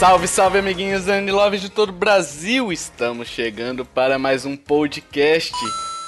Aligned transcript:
Salve, 0.00 0.26
salve, 0.26 0.58
amiguinhos 0.58 1.08
Andy 1.08 1.30
Love 1.30 1.58
de 1.58 1.68
todo 1.68 1.90
o 1.90 1.92
Brasil! 1.92 2.72
Estamos 2.72 3.28
chegando 3.28 3.84
para 3.84 4.18
mais 4.18 4.46
um 4.46 4.56
podcast 4.56 5.52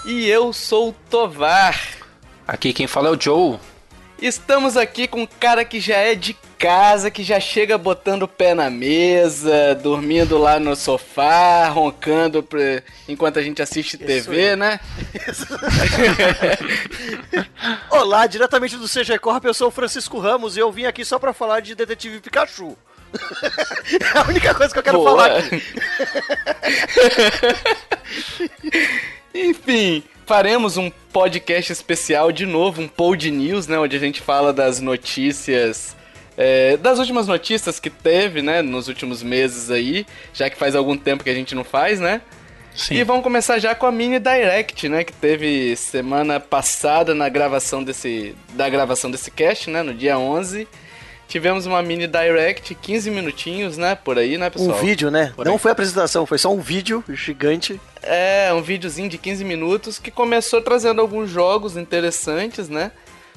e 0.06 0.26
eu 0.30 0.50
sou 0.50 0.88
o 0.88 0.92
Tovar. 1.10 1.78
Aqui 2.48 2.72
quem 2.72 2.86
fala 2.86 3.08
é 3.08 3.10
o 3.10 3.20
Joe. 3.20 3.58
Estamos 4.18 4.78
aqui 4.78 5.06
com 5.06 5.20
um 5.20 5.26
cara 5.26 5.62
que 5.62 5.78
já 5.78 5.96
é 5.98 6.14
de 6.14 6.32
casa, 6.58 7.10
que 7.10 7.22
já 7.22 7.38
chega 7.38 7.76
botando 7.76 8.22
o 8.22 8.28
pé 8.28 8.54
na 8.54 8.70
mesa, 8.70 9.74
dormindo 9.74 10.38
lá 10.38 10.58
no 10.58 10.74
sofá, 10.74 11.68
roncando 11.68 12.42
pra... 12.42 12.82
enquanto 13.06 13.38
a 13.38 13.42
gente 13.42 13.60
assiste 13.60 13.96
Isso 13.96 14.06
TV, 14.06 14.52
aí. 14.52 14.56
né? 14.56 14.80
Olá, 17.90 18.26
diretamente 18.26 18.78
do 18.78 18.88
CG 18.88 19.18
Corp, 19.18 19.44
eu 19.44 19.52
sou 19.52 19.68
o 19.68 19.70
Francisco 19.70 20.18
Ramos 20.18 20.56
e 20.56 20.60
eu 20.60 20.72
vim 20.72 20.86
aqui 20.86 21.04
só 21.04 21.18
pra 21.18 21.34
falar 21.34 21.60
de 21.60 21.74
Detetive 21.74 22.20
Pikachu. 22.20 22.74
É 23.12 24.18
a 24.18 24.28
única 24.28 24.54
coisa 24.54 24.72
que 24.72 24.78
eu 24.78 24.82
quero 24.82 24.98
Boa. 24.98 25.10
falar 25.10 25.38
aqui. 25.38 25.62
Enfim, 29.34 30.02
faremos 30.26 30.76
um 30.76 30.90
podcast 31.12 31.72
especial 31.72 32.32
de 32.32 32.46
novo, 32.46 32.82
um 32.82 32.88
Pod 32.88 33.30
News, 33.30 33.66
né? 33.66 33.78
Onde 33.78 33.96
a 33.96 34.00
gente 34.00 34.20
fala 34.20 34.52
das 34.52 34.80
notícias. 34.80 35.96
É, 36.36 36.76
das 36.78 36.98
últimas 36.98 37.26
notícias 37.26 37.78
que 37.78 37.90
teve, 37.90 38.40
né, 38.40 38.62
nos 38.62 38.88
últimos 38.88 39.22
meses 39.22 39.70
aí, 39.70 40.06
já 40.32 40.48
que 40.48 40.56
faz 40.56 40.74
algum 40.74 40.96
tempo 40.96 41.22
que 41.22 41.28
a 41.28 41.34
gente 41.34 41.54
não 41.54 41.62
faz, 41.62 42.00
né? 42.00 42.22
Sim. 42.74 42.94
E 42.94 43.04
vamos 43.04 43.22
começar 43.22 43.58
já 43.58 43.74
com 43.74 43.84
a 43.84 43.92
mini 43.92 44.18
direct, 44.18 44.88
né, 44.88 45.04
que 45.04 45.12
teve 45.12 45.76
semana 45.76 46.40
passada 46.40 47.14
na 47.14 47.28
gravação 47.28 47.84
desse 47.84 48.34
da 48.54 48.66
gravação 48.68 49.10
desse 49.10 49.30
cast, 49.30 49.68
né, 49.68 49.82
no 49.82 49.92
dia 49.92 50.18
11. 50.18 50.66
Tivemos 51.32 51.64
uma 51.64 51.82
mini 51.82 52.06
direct, 52.06 52.74
15 52.74 53.10
minutinhos, 53.10 53.78
né? 53.78 53.94
Por 53.94 54.18
aí, 54.18 54.36
né, 54.36 54.50
pessoal? 54.50 54.76
Um 54.76 54.80
vídeo, 54.82 55.10
né? 55.10 55.32
Por 55.34 55.46
Não 55.46 55.54
aí. 55.54 55.58
foi 55.58 55.70
apresentação, 55.70 56.26
foi 56.26 56.36
só 56.36 56.52
um 56.52 56.60
vídeo 56.60 57.02
gigante. 57.08 57.80
É, 58.02 58.52
um 58.52 58.60
videozinho 58.60 59.08
de 59.08 59.16
15 59.16 59.42
minutos 59.42 59.98
que 59.98 60.10
começou 60.10 60.60
trazendo 60.60 61.00
alguns 61.00 61.30
jogos 61.30 61.74
interessantes, 61.74 62.68
né? 62.68 62.92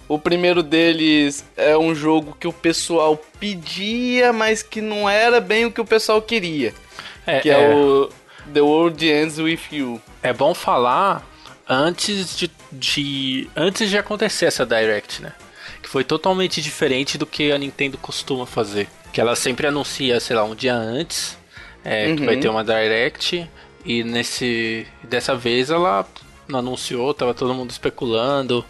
O 0.10 0.20
primeiro 0.20 0.62
deles 0.62 1.46
é 1.56 1.78
um 1.78 1.96
jogo 1.96 2.36
que 2.38 2.46
o 2.46 2.52
pessoal 2.52 3.18
pedia, 3.40 4.34
mas 4.34 4.62
que 4.62 4.82
não 4.82 5.10
era 5.10 5.40
bem 5.40 5.64
o 5.64 5.72
que 5.72 5.80
o 5.80 5.86
pessoal 5.86 6.22
queria. 6.22 6.74
É, 7.26 7.40
que 7.40 7.50
é, 7.50 7.64
é 7.64 7.74
o 7.74 8.10
The 8.54 8.60
World 8.60 9.10
Ends 9.10 9.40
With 9.40 9.62
You. 9.72 10.02
É 10.22 10.34
bom 10.34 10.54
falar 10.54 11.26
antes 11.66 12.36
de, 12.36 12.52
de 12.74 13.50
antes 13.56 13.90
de 13.90 13.98
acontecer 13.98 14.48
essa 14.48 14.66
direct, 14.66 15.22
né? 15.22 15.32
Foi 15.96 16.04
totalmente 16.04 16.62
diferente 16.62 17.18
do 17.18 17.26
que 17.26 17.54
a 17.54 17.58
Nintendo 17.58 17.98
costuma 17.98 18.46
fazer. 18.46 18.90
Que 19.14 19.22
ela 19.22 19.34
sempre 19.34 19.66
anuncia, 19.66 20.20
sei 20.20 20.36
lá, 20.36 20.44
um 20.44 20.54
dia 20.54 20.76
antes 20.76 21.38
é, 21.86 22.10
uhum. 22.10 22.18
que 22.18 22.26
vai 22.26 22.36
ter 22.36 22.50
uma 22.50 22.66
Direct 22.66 23.50
e 23.86 24.04
nesse 24.04 24.86
dessa 25.02 25.34
vez 25.38 25.70
ela 25.70 26.06
não 26.50 26.60
anunciou, 26.60 27.14
tava 27.14 27.34
todo 27.34 27.54
mundo 27.54 27.72
especulando 27.72 28.66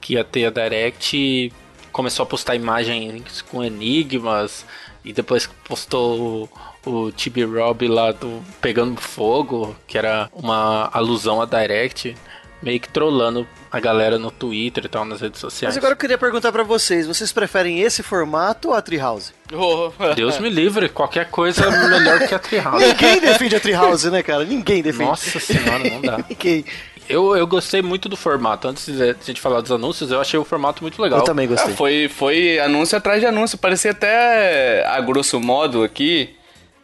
que 0.00 0.14
ia 0.14 0.24
ter 0.24 0.46
a 0.46 0.50
Direct 0.50 1.14
e 1.14 1.52
começou 1.92 2.22
a 2.22 2.26
postar 2.26 2.54
imagens 2.54 3.42
com 3.42 3.62
enigmas 3.62 4.64
e 5.04 5.12
depois 5.12 5.46
postou 5.68 6.48
o, 6.86 7.12
Tibi 7.12 7.44
Rob 7.44 7.86
lá 7.88 8.10
do 8.10 8.42
pegando 8.62 8.98
fogo, 8.98 9.76
que 9.86 9.98
era 9.98 10.30
uma 10.32 10.88
alusão 10.94 11.42
a 11.42 11.44
Direct 11.44 12.16
meio 12.64 12.80
que 12.80 12.88
trollando 12.88 13.46
a 13.70 13.78
galera 13.78 14.18
no 14.18 14.30
Twitter 14.30 14.86
e 14.86 14.88
tal, 14.88 15.04
nas 15.04 15.20
redes 15.20 15.38
sociais. 15.38 15.74
Mas 15.74 15.76
agora 15.76 15.92
eu 15.92 15.98
queria 15.98 16.16
perguntar 16.16 16.50
para 16.50 16.62
vocês, 16.62 17.06
vocês 17.06 17.30
preferem 17.30 17.80
esse 17.80 18.02
formato 18.02 18.68
ou 18.68 18.74
a 18.74 18.80
Treehouse? 18.80 19.32
Oh. 19.52 19.92
Deus 20.16 20.38
me 20.38 20.48
livre, 20.48 20.88
qualquer 20.88 21.28
coisa 21.28 21.66
é 21.66 21.88
melhor 21.88 22.26
que 22.26 22.34
a 22.34 22.38
Treehouse. 22.38 22.84
Ninguém 22.86 23.20
defende 23.20 23.56
a 23.56 23.60
Treehouse, 23.60 24.10
né, 24.10 24.22
cara? 24.22 24.44
Ninguém 24.44 24.82
defende. 24.82 25.10
Nossa 25.10 25.38
senhora, 25.38 25.90
não 25.90 26.00
dá. 26.00 26.24
Ninguém. 26.28 26.64
Eu, 27.06 27.36
eu 27.36 27.46
gostei 27.46 27.82
muito 27.82 28.08
do 28.08 28.16
formato. 28.16 28.66
Antes 28.66 28.86
de 28.86 29.02
a 29.02 29.14
gente 29.22 29.40
falar 29.40 29.60
dos 29.60 29.70
anúncios, 29.70 30.10
eu 30.10 30.18
achei 30.18 30.40
o 30.40 30.44
formato 30.44 30.82
muito 30.82 31.00
legal. 31.02 31.18
Eu 31.18 31.24
também 31.24 31.46
gostei. 31.46 31.74
É, 31.74 31.76
foi, 31.76 32.08
foi 32.08 32.58
anúncio 32.58 32.96
atrás 32.96 33.20
de 33.20 33.26
anúncio. 33.26 33.58
Parecia 33.58 33.90
até, 33.90 34.86
a 34.86 34.98
grosso 35.02 35.38
modo 35.38 35.84
aqui, 35.84 36.34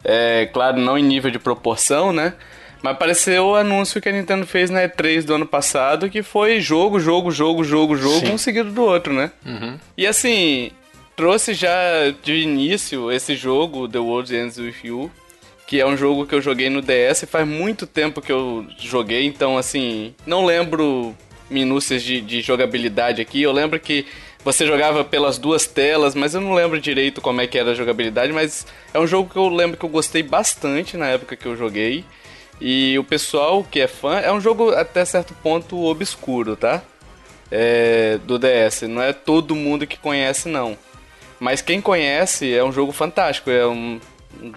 é, 0.03 0.47
claro, 0.53 0.77
não 0.77 0.95
em 0.95 1.03
nível 1.03 1.31
de 1.31 1.39
proporção, 1.39 2.13
né? 2.13 2.35
Mas 2.81 2.93
apareceu 2.93 3.47
o 3.47 3.55
anúncio 3.55 4.01
que 4.01 4.09
a 4.09 4.11
Nintendo 4.11 4.45
fez 4.45 4.69
na 4.69 4.81
E3 4.81 5.23
do 5.23 5.35
ano 5.35 5.45
passado, 5.45 6.09
que 6.09 6.23
foi 6.23 6.59
jogo, 6.59 6.99
jogo, 6.99 7.31
jogo, 7.31 7.63
jogo, 7.63 7.95
jogo, 7.95 8.25
Sim. 8.25 8.33
um 8.33 8.37
seguido 8.37 8.71
do 8.71 8.83
outro, 8.83 9.13
né? 9.13 9.31
Uhum. 9.45 9.77
E 9.95 10.07
assim, 10.07 10.71
trouxe 11.15 11.53
já 11.53 11.71
de 12.23 12.33
início 12.33 13.11
esse 13.11 13.35
jogo, 13.35 13.87
The 13.87 13.99
World 13.99 14.35
Ends 14.35 14.57
With 14.57 14.75
You, 14.83 15.11
que 15.67 15.79
é 15.79 15.85
um 15.85 15.95
jogo 15.95 16.25
que 16.25 16.33
eu 16.33 16.41
joguei 16.41 16.69
no 16.69 16.81
DS 16.81 17.25
faz 17.29 17.47
muito 17.47 17.85
tempo 17.85 18.21
que 18.21 18.31
eu 18.31 18.65
joguei, 18.79 19.25
então 19.25 19.57
assim, 19.57 20.13
não 20.25 20.43
lembro 20.43 21.15
minúcias 21.49 22.01
de, 22.01 22.21
de 22.21 22.41
jogabilidade 22.41 23.21
aqui. 23.21 23.41
Eu 23.41 23.51
lembro 23.51 23.79
que 23.79 24.05
você 24.43 24.65
jogava 24.65 25.03
pelas 25.03 25.37
duas 25.37 25.67
telas, 25.67 26.15
mas 26.15 26.33
eu 26.33 26.41
não 26.41 26.53
lembro 26.53 26.79
direito 26.79 27.21
como 27.21 27.41
é 27.41 27.47
que 27.47 27.57
era 27.57 27.71
a 27.71 27.75
jogabilidade, 27.75 28.33
mas 28.33 28.65
é 28.93 28.99
um 28.99 29.05
jogo 29.05 29.29
que 29.29 29.37
eu 29.37 29.47
lembro 29.47 29.77
que 29.77 29.85
eu 29.85 29.89
gostei 29.89 30.23
bastante 30.23 30.97
na 30.97 31.07
época 31.07 31.35
que 31.35 31.45
eu 31.45 31.55
joguei. 31.55 32.03
E 32.61 32.97
o 32.99 33.03
pessoal 33.03 33.63
que 33.63 33.79
é 33.79 33.87
fã, 33.87 34.19
é 34.19 34.31
um 34.31 34.39
jogo 34.39 34.69
até 34.69 35.03
certo 35.03 35.33
ponto 35.41 35.83
obscuro, 35.83 36.55
tá? 36.55 36.83
É, 37.49 38.19
do 38.23 38.37
DS. 38.37 38.83
Não 38.83 39.01
é 39.01 39.11
todo 39.11 39.55
mundo 39.55 39.87
que 39.87 39.97
conhece, 39.97 40.47
não. 40.47 40.77
Mas 41.39 41.59
quem 41.59 41.81
conhece 41.81 42.53
é 42.53 42.63
um 42.63 42.71
jogo 42.71 42.91
fantástico. 42.91 43.49
É 43.49 43.65
um 43.65 43.99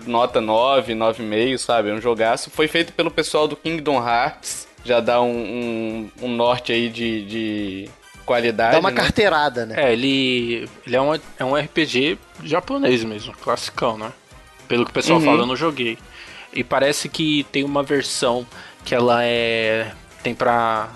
nota 0.06 0.38
9, 0.38 0.93
9,5, 0.93 1.56
sabe? 1.56 1.88
É 1.88 1.94
um 1.94 2.00
jogaço. 2.00 2.50
Foi 2.50 2.69
feito 2.69 2.93
pelo 2.93 3.10
pessoal 3.10 3.48
do 3.48 3.56
Kingdom 3.56 4.06
Hearts. 4.06 4.69
Já 4.84 5.00
dá 5.00 5.22
um, 5.22 5.31
um, 5.31 6.10
um 6.26 6.28
norte 6.28 6.72
aí 6.72 6.91
de, 6.91 7.25
de 7.25 7.91
qualidade. 8.26 8.72
Dá 8.72 8.81
uma 8.81 8.91
né? 8.91 8.97
carteirada, 8.97 9.64
né? 9.64 9.76
É, 9.78 9.93
ele, 9.94 10.69
ele 10.87 10.94
é, 10.94 11.00
um, 11.00 11.14
é 11.14 11.44
um 11.44 11.54
RPG 11.56 12.19
japonês 12.43 13.03
mesmo, 13.03 13.32
classicão, 13.34 13.97
né? 13.97 14.12
Pelo 14.69 14.84
que 14.84 14.91
o 14.91 14.94
pessoal 14.94 15.19
uhum. 15.19 15.25
fala, 15.25 15.41
eu 15.41 15.47
não 15.47 15.56
joguei. 15.56 15.98
E 16.54 16.62
parece 16.62 17.09
que 17.09 17.44
tem 17.50 17.65
uma 17.65 17.82
versão 17.82 18.47
que 18.84 18.94
ela 18.94 19.25
é. 19.25 19.92
tem 20.22 20.34
pra 20.34 20.91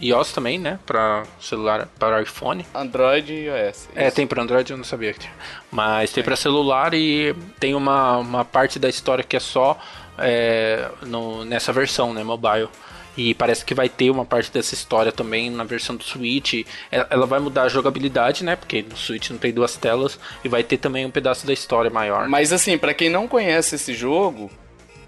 iOS 0.00 0.32
também, 0.32 0.58
né? 0.58 0.78
Pra 0.84 1.24
celular, 1.40 1.88
para 1.98 2.22
iPhone. 2.22 2.66
Android 2.74 3.32
e 3.32 3.46
iOS. 3.46 3.88
É, 3.94 4.10
tem 4.10 4.26
pra 4.26 4.42
Android, 4.42 4.70
eu 4.70 4.76
não 4.76 4.84
sabia 4.84 5.12
que 5.12 5.20
tinha. 5.20 5.32
Mas 5.70 6.10
tem 6.12 6.22
é. 6.22 6.24
pra 6.24 6.36
celular 6.36 6.92
e 6.94 7.34
tem 7.58 7.74
uma, 7.74 8.18
uma 8.18 8.44
parte 8.44 8.78
da 8.78 8.88
história 8.88 9.24
que 9.24 9.36
é 9.36 9.40
só 9.40 9.78
é, 10.18 10.88
no, 11.02 11.44
nessa 11.44 11.72
versão, 11.72 12.12
né? 12.12 12.22
Mobile. 12.22 12.68
E 13.16 13.32
parece 13.32 13.64
que 13.64 13.74
vai 13.74 13.88
ter 13.88 14.10
uma 14.10 14.26
parte 14.26 14.52
dessa 14.52 14.74
história 14.74 15.10
também 15.10 15.48
na 15.48 15.64
versão 15.64 15.96
do 15.96 16.04
Switch. 16.04 16.66
Ela 16.90 17.26
vai 17.26 17.40
mudar 17.40 17.62
a 17.62 17.68
jogabilidade, 17.68 18.44
né? 18.44 18.56
Porque 18.56 18.82
no 18.82 18.96
Switch 18.96 19.30
não 19.30 19.38
tem 19.38 19.52
duas 19.52 19.74
telas. 19.76 20.18
E 20.44 20.48
vai 20.48 20.62
ter 20.62 20.76
também 20.76 21.06
um 21.06 21.10
pedaço 21.10 21.46
da 21.46 21.52
história 21.52 21.90
maior. 21.90 22.28
Mas 22.28 22.52
assim, 22.52 22.76
para 22.76 22.92
quem 22.92 23.08
não 23.08 23.26
conhece 23.26 23.76
esse 23.76 23.94
jogo, 23.94 24.50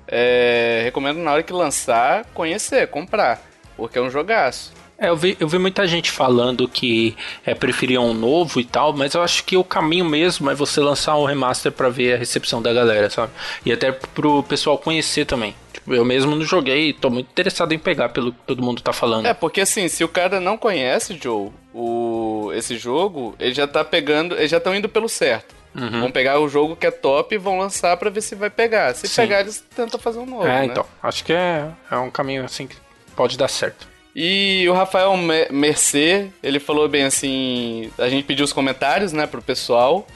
é, 0.08 0.80
recomendo 0.84 1.18
na 1.18 1.32
hora 1.32 1.42
que 1.42 1.52
lançar, 1.52 2.24
conhecer, 2.34 2.88
comprar. 2.88 3.42
Porque 3.76 3.98
é 3.98 4.02
um 4.02 4.10
jogaço. 4.10 4.72
É, 4.98 5.10
eu 5.10 5.16
vi, 5.16 5.36
eu 5.38 5.46
vi 5.46 5.58
muita 5.58 5.86
gente 5.86 6.10
falando 6.10 6.66
que 6.66 7.16
é, 7.46 7.54
preferia 7.54 8.00
um 8.00 8.12
novo 8.12 8.58
e 8.58 8.64
tal, 8.64 8.92
mas 8.92 9.14
eu 9.14 9.22
acho 9.22 9.44
que 9.44 9.56
o 9.56 9.62
caminho 9.62 10.04
mesmo 10.04 10.50
é 10.50 10.54
você 10.54 10.80
lançar 10.80 11.16
um 11.16 11.24
remaster 11.24 11.70
para 11.70 11.88
ver 11.88 12.14
a 12.14 12.16
recepção 12.16 12.60
da 12.60 12.72
galera, 12.72 13.08
sabe? 13.08 13.32
E 13.64 13.70
até 13.70 13.92
pro 13.92 14.42
pessoal 14.42 14.76
conhecer 14.76 15.24
também. 15.24 15.54
Tipo, 15.72 15.94
eu 15.94 16.04
mesmo 16.04 16.34
não 16.34 16.44
joguei 16.44 16.88
e 16.88 16.92
tô 16.92 17.10
muito 17.10 17.30
interessado 17.30 17.72
em 17.72 17.78
pegar 17.78 18.08
pelo 18.08 18.32
que 18.32 18.38
todo 18.44 18.60
mundo 18.60 18.82
tá 18.82 18.92
falando. 18.92 19.26
É, 19.26 19.34
porque 19.34 19.60
assim, 19.60 19.86
se 19.86 20.02
o 20.02 20.08
cara 20.08 20.40
não 20.40 20.58
conhece, 20.58 21.16
Joe, 21.22 21.52
o, 21.72 22.50
esse 22.52 22.76
jogo, 22.76 23.36
ele 23.38 23.54
já 23.54 23.68
tá 23.68 23.84
pegando, 23.84 24.34
eles 24.34 24.50
já 24.50 24.56
estão 24.56 24.74
indo 24.74 24.88
pelo 24.88 25.08
certo. 25.08 25.54
Uhum. 25.74 26.00
Vão 26.00 26.10
pegar 26.10 26.40
o 26.40 26.48
jogo 26.48 26.76
que 26.76 26.86
é 26.86 26.90
top 26.90 27.34
e 27.34 27.38
vão 27.38 27.58
lançar 27.58 27.96
para 27.96 28.10
ver 28.10 28.20
se 28.20 28.34
vai 28.34 28.50
pegar. 28.50 28.94
Se 28.94 29.06
Sim. 29.06 29.22
pegar, 29.22 29.40
eles 29.40 29.64
tentam 29.74 29.98
fazer 29.98 30.18
um 30.18 30.26
novo. 30.26 30.46
É, 30.46 30.60
né? 30.60 30.64
então. 30.66 30.84
Acho 31.02 31.24
que 31.24 31.32
é, 31.32 31.68
é 31.90 31.96
um 31.96 32.10
caminho 32.10 32.44
assim 32.44 32.66
que 32.66 32.76
pode 33.14 33.36
dar 33.36 33.48
certo. 33.48 33.86
E 34.14 34.68
o 34.68 34.72
Rafael 34.72 35.16
Mercer, 35.50 36.28
ele 36.42 36.58
falou 36.58 36.88
bem 36.88 37.04
assim. 37.04 37.90
A 37.98 38.08
gente 38.08 38.24
pediu 38.24 38.44
os 38.44 38.52
comentários, 38.52 39.12
né, 39.12 39.26
pro 39.26 39.42
pessoal. 39.42 40.06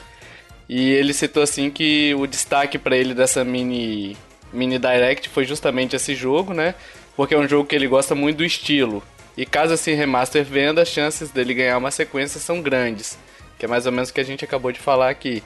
E 0.67 0.91
ele 0.91 1.13
citou 1.13 1.43
assim 1.43 1.69
que 1.69 2.13
o 2.15 2.25
destaque 2.25 2.77
para 2.77 2.97
ele 2.97 3.13
dessa 3.13 3.43
mini, 3.43 4.17
mini 4.51 4.79
direct 4.79 5.29
foi 5.29 5.45
justamente 5.45 5.95
esse 5.95 6.15
jogo, 6.15 6.53
né? 6.53 6.73
Porque 7.15 7.35
é 7.35 7.37
um 7.37 7.47
jogo 7.47 7.67
que 7.67 7.75
ele 7.75 7.87
gosta 7.87 8.15
muito 8.15 8.37
do 8.37 8.45
estilo. 8.45 9.03
E 9.37 9.45
caso 9.45 9.73
esse 9.73 9.93
remaster 9.93 10.43
venda, 10.43 10.81
as 10.81 10.87
chances 10.87 11.31
dele 11.31 11.53
ganhar 11.53 11.77
uma 11.77 11.91
sequência 11.91 12.39
são 12.39 12.61
grandes 12.61 13.17
que 13.63 13.65
é 13.65 13.69
mais 13.69 13.85
ou 13.85 13.93
menos 13.93 14.09
o 14.09 14.13
que 14.13 14.19
a 14.19 14.25
gente 14.25 14.43
acabou 14.43 14.73
de 14.73 14.79
falar 14.79 15.09
aqui. 15.09 15.41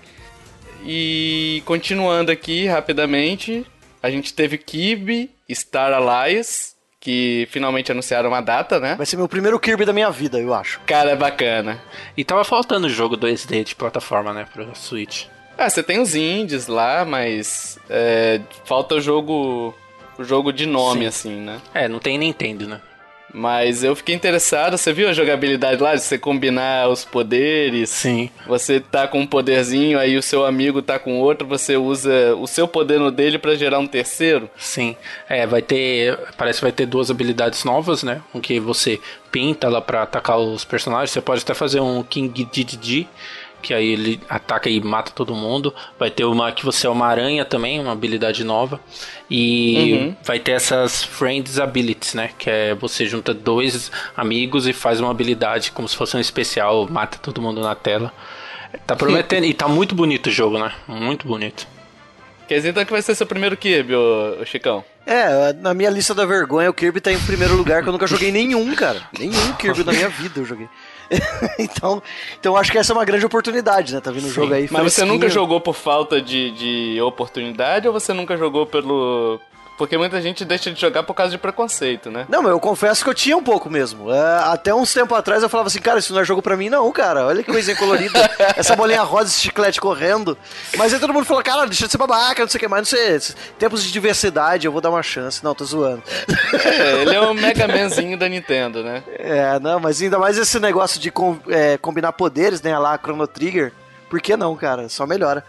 E 0.83 1.61
continuando 1.65 2.31
aqui 2.31 2.65
rapidamente, 2.65 3.63
a 4.01 4.09
gente 4.09 4.33
teve 4.33 4.57
Kirby 4.57 5.29
Star 5.51 5.93
Allies, 5.93 6.75
que 6.99 7.47
finalmente 7.51 7.91
anunciaram 7.91 8.29
uma 8.29 8.41
data, 8.41 8.79
né? 8.79 8.95
Vai 8.95 9.05
ser 9.05 9.17
meu 9.17 9.29
primeiro 9.29 9.59
Kirby 9.59 9.85
da 9.85 9.93
minha 9.93 10.09
vida, 10.09 10.39
eu 10.39 10.51
acho. 10.51 10.79
Cara, 10.87 11.11
é 11.11 11.15
bacana. 11.15 11.79
E 12.17 12.23
tava 12.23 12.43
faltando 12.43 12.87
o 12.87 12.89
jogo 12.89 13.15
2D 13.15 13.63
de 13.63 13.75
plataforma, 13.75 14.33
né, 14.33 14.47
pro 14.51 14.75
Switch. 14.75 15.25
Ah, 15.55 15.69
você 15.69 15.83
tem 15.83 15.99
os 15.99 16.15
indies 16.15 16.65
lá, 16.65 17.05
mas 17.05 17.77
é, 17.87 18.41
falta 18.65 18.95
o 18.95 19.01
jogo 19.01 19.75
o 20.17 20.23
jogo 20.23 20.51
de 20.51 20.65
nome, 20.65 21.01
Sim. 21.01 21.05
assim, 21.05 21.35
né? 21.41 21.61
É, 21.71 21.87
não 21.87 21.99
tem 21.99 22.17
Nintendo, 22.17 22.67
né? 22.67 22.81
Mas 23.37 23.83
eu 23.83 23.95
fiquei 23.95 24.15
interessado, 24.15 24.75
você 24.75 24.91
viu 24.91 25.07
a 25.07 25.13
jogabilidade 25.13 25.79
lá, 25.79 25.93
de 25.93 26.01
você 26.01 26.17
combinar 26.17 26.89
os 26.89 27.05
poderes? 27.05 27.91
Sim. 27.91 28.31
Você 28.47 28.79
tá 28.79 29.07
com 29.07 29.19
um 29.19 29.27
poderzinho, 29.27 29.99
aí 29.99 30.17
o 30.17 30.23
seu 30.23 30.43
amigo 30.43 30.81
tá 30.81 30.97
com 30.97 31.19
outro, 31.19 31.47
você 31.47 31.77
usa 31.77 32.35
o 32.35 32.47
seu 32.47 32.67
poder 32.67 32.99
no 32.99 33.11
dele 33.11 33.37
pra 33.37 33.53
gerar 33.53 33.77
um 33.77 33.85
terceiro? 33.85 34.49
Sim. 34.57 34.95
É, 35.29 35.45
vai 35.45 35.61
ter. 35.61 36.17
Parece 36.35 36.57
que 36.57 36.65
vai 36.65 36.71
ter 36.71 36.87
duas 36.87 37.11
habilidades 37.11 37.63
novas, 37.63 38.01
né? 38.01 38.23
Um 38.33 38.41
que 38.41 38.59
você 38.59 38.99
pinta 39.31 39.69
lá 39.69 39.81
pra 39.81 40.01
atacar 40.01 40.39
os 40.39 40.65
personagens. 40.65 41.11
Você 41.11 41.21
pode 41.21 41.43
até 41.43 41.53
fazer 41.53 41.79
um 41.79 42.01
King 42.01 42.43
DDD, 42.43 43.07
que 43.61 43.73
aí 43.73 43.87
ele 43.93 44.19
ataca 44.29 44.69
e 44.69 44.79
mata 44.79 45.11
todo 45.11 45.33
mundo. 45.35 45.73
Vai 45.99 46.09
ter 46.11 46.23
uma 46.25 46.51
que 46.51 46.63
você 46.65 46.87
é 46.87 46.89
uma 46.89 47.05
aranha 47.07 47.43
também, 47.45 47.79
uma 47.79 47.91
habilidade 47.91 48.43
nova. 48.43 48.79
E 49.29 49.93
Uhum. 49.93 50.15
vai 50.23 50.39
ter 50.39 50.51
essas 50.51 51.03
Friends 51.03 51.59
Abilities, 51.59 52.13
né? 52.13 52.29
Que 52.37 52.49
é 52.49 52.75
você 52.75 53.05
junta 53.05 53.33
dois 53.33 53.91
amigos 54.15 54.67
e 54.67 54.73
faz 54.73 54.99
uma 54.99 55.11
habilidade 55.11 55.71
como 55.71 55.87
se 55.87 55.95
fosse 55.95 56.15
um 56.15 56.19
especial, 56.19 56.87
mata 56.89 57.17
todo 57.21 57.41
mundo 57.41 57.61
na 57.61 57.75
tela. 57.75 58.11
Tá 58.85 58.95
prometendo. 58.97 59.45
e 59.45 59.53
tá 59.53 59.67
muito 59.67 59.93
bonito 59.95 60.27
o 60.27 60.31
jogo, 60.31 60.57
né? 60.59 60.71
Muito 60.87 61.27
bonito. 61.27 61.67
Quer 62.47 62.55
dizer 62.55 62.69
então 62.69 62.85
que 62.85 62.91
vai 62.91 63.01
ser 63.01 63.13
seu 63.13 63.27
primeiro 63.27 63.57
Kirby, 63.57 63.93
ô, 63.93 64.37
ô 64.41 64.45
Chicão? 64.45 64.83
É, 65.05 65.51
na 65.53 65.73
minha 65.73 65.89
lista 65.89 66.13
da 66.13 66.25
vergonha, 66.25 66.69
o 66.69 66.73
Kirby 66.73 67.01
tá 67.01 67.11
em 67.11 67.19
primeiro 67.19 67.55
lugar, 67.55 67.81
que 67.83 67.89
eu 67.89 67.93
nunca 67.93 68.07
joguei 68.07 68.31
nenhum, 68.31 68.73
cara. 68.75 69.01
Nenhum 69.17 69.53
Kirby 69.53 69.83
na 69.83 69.91
minha 69.91 70.07
vida 70.09 70.39
eu 70.39 70.45
joguei. 70.45 70.67
então, 71.59 72.01
então 72.39 72.55
acho 72.55 72.71
que 72.71 72.77
essa 72.77 72.93
é 72.93 72.95
uma 72.95 73.05
grande 73.05 73.25
oportunidade, 73.25 73.93
né? 73.93 74.01
Tá 74.01 74.11
vindo 74.11 74.27
o 74.27 74.31
jogo 74.31 74.53
aí 74.53 74.63
Mas 74.63 74.71
você 74.71 75.01
fresquinho. 75.01 75.13
nunca 75.13 75.29
jogou 75.29 75.61
por 75.61 75.73
falta 75.73 76.21
de, 76.21 76.51
de 76.51 77.01
oportunidade 77.01 77.87
ou 77.87 77.93
você 77.93 78.13
nunca 78.13 78.35
jogou 78.37 78.65
pelo. 78.65 79.39
Porque 79.77 79.95
muita 79.97 80.19
gente 80.21 80.43
deixa 80.43 80.71
de 80.71 80.81
jogar 80.81 81.03
por 81.03 81.13
causa 81.13 81.31
de 81.31 81.37
preconceito, 81.37 82.09
né? 82.09 82.25
Não, 82.27 82.41
mas 82.41 82.51
eu 82.51 82.59
confesso 82.59 83.03
que 83.03 83.09
eu 83.09 83.13
tinha 83.13 83.37
um 83.37 83.43
pouco 83.43 83.69
mesmo. 83.69 84.11
É, 84.11 84.39
até 84.45 84.73
uns 84.73 84.91
tempo 84.91 85.13
atrás 85.13 85.43
eu 85.43 85.49
falava 85.49 85.67
assim, 85.67 85.79
cara, 85.79 85.99
isso 85.99 86.13
não 86.13 86.21
é 86.21 86.25
jogo 86.25 86.41
pra 86.41 86.57
mim, 86.57 86.67
não, 86.67 86.91
cara. 86.91 87.25
Olha 87.27 87.43
que 87.43 87.51
coisinha 87.51 87.75
colorida. 87.77 88.19
Essa 88.57 88.75
bolinha 88.75 89.03
rosa, 89.03 89.29
esse 89.29 89.41
chiclete 89.41 89.79
correndo. 89.79 90.35
Mas 90.75 90.93
aí 90.93 90.99
todo 90.99 91.13
mundo 91.13 91.25
falou, 91.25 91.43
cara, 91.43 91.65
deixa 91.67 91.85
de 91.85 91.91
ser 91.91 91.97
babaca, 91.99 92.41
não 92.41 92.49
sei 92.49 92.57
o 92.57 92.61
que 92.61 92.67
mais, 92.67 92.91
não 92.91 92.97
sei. 92.97 93.19
Tempos 93.59 93.83
de 93.83 93.91
diversidade, 93.91 94.65
eu 94.65 94.71
vou 94.71 94.81
dar 94.81 94.89
uma 94.89 95.03
chance. 95.03 95.43
Não, 95.43 95.53
tô 95.53 95.63
zoando. 95.63 96.01
É, 96.53 97.01
ele 97.03 97.13
é 97.15 97.21
o 97.21 97.33
Mega 97.35 97.67
Manzinho 97.67 98.17
da 98.17 98.27
Nintendo, 98.27 98.83
né? 98.83 99.03
É, 99.07 99.59
não, 99.59 99.79
mas 99.79 100.01
ainda 100.01 100.17
mais 100.17 100.37
esse 100.39 100.59
negócio 100.59 100.99
de 100.99 101.11
com- 101.11 101.37
é, 101.49 101.77
combinar 101.77 102.13
poderes, 102.13 102.61
né? 102.63 102.77
Lá, 102.79 102.97
Chrono 102.97 103.27
Trigger. 103.27 103.71
Por 104.09 104.19
que 104.21 104.35
não, 104.35 104.55
cara? 104.55 104.89
Só 104.89 105.05
melhora. 105.05 105.43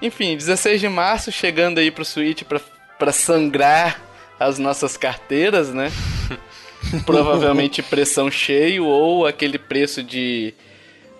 Enfim, 0.00 0.36
16 0.36 0.80
de 0.80 0.88
março, 0.88 1.30
chegando 1.30 1.78
aí 1.78 1.90
pro 1.90 2.04
Switch 2.04 2.42
pra, 2.44 2.60
pra 2.98 3.12
sangrar 3.12 4.00
as 4.38 4.58
nossas 4.58 4.96
carteiras, 4.96 5.72
né? 5.72 5.90
Provavelmente 7.06 7.82
pressão 7.82 8.30
cheio 8.30 8.84
ou 8.86 9.26
aquele 9.26 9.58
preço 9.58 10.02
de. 10.02 10.54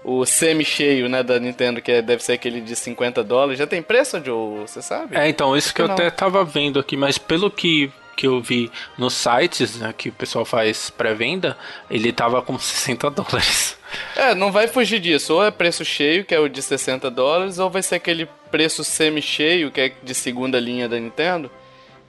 O 0.06 0.26
semi-cheio, 0.26 1.08
né, 1.08 1.22
da 1.22 1.40
Nintendo, 1.40 1.80
que 1.80 1.90
é- 1.90 2.02
deve 2.02 2.22
ser 2.22 2.32
aquele 2.34 2.60
de 2.60 2.76
50 2.76 3.24
dólares. 3.24 3.58
Já 3.58 3.66
tem 3.66 3.80
preço, 3.80 4.22
Joe? 4.22 4.58
Você 4.60 4.82
sabe? 4.82 5.16
É, 5.16 5.26
então, 5.30 5.56
isso 5.56 5.72
que 5.74 5.80
eu 5.80 5.88
Não. 5.88 5.94
até 5.94 6.10
tava 6.10 6.44
vendo 6.44 6.78
aqui, 6.78 6.94
mas 6.94 7.16
pelo 7.16 7.50
que, 7.50 7.90
que 8.14 8.26
eu 8.26 8.38
vi 8.42 8.70
nos 8.98 9.14
sites, 9.14 9.78
né, 9.78 9.94
que 9.96 10.10
o 10.10 10.12
pessoal 10.12 10.44
faz 10.44 10.90
pré-venda, 10.90 11.56
ele 11.90 12.12
tava 12.12 12.42
com 12.42 12.58
60 12.58 13.08
dólares. 13.10 13.78
É, 14.14 14.34
não 14.34 14.52
vai 14.52 14.68
fugir 14.68 15.00
disso. 15.00 15.32
Ou 15.36 15.42
é 15.46 15.50
preço 15.50 15.82
cheio, 15.86 16.22
que 16.22 16.34
é 16.34 16.38
o 16.38 16.50
de 16.50 16.60
60 16.60 17.10
dólares, 17.10 17.58
ou 17.58 17.70
vai 17.70 17.82
ser 17.82 17.94
aquele 17.94 18.28
preço 18.50 18.84
semi-cheio, 18.84 19.70
que 19.70 19.80
é 19.80 19.92
de 20.02 20.12
segunda 20.14 20.60
linha 20.60 20.86
da 20.86 21.00
Nintendo, 21.00 21.50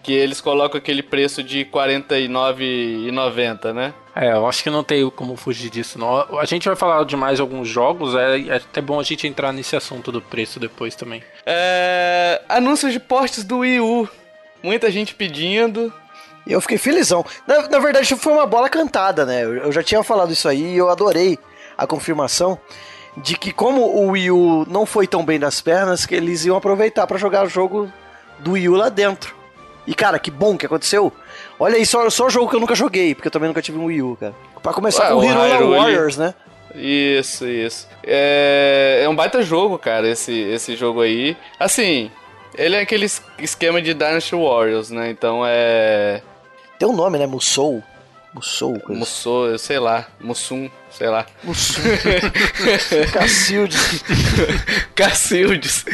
que 0.06 0.14
eles 0.14 0.40
colocam 0.40 0.78
aquele 0.78 1.02
preço 1.02 1.42
de 1.42 1.64
R$ 1.64 1.70
49,90, 1.74 3.74
né? 3.74 3.92
É, 4.16 4.34
eu 4.34 4.46
acho 4.46 4.62
que 4.62 4.70
não 4.70 4.84
tem 4.84 5.10
como 5.10 5.36
fugir 5.36 5.72
disso, 5.72 5.98
não. 5.98 6.16
A 6.38 6.46
gente 6.46 6.68
vai 6.68 6.76
falar 6.76 7.04
de 7.06 7.18
mais 7.18 7.40
alguns 7.40 7.68
jogos, 7.68 8.14
é, 8.14 8.40
é 8.42 8.58
até 8.58 8.82
bom 8.82 9.00
a 9.00 9.04
gente 9.04 9.26
entrar 9.26 9.52
nesse 9.52 9.76
assunto 9.76 10.12
do 10.12 10.22
preço 10.22 10.60
depois 10.60 10.96
também. 10.96 11.24
É, 11.44 12.40
anúncios 12.48 12.94
de 12.94 13.00
portes 13.00 13.44
do 13.44 13.60
Wii 13.60 13.80
U. 13.80 14.08
Muita 14.62 14.92
gente 14.92 15.16
pedindo. 15.16 15.92
E 16.46 16.54
eu 16.54 16.62
fiquei 16.62 16.78
felizão. 16.78 17.26
Na, 17.48 17.68
na 17.68 17.80
verdade, 17.80 18.16
foi 18.16 18.34
uma 18.34 18.46
bola 18.46 18.70
cantada, 18.70 19.26
né? 19.26 19.44
Eu, 19.44 19.56
eu 19.56 19.72
já 19.72 19.82
tinha 19.82 20.04
falado 20.04 20.32
isso 20.32 20.48
aí 20.48 20.76
e 20.76 20.78
eu 20.78 20.88
adorei 20.88 21.40
a 21.76 21.88
confirmação 21.88 22.60
de 23.18 23.36
que 23.36 23.52
como 23.52 23.82
o 23.82 24.12
Wii 24.12 24.30
U 24.30 24.68
não 24.70 24.86
foi 24.86 25.08
tão 25.08 25.26
bem 25.26 25.40
das 25.40 25.62
pernas, 25.62 26.06
que 26.06 26.14
eles 26.14 26.46
iam 26.46 26.56
aproveitar 26.56 27.08
pra 27.08 27.18
jogar 27.18 27.44
o 27.44 27.50
jogo 27.50 27.92
do 28.38 28.52
Wii 28.52 28.70
U 28.70 28.76
lá 28.76 28.90
dentro. 28.90 29.45
E 29.88 29.94
cara, 29.94 30.18
que 30.20 30.32
bom 30.32 30.58
que 30.58 30.66
aconteceu. 30.66 31.12
Olha 31.60 31.76
aí, 31.76 31.86
só, 31.86 32.10
só 32.10 32.28
jogo 32.30 32.50
que 32.50 32.56
eu 32.56 32.60
nunca 32.60 32.76
joguei, 32.76 33.14
porque 33.14 33.28
eu 33.28 33.32
também 33.32 33.48
nunca 33.48 33.62
tive 33.62 33.78
um 33.78 33.86
Wii 33.86 34.02
U, 34.02 34.18
cara. 34.20 34.34
Pra 34.62 34.74
começar 34.74 35.10
com 35.10 35.16
o 35.16 35.18
o 35.18 35.22
Hyrule 35.22 35.78
Warriors, 35.78 36.18
né? 36.18 36.34
Isso, 36.74 37.48
isso. 37.48 37.88
É, 38.04 39.02
é 39.04 39.10
um 39.10 39.16
baita 39.16 39.42
jogo, 39.42 39.78
cara, 39.78 40.08
esse, 40.10 40.34
esse 40.34 40.76
jogo 40.76 41.02
aí. 41.02 41.38
Assim, 41.60 42.12
ele 42.58 42.76
é 42.76 42.82
aquele 42.82 43.06
es- 43.06 43.22
esquema 43.40 43.82
de 43.82 43.94
Dynasty 43.94 44.36
Warriors, 44.36 44.90
né? 44.90 45.10
Então 45.10 45.44
é. 45.46 46.22
Tem 46.78 46.88
um 46.88 46.94
nome, 46.96 47.18
né? 47.18 47.26
Musou. 47.26 47.82
Musou, 48.36 48.78
coisa. 48.82 49.00
Musou, 49.00 49.48
eu 49.48 49.58
sei 49.58 49.80
lá. 49.80 50.08
Mussum, 50.20 50.70
sei 50.92 51.08
lá. 51.08 51.26
Musou. 51.42 51.82
Cacilde. 53.14 53.78
Cacildes. 54.94 55.86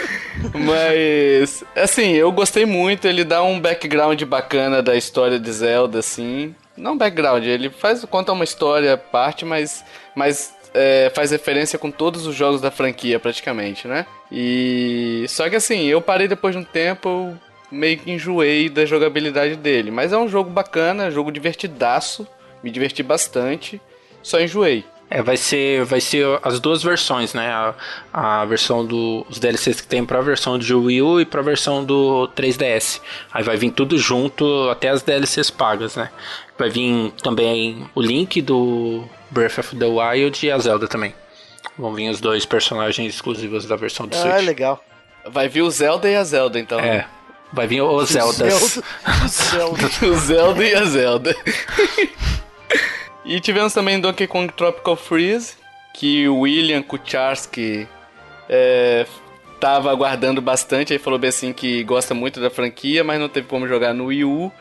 Mas, 0.55 1.63
assim, 1.75 2.13
eu 2.13 2.31
gostei 2.31 2.65
muito. 2.65 3.07
Ele 3.07 3.23
dá 3.23 3.43
um 3.43 3.59
background 3.59 4.19
bacana 4.23 4.81
da 4.81 4.95
história 4.95 5.39
de 5.39 5.51
Zelda, 5.51 5.99
assim. 5.99 6.55
Não 6.75 6.97
background, 6.97 7.45
ele 7.45 7.69
faz 7.69 8.03
conta 8.05 8.31
uma 8.31 8.43
história 8.43 8.93
à 8.93 8.97
parte, 8.97 9.45
mas, 9.45 9.85
mas 10.15 10.55
é, 10.73 11.11
faz 11.13 11.29
referência 11.29 11.77
com 11.77 11.91
todos 11.91 12.25
os 12.25 12.35
jogos 12.35 12.59
da 12.59 12.71
franquia, 12.71 13.19
praticamente, 13.19 13.87
né? 13.87 14.07
E. 14.31 15.25
Só 15.29 15.47
que 15.47 15.55
assim, 15.55 15.85
eu 15.85 16.01
parei 16.01 16.27
depois 16.27 16.55
de 16.55 16.61
um 16.61 16.63
tempo, 16.63 17.37
meio 17.71 17.97
que 17.99 18.11
enjoei 18.11 18.69
da 18.69 18.85
jogabilidade 18.85 19.55
dele. 19.57 19.91
Mas 19.91 20.11
é 20.11 20.17
um 20.17 20.27
jogo 20.27 20.49
bacana, 20.49 21.11
jogo 21.11 21.31
divertidaço. 21.31 22.27
Me 22.63 22.69
diverti 22.71 23.01
bastante. 23.03 23.81
Só 24.23 24.39
enjoei. 24.39 24.85
É, 25.09 25.21
vai 25.21 25.35
ser, 25.35 25.83
vai 25.83 25.99
ser 25.99 26.25
as 26.41 26.57
duas 26.61 26.81
versões, 26.81 27.33
né? 27.33 27.49
A, 27.51 27.73
a 28.13 28.45
versão 28.45 28.85
dos 28.85 29.39
DLCs 29.39 29.81
que 29.81 29.87
tem 29.87 30.05
pra 30.05 30.21
versão 30.21 30.57
de 30.57 30.73
Wii 30.73 31.01
U 31.01 31.19
e 31.19 31.25
pra 31.25 31.41
versão 31.41 31.83
do 31.83 32.29
3DS. 32.33 33.01
Aí 33.33 33.43
vai 33.43 33.57
vir 33.57 33.71
tudo 33.71 33.97
junto, 33.97 34.69
até 34.69 34.87
as 34.87 35.01
DLCs 35.01 35.49
pagas, 35.49 35.97
né? 35.97 36.09
Vai 36.57 36.69
vir 36.69 37.11
também 37.21 37.85
o 37.93 38.01
Link 38.01 38.41
do 38.41 39.03
Breath 39.29 39.57
of 39.57 39.75
the 39.75 39.85
Wild 39.85 40.45
e 40.45 40.49
a 40.51 40.57
Zelda 40.59 40.87
também. 40.87 41.13
Vão 41.77 41.93
vir 41.93 42.09
os 42.09 42.21
dois 42.21 42.45
personagens 42.45 43.13
exclusivos 43.13 43.65
da 43.65 43.75
versão 43.75 44.07
do 44.07 44.15
Ah, 44.15 44.21
Switch. 44.21 44.45
legal. 44.45 44.81
Vai 45.25 45.49
vir 45.49 45.61
o 45.63 45.69
Zelda 45.69 46.09
e 46.09 46.15
a 46.15 46.23
Zelda, 46.23 46.57
então. 46.57 46.79
É, 46.79 47.05
vai 47.51 47.67
vir 47.67 47.81
os 47.81 48.09
Zeldas. 48.09 48.81
Zelda. 49.27 49.87
Zelda. 49.89 49.89
o 50.07 50.15
Zelda 50.15 50.63
e 50.63 50.73
a 50.73 50.85
Zelda. 50.85 51.35
e 53.25 53.39
tivemos 53.39 53.73
também 53.73 53.99
Donkey 53.99 54.27
Kong 54.27 54.51
Tropical 54.53 54.95
Freeze, 54.95 55.55
que 55.93 56.27
o 56.27 56.39
William 56.39 56.81
Kucharski 56.81 57.87
é, 58.49 59.05
tava 59.59 59.91
aguardando 59.91 60.41
bastante, 60.41 60.91
aí 60.91 60.99
falou 60.99 61.19
bem 61.19 61.29
assim 61.29 61.53
que 61.53 61.83
gosta 61.83 62.13
muito 62.13 62.41
da 62.41 62.49
franquia, 62.49 63.03
mas 63.03 63.19
não 63.19 63.29
teve 63.29 63.47
como 63.47 63.67
jogar 63.67 63.93
no 63.93 64.05
Wii 64.05 64.25
U. 64.25 64.51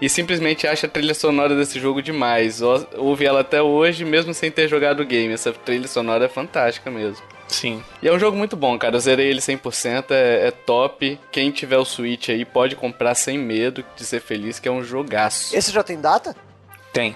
E 0.00 0.08
simplesmente 0.08 0.66
acha 0.66 0.86
a 0.86 0.90
trilha 0.90 1.12
sonora 1.12 1.54
desse 1.54 1.78
jogo 1.78 2.00
demais. 2.00 2.62
Ouve 2.96 3.26
ela 3.26 3.40
até 3.40 3.60
hoje, 3.60 4.02
mesmo 4.02 4.32
sem 4.32 4.50
ter 4.50 4.66
jogado 4.66 5.00
o 5.00 5.04
game. 5.04 5.34
Essa 5.34 5.52
trilha 5.52 5.86
sonora 5.86 6.24
é 6.24 6.28
fantástica 6.28 6.90
mesmo. 6.90 7.22
Sim. 7.46 7.82
E 8.02 8.08
é 8.08 8.12
um 8.12 8.18
jogo 8.18 8.34
muito 8.34 8.56
bom, 8.56 8.78
cara. 8.78 8.96
Eu 8.96 9.00
zerei 9.00 9.28
ele 9.28 9.40
100%, 9.40 10.06
é, 10.10 10.46
é 10.46 10.50
top. 10.50 11.18
Quem 11.30 11.50
tiver 11.50 11.76
o 11.76 11.84
Switch 11.84 12.30
aí 12.30 12.46
pode 12.46 12.76
comprar 12.76 13.14
sem 13.14 13.36
medo 13.36 13.84
de 13.94 14.04
ser 14.04 14.20
feliz, 14.20 14.58
que 14.58 14.68
é 14.68 14.72
um 14.72 14.82
jogaço. 14.82 15.54
Esse 15.54 15.70
já 15.70 15.82
tem 15.82 16.00
data? 16.00 16.34
Tem. 16.94 17.14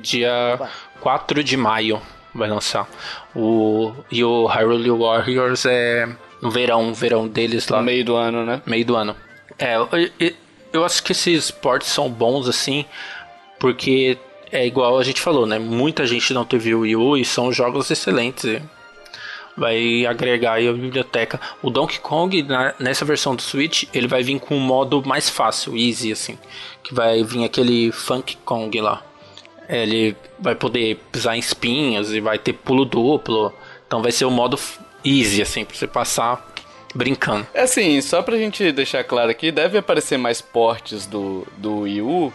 Dia 0.00 0.52
Opa. 0.56 0.70
4 1.00 1.42
de 1.44 1.56
maio 1.56 2.00
vai 2.34 2.48
lançar. 2.48 2.88
O, 3.34 3.92
e 4.10 4.24
o 4.24 4.46
Hyrule 4.46 4.90
Warriors 4.90 5.64
é 5.66 6.08
no 6.42 6.50
verão, 6.50 6.92
verão 6.92 7.26
deles 7.28 7.68
lá, 7.68 7.78
No 7.78 7.84
meio 7.84 8.04
do 8.04 8.16
ano, 8.16 8.44
né? 8.44 8.60
meio 8.66 8.84
do 8.84 8.96
ano. 8.96 9.16
É, 9.58 9.76
eu, 9.76 9.88
eu- 10.18 10.32
eu 10.72 10.84
acho 10.84 11.02
que 11.04 11.12
esses 11.12 11.50
ports 11.52 11.88
são 11.88 12.10
bons 12.10 12.48
assim, 12.48 12.84
porque 13.60 14.18
é 14.50 14.66
igual 14.66 14.98
a 14.98 15.04
gente 15.04 15.20
falou, 15.20 15.46
né? 15.46 15.58
Muita 15.58 16.04
gente 16.06 16.34
não 16.34 16.44
teve 16.44 16.74
o 16.74 16.80
Wii 16.80 16.96
U 16.96 17.16
e 17.16 17.24
são 17.24 17.52
jogos 17.52 17.90
excelentes. 17.90 18.60
Vai 19.56 20.04
agregar 20.04 20.54
aí 20.54 20.66
a 20.68 20.72
biblioteca. 20.72 21.40
O 21.62 21.70
Donkey 21.70 22.00
Kong, 22.00 22.42
na- 22.42 22.74
nessa 22.80 23.04
versão 23.04 23.36
do 23.36 23.42
Switch, 23.42 23.84
ele 23.94 24.08
vai 24.08 24.22
vir 24.24 24.40
com 24.40 24.56
um 24.56 24.60
modo 24.60 25.00
mais 25.06 25.30
fácil, 25.30 25.76
easy, 25.76 26.10
assim. 26.10 26.36
Que 26.82 26.92
vai 26.92 27.22
vir 27.22 27.44
aquele 27.44 27.92
Funk 27.92 28.36
Kong 28.44 28.80
lá. 28.80 29.00
Ele 29.68 30.16
vai 30.38 30.54
poder 30.54 30.96
pisar 31.10 31.36
em 31.36 31.40
espinhos 31.40 32.12
e 32.12 32.20
vai 32.20 32.38
ter 32.38 32.52
pulo 32.52 32.84
duplo. 32.84 33.52
Então 33.86 34.02
vai 34.02 34.12
ser 34.12 34.24
o 34.24 34.30
modo 34.30 34.56
f- 34.56 34.78
easy, 35.04 35.40
assim, 35.42 35.64
pra 35.64 35.76
você 35.76 35.86
passar 35.86 36.52
brincando. 36.94 37.46
É 37.54 37.62
assim, 37.62 38.00
só 38.00 38.22
pra 38.22 38.36
gente 38.36 38.70
deixar 38.72 39.02
claro 39.04 39.30
aqui, 39.30 39.50
deve 39.50 39.78
aparecer 39.78 40.16
mais 40.18 40.40
portes 40.40 41.06
do, 41.06 41.46
do 41.56 41.80
Wii 41.80 42.02
U. 42.02 42.32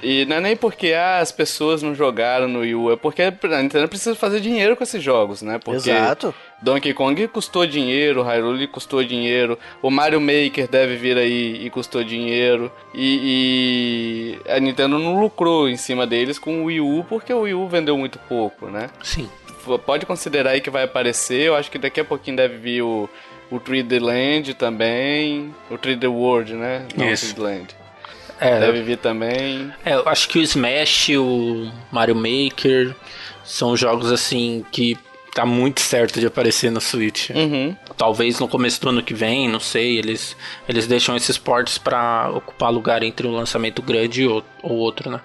E 0.00 0.24
não 0.26 0.36
é 0.36 0.40
nem 0.40 0.56
porque 0.56 0.92
ah, 0.92 1.18
as 1.18 1.32
pessoas 1.32 1.82
não 1.82 1.92
jogaram 1.94 2.46
no 2.46 2.60
Wii 2.60 2.74
U, 2.76 2.92
é 2.92 2.96
porque 2.96 3.20
a 3.22 3.32
Nintendo 3.62 3.88
precisa 3.88 4.14
fazer 4.14 4.38
dinheiro 4.40 4.76
com 4.76 4.84
esses 4.84 5.02
jogos, 5.02 5.42
né? 5.42 5.58
Porque 5.58 5.90
Exato. 5.90 6.32
Donkey 6.60 6.92
Kong 6.92 7.28
custou 7.28 7.66
dinheiro, 7.66 8.22
Hyrule 8.22 8.66
custou 8.66 9.02
dinheiro, 9.04 9.58
o 9.80 9.90
Mario 9.90 10.20
Maker 10.20 10.68
deve 10.68 10.96
vir 10.96 11.16
aí 11.16 11.64
e 11.64 11.70
custou 11.70 12.02
dinheiro. 12.02 12.70
E, 12.94 14.38
e 14.44 14.50
a 14.50 14.58
Nintendo 14.58 14.98
não 14.98 15.20
lucrou 15.20 15.68
em 15.68 15.76
cima 15.76 16.06
deles 16.06 16.38
com 16.38 16.62
o 16.62 16.64
Wii 16.64 16.80
U 16.80 17.06
porque 17.08 17.32
o 17.32 17.42
Wii 17.42 17.54
U 17.54 17.68
vendeu 17.68 17.96
muito 17.96 18.18
pouco, 18.20 18.66
né? 18.66 18.90
Sim. 19.02 19.28
Pode 19.84 20.06
considerar 20.06 20.50
aí 20.50 20.60
que 20.60 20.70
vai 20.70 20.84
aparecer, 20.84 21.42
eu 21.42 21.54
acho 21.54 21.70
que 21.70 21.78
daqui 21.78 22.00
a 22.00 22.04
pouquinho 22.04 22.38
deve 22.38 22.56
vir 22.56 22.82
o, 22.82 23.08
o 23.50 23.60
3D 23.60 24.00
Land 24.00 24.54
também, 24.54 25.54
o 25.70 25.76
3D 25.76 26.10
World, 26.10 26.54
né? 26.54 26.86
Não, 26.96 27.08
Isso. 27.08 27.34
3D 27.34 27.42
Land. 27.42 27.76
É, 28.40 28.60
Deve 28.60 28.82
vir 28.82 28.98
também. 28.98 29.72
É, 29.84 29.94
eu 29.94 30.08
acho 30.08 30.28
que 30.28 30.38
o 30.38 30.42
Smash, 30.42 31.08
o 31.18 31.70
Mario 31.90 32.14
Maker 32.14 32.94
são 33.44 33.76
jogos 33.76 34.12
assim 34.12 34.64
que 34.70 34.96
tá 35.34 35.46
muito 35.46 35.80
certo 35.80 36.20
de 36.20 36.26
aparecer 36.26 36.70
no 36.70 36.80
Switch. 36.80 37.30
Uhum. 37.30 37.76
Talvez 37.96 38.38
no 38.38 38.48
começo 38.48 38.80
do 38.80 38.88
ano 38.88 39.02
que 39.02 39.14
vem, 39.14 39.48
não 39.48 39.60
sei, 39.60 39.98
eles, 39.98 40.36
eles 40.68 40.86
deixam 40.86 41.16
esses 41.16 41.38
ports 41.38 41.78
pra 41.78 42.30
ocupar 42.30 42.72
lugar 42.72 43.02
entre 43.02 43.26
um 43.26 43.32
lançamento 43.32 43.82
grande 43.82 44.26
ou, 44.26 44.44
ou 44.62 44.76
outro, 44.76 45.10
né? 45.10 45.20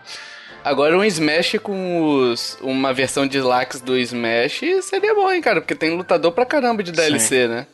Agora 0.64 0.98
um 0.98 1.04
Smash 1.04 1.58
com 1.62 2.06
os, 2.06 2.58
uma 2.62 2.94
versão 2.94 3.28
de 3.28 3.40
Lax 3.42 3.82
do 3.82 3.98
Smash 3.98 4.62
seria 4.82 5.14
bom, 5.14 5.30
hein, 5.30 5.42
cara? 5.42 5.60
Porque 5.60 5.76
tem 5.76 5.96
lutador 5.96 6.32
pra 6.32 6.46
caramba 6.46 6.82
de 6.82 6.92
DLC, 6.92 7.48
né? 7.48 7.68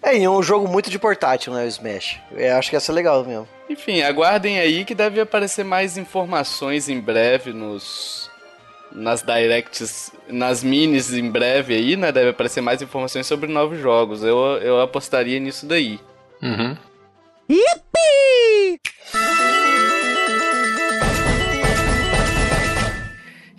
É, 0.00 0.16
e 0.16 0.22
é 0.22 0.30
um 0.30 0.42
jogo 0.42 0.68
muito 0.68 0.88
de 0.88 0.98
portátil, 0.98 1.52
né, 1.52 1.64
o 1.64 1.66
Smash. 1.66 2.20
Eu 2.30 2.56
acho 2.56 2.70
que 2.70 2.76
essa 2.76 2.92
é 2.92 2.94
legal 2.94 3.24
mesmo. 3.24 3.48
Enfim, 3.68 4.02
aguardem 4.02 4.60
aí 4.60 4.84
que 4.84 4.94
deve 4.94 5.20
aparecer 5.20 5.64
mais 5.64 5.98
informações 5.98 6.88
em 6.88 7.00
breve 7.00 7.52
nos 7.52 8.25
nas 8.92 9.22
directs, 9.22 10.12
nas 10.28 10.62
minis 10.62 11.12
em 11.12 11.30
breve 11.30 11.74
aí, 11.74 11.96
né? 11.96 12.10
Deve 12.10 12.30
aparecer 12.30 12.60
mais 12.60 12.80
informações 12.80 13.26
sobre 13.26 13.50
novos 13.50 13.78
jogos. 13.80 14.22
Eu, 14.22 14.38
eu 14.62 14.80
apostaria 14.80 15.38
nisso 15.38 15.66
daí. 15.66 16.00
Uhum. 16.42 16.76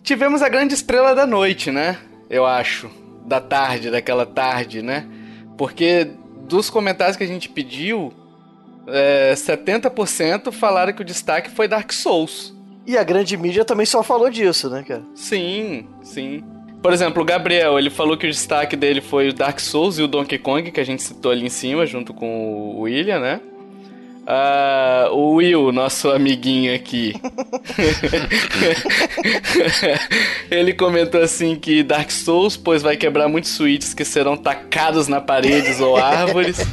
Tivemos 0.03 0.41
a 0.41 0.49
grande 0.49 0.73
estrela 0.73 1.13
da 1.13 1.27
noite, 1.27 1.69
né? 1.69 1.97
Eu 2.29 2.45
acho. 2.45 2.89
Da 3.25 3.41
tarde, 3.41 3.91
daquela 3.91 4.25
tarde, 4.25 4.81
né? 4.81 5.05
Porque 5.57 6.07
dos 6.47 6.69
comentários 6.69 7.17
que 7.17 7.25
a 7.25 7.27
gente 7.27 7.49
pediu, 7.49 8.13
é, 8.87 9.33
70% 9.33 10.51
falaram 10.51 10.93
que 10.93 11.01
o 11.01 11.05
destaque 11.05 11.49
foi 11.49 11.67
Dark 11.67 11.91
Souls. 11.91 12.53
E 12.87 12.97
a 12.97 13.03
grande 13.03 13.35
mídia 13.35 13.65
também 13.65 13.85
só 13.85 14.01
falou 14.01 14.29
disso, 14.29 14.69
né, 14.69 14.81
cara? 14.81 15.03
Sim, 15.13 15.85
sim. 16.01 16.41
Por 16.81 16.93
exemplo, 16.93 17.21
o 17.21 17.25
Gabriel, 17.25 17.77
ele 17.77 17.89
falou 17.89 18.15
que 18.15 18.25
o 18.25 18.31
destaque 18.31 18.77
dele 18.77 19.01
foi 19.01 19.29
o 19.29 19.33
Dark 19.33 19.59
Souls 19.59 19.99
e 19.99 20.03
o 20.03 20.07
Donkey 20.07 20.37
Kong, 20.37 20.71
que 20.71 20.79
a 20.79 20.85
gente 20.85 21.03
citou 21.03 21.31
ali 21.31 21.45
em 21.45 21.49
cima, 21.49 21.85
junto 21.85 22.13
com 22.13 22.75
o 22.77 22.81
William, 22.81 23.19
né? 23.19 23.41
Ah, 24.25 25.09
o 25.11 25.35
Will, 25.35 25.71
nosso 25.71 26.09
amiguinho 26.09 26.73
aqui. 26.73 27.13
ele 30.49 30.73
comentou 30.73 31.21
assim 31.21 31.55
que 31.55 31.83
Dark 31.83 32.09
Souls, 32.09 32.55
pois 32.55 32.81
vai 32.81 32.95
quebrar 32.95 33.27
muitos 33.27 33.51
switches 33.51 33.93
que 33.93 34.05
serão 34.05 34.37
tacados 34.37 35.07
na 35.07 35.19
paredes 35.19 35.81
ou 35.81 35.97
árvores. 35.97 36.57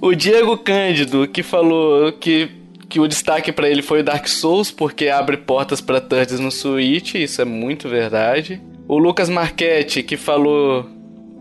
O 0.00 0.14
Diego 0.14 0.56
Cândido, 0.56 1.26
que 1.26 1.42
falou 1.42 2.12
que, 2.12 2.48
que 2.88 2.98
o 2.98 3.06
destaque 3.06 3.52
pra 3.52 3.68
ele 3.68 3.82
foi 3.82 4.00
o 4.00 4.04
Dark 4.04 4.26
Souls, 4.26 4.70
porque 4.70 5.08
abre 5.08 5.36
portas 5.36 5.80
pra 5.80 6.00
thirds 6.00 6.40
no 6.40 6.50
Switch, 6.50 7.14
isso 7.14 7.42
é 7.42 7.44
muito 7.44 7.88
verdade. 7.88 8.60
O 8.86 8.96
Lucas 8.96 9.28
Marchetti, 9.28 10.02
que 10.02 10.16
falou 10.16 10.88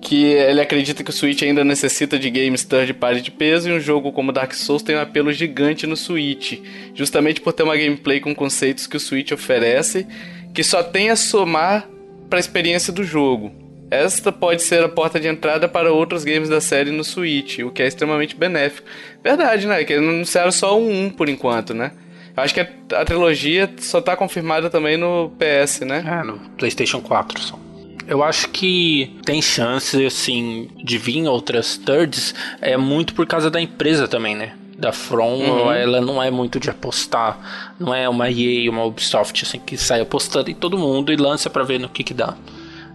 que 0.01 0.25
ele 0.25 0.61
acredita 0.61 1.03
que 1.03 1.09
o 1.09 1.13
Switch 1.13 1.41
ainda 1.41 1.63
necessita 1.63 2.19
de 2.19 2.29
games 2.29 2.63
third 2.63 2.93
party 2.93 3.21
de 3.21 3.31
peso 3.31 3.69
e 3.69 3.73
um 3.73 3.79
jogo 3.79 4.11
como 4.11 4.31
Dark 4.31 4.53
Souls 4.53 4.83
tem 4.83 4.95
um 4.95 5.01
apelo 5.01 5.31
gigante 5.31 5.87
no 5.87 5.95
Switch, 5.95 6.59
justamente 6.93 7.41
por 7.41 7.53
ter 7.53 7.63
uma 7.63 7.77
gameplay 7.77 8.19
com 8.19 8.35
conceitos 8.35 8.85
que 8.85 8.97
o 8.97 8.99
Switch 8.99 9.31
oferece, 9.31 10.05
que 10.53 10.63
só 10.63 10.83
tem 10.83 11.09
a 11.09 11.15
somar 11.15 11.87
para 12.29 12.39
a 12.39 12.41
experiência 12.41 12.91
do 12.91 13.03
jogo. 13.03 13.66
Esta 13.89 14.31
pode 14.31 14.61
ser 14.63 14.83
a 14.83 14.89
porta 14.89 15.19
de 15.19 15.27
entrada 15.27 15.67
para 15.67 15.91
outros 15.93 16.23
games 16.25 16.49
da 16.49 16.59
série 16.59 16.91
no 16.91 17.03
Switch, 17.03 17.59
o 17.59 17.71
que 17.71 17.81
é 17.81 17.87
extremamente 17.87 18.35
benéfico. 18.35 18.87
Verdade, 19.23 19.65
né? 19.65 19.83
Que 19.83 19.93
eles 19.93 20.07
anunciaram 20.07 20.51
só 20.51 20.77
um 20.77 21.05
1 21.05 21.09
por 21.11 21.29
enquanto, 21.29 21.73
né? 21.73 21.91
Acho 22.35 22.53
que 22.53 22.59
a, 22.59 22.67
a 22.95 23.05
trilogia 23.05 23.69
só 23.79 24.01
tá 24.01 24.15
confirmada 24.15 24.69
também 24.69 24.97
no 24.97 25.31
PS, 25.39 25.81
né? 25.81 26.03
É, 26.05 26.23
no 26.23 26.37
PlayStation 26.57 27.01
4 27.01 27.41
só. 27.41 27.59
Eu 28.07 28.23
acho 28.23 28.49
que 28.49 29.17
tem 29.25 29.41
chance, 29.41 30.05
assim, 30.05 30.69
de 30.83 30.97
vir 30.97 31.25
outras 31.27 31.77
thirds, 31.77 32.33
é 32.61 32.77
muito 32.77 33.13
por 33.13 33.25
causa 33.25 33.49
da 33.49 33.59
empresa 33.59 34.07
também, 34.07 34.35
né? 34.35 34.53
Da 34.77 34.91
From, 34.91 35.39
Uhum. 35.39 35.71
ela 35.73 35.99
não 35.99 36.21
é 36.21 36.29
muito 36.29 36.59
de 36.59 36.69
apostar, 36.69 37.73
não 37.79 37.93
é 37.93 38.07
uma 38.07 38.29
EA, 38.29 38.69
uma 38.69 38.83
Ubisoft, 38.85 39.43
assim, 39.43 39.59
que 39.59 39.75
sai 39.75 39.99
apostando 40.01 40.51
em 40.51 40.53
todo 40.53 40.77
mundo 40.77 41.11
e 41.11 41.15
lança 41.15 41.49
pra 41.49 41.63
ver 41.63 41.79
no 41.79 41.89
que 41.89 42.03
que 42.03 42.13
dá. 42.13 42.35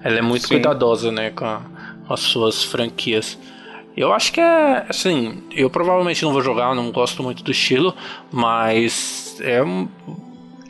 Ela 0.05 0.19
é 0.19 0.23
muito 0.23 0.43
Sim. 0.47 0.55
cuidadosa, 0.55 1.11
né, 1.13 1.31
com, 1.31 1.45
a- 1.45 1.63
com 2.07 2.13
as 2.15 2.21
suas 2.21 2.65
franquias. 2.65 3.39
Eu 3.97 4.13
acho 4.13 4.33
que 4.33 4.41
é, 4.41 4.87
assim, 4.89 5.43
eu 5.53 5.69
provavelmente 5.69 6.23
não 6.25 6.33
vou 6.33 6.41
jogar, 6.43 6.75
não 6.75 6.91
gosto 6.91 7.23
muito 7.23 7.43
do 7.45 7.51
estilo, 7.51 7.95
mas 8.31 9.37
é 9.41 9.63
um, 9.63 9.87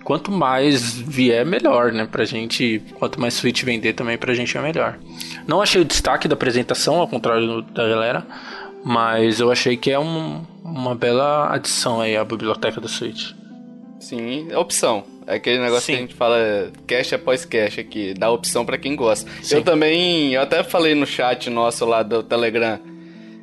quanto 0.04 0.30
mais 0.32 0.92
vier, 0.98 1.46
melhor, 1.46 1.92
né? 1.92 2.04
Pra 2.10 2.24
gente, 2.24 2.82
quanto 2.98 3.20
mais 3.20 3.34
Switch 3.34 3.62
vender 3.62 3.92
também 3.92 4.18
pra 4.18 4.34
gente 4.34 4.56
é 4.58 4.60
melhor. 4.60 4.98
Não 5.46 5.62
achei 5.62 5.80
o 5.80 5.84
destaque 5.84 6.26
da 6.26 6.34
apresentação, 6.34 6.96
ao 6.96 7.06
contrário 7.06 7.62
da 7.62 7.88
galera, 7.88 8.26
mas 8.84 9.38
eu 9.38 9.52
achei 9.52 9.76
que 9.76 9.90
é 9.92 9.98
um- 9.98 10.42
uma 10.64 10.94
bela 10.94 11.52
adição 11.54 12.00
aí 12.00 12.16
à 12.16 12.24
biblioteca 12.24 12.80
do 12.80 12.88
Switch. 12.88 13.30
Sim, 14.02 14.48
é 14.50 14.58
opção. 14.58 15.04
É 15.26 15.36
aquele 15.36 15.60
negócio 15.60 15.82
Sim. 15.86 15.92
que 15.92 15.98
a 15.98 16.00
gente 16.02 16.14
fala 16.14 16.36
cash 16.86 17.12
após 17.12 17.44
cash 17.44 17.78
aqui, 17.78 18.12
dá 18.14 18.30
opção 18.30 18.64
pra 18.66 18.76
quem 18.76 18.96
gosta. 18.96 19.30
Sim. 19.42 19.56
Eu 19.56 19.62
também, 19.62 20.32
eu 20.34 20.42
até 20.42 20.62
falei 20.64 20.94
no 20.94 21.06
chat 21.06 21.48
nosso 21.48 21.84
lá 21.86 22.02
do 22.02 22.22
Telegram. 22.22 22.80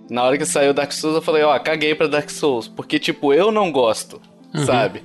Na 0.10 0.24
hora 0.24 0.38
que 0.38 0.46
saiu 0.46 0.74
Dark 0.74 0.92
Souls, 0.92 1.16
eu 1.16 1.22
falei, 1.22 1.44
ó, 1.44 1.58
caguei 1.60 1.96
pra 1.96 2.08
Dark 2.08 2.30
Souls, 2.30 2.68
porque 2.68 3.00
tipo, 3.00 3.34
eu 3.34 3.51
não 3.51 3.72
gosto, 3.72 4.20
Uhum. 4.54 4.66
sabe? 4.66 5.04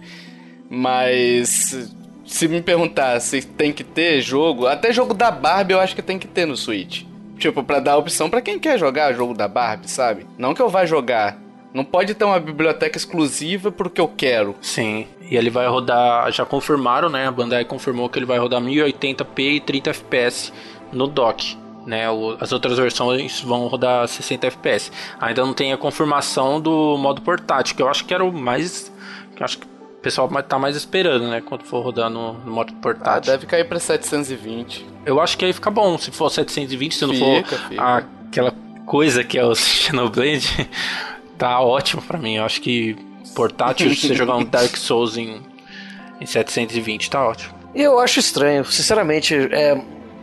Mas 0.68 1.88
se 2.26 2.48
me 2.48 2.60
perguntar 2.60 3.20
se 3.20 3.42
tem 3.42 3.72
que 3.72 3.84
ter 3.84 4.20
jogo, 4.20 4.66
até 4.66 4.92
jogo 4.92 5.14
da 5.14 5.30
Barbie 5.30 5.74
eu 5.74 5.80
acho 5.80 5.94
que 5.94 6.02
tem 6.02 6.18
que 6.18 6.26
ter 6.26 6.46
no 6.46 6.56
Switch. 6.56 7.02
Tipo, 7.38 7.62
pra 7.62 7.80
dar 7.80 7.96
opção 7.98 8.30
pra 8.30 8.40
quem 8.40 8.58
quer 8.58 8.78
jogar 8.78 9.12
jogo 9.12 9.34
da 9.34 9.46
Barbie, 9.46 9.90
sabe? 9.90 10.26
Não 10.38 10.54
que 10.54 10.62
eu 10.62 10.68
vá 10.68 10.84
jogar. 10.86 11.38
Não 11.74 11.84
pode 11.84 12.14
ter 12.14 12.24
uma 12.24 12.38
biblioteca 12.38 12.96
exclusiva 12.96 13.70
pro 13.72 13.90
que 13.90 14.00
eu 14.00 14.06
quero. 14.08 14.54
Sim, 14.62 15.08
e 15.28 15.36
ele 15.36 15.50
vai 15.50 15.66
rodar, 15.66 16.30
já 16.30 16.46
confirmaram, 16.46 17.08
né? 17.08 17.26
A 17.26 17.32
Bandai 17.32 17.64
confirmou 17.64 18.08
que 18.08 18.16
ele 18.18 18.24
vai 18.26 18.38
rodar 18.38 18.60
1080p 18.62 19.56
e 19.56 19.60
30 19.60 19.90
FPS 19.90 20.52
no 20.92 21.06
dock. 21.08 21.56
Né, 21.86 22.08
O- 22.10 22.34
as 22.40 22.50
outras 22.52 22.78
versões 22.78 23.42
vão 23.42 23.66
rodar 23.66 24.08
60 24.08 24.46
FPS. 24.46 24.90
Ainda 25.20 25.44
não 25.44 25.52
tem 25.52 25.70
a 25.72 25.76
confirmação 25.76 26.58
do 26.58 26.96
modo 26.96 27.20
portátil, 27.20 27.76
que 27.76 27.82
eu 27.82 27.88
acho 27.88 28.04
que 28.06 28.14
era 28.14 28.24
o 28.24 28.32
mais. 28.32 28.90
Que 29.36 29.44
acho 29.44 29.58
que 29.58 29.66
o 29.66 30.00
pessoal 30.00 30.26
tá 30.44 30.58
mais 30.58 30.76
esperando, 30.76 31.28
né? 31.28 31.42
Quando 31.42 31.64
for 31.64 31.82
rodar 31.82 32.08
no, 32.08 32.34
no 32.34 32.52
modo 32.52 32.72
Ah, 32.74 32.80
portátil. 32.80 33.32
deve 33.32 33.46
cair 33.46 33.64
pra 33.68 33.78
720. 33.78 34.86
Eu 35.04 35.20
acho 35.20 35.36
que 35.36 35.44
aí 35.44 35.52
fica 35.52 35.70
bom. 35.70 35.98
Se 35.98 36.10
for 36.10 36.30
720, 36.30 36.94
se 36.94 37.04
não 37.04 37.12
Fica, 37.14 37.48
for 37.58 37.68
fica. 37.68 37.82
aquela 38.28 38.54
coisa 38.86 39.22
que 39.22 39.36
é 39.38 39.44
o 39.44 39.52
Xenoblade, 39.56 40.66
tá 41.38 41.60
ótimo 41.60 42.02
pra 42.02 42.18
mim. 42.18 42.36
Eu 42.36 42.44
acho 42.44 42.60
que 42.60 42.96
portátil, 43.34 43.94
se 43.94 44.08
você 44.08 44.14
jogar 44.14 44.36
um 44.36 44.44
Dark 44.44 44.76
Souls 44.76 45.16
em, 45.16 45.40
em 46.20 46.26
720, 46.26 47.10
tá 47.10 47.26
ótimo. 47.26 47.54
E 47.74 47.82
eu 47.82 47.98
acho 47.98 48.20
estranho, 48.20 48.64
sinceramente, 48.64 49.34
é, 49.34 49.80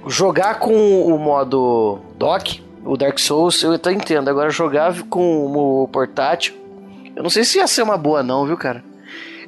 jogar 0.07 0.59
com 0.59 1.01
o 1.03 1.17
modo 1.19 1.99
dock, 2.17 2.63
o 2.85 2.95
Dark 2.95 3.19
Souls, 3.19 3.61
eu 3.63 3.73
até 3.73 3.91
entendo. 3.91 4.29
Agora 4.29 4.49
jogar 4.49 5.01
com 5.03 5.45
o 5.83 5.87
portátil, 5.89 6.53
eu 7.15 7.21
não 7.23 7.29
sei 7.29 7.43
se 7.43 7.57
ia 7.57 7.67
ser 7.67 7.81
uma 7.81 7.97
boa 7.97 8.23
não, 8.23 8.45
viu, 8.45 8.55
cara? 8.57 8.83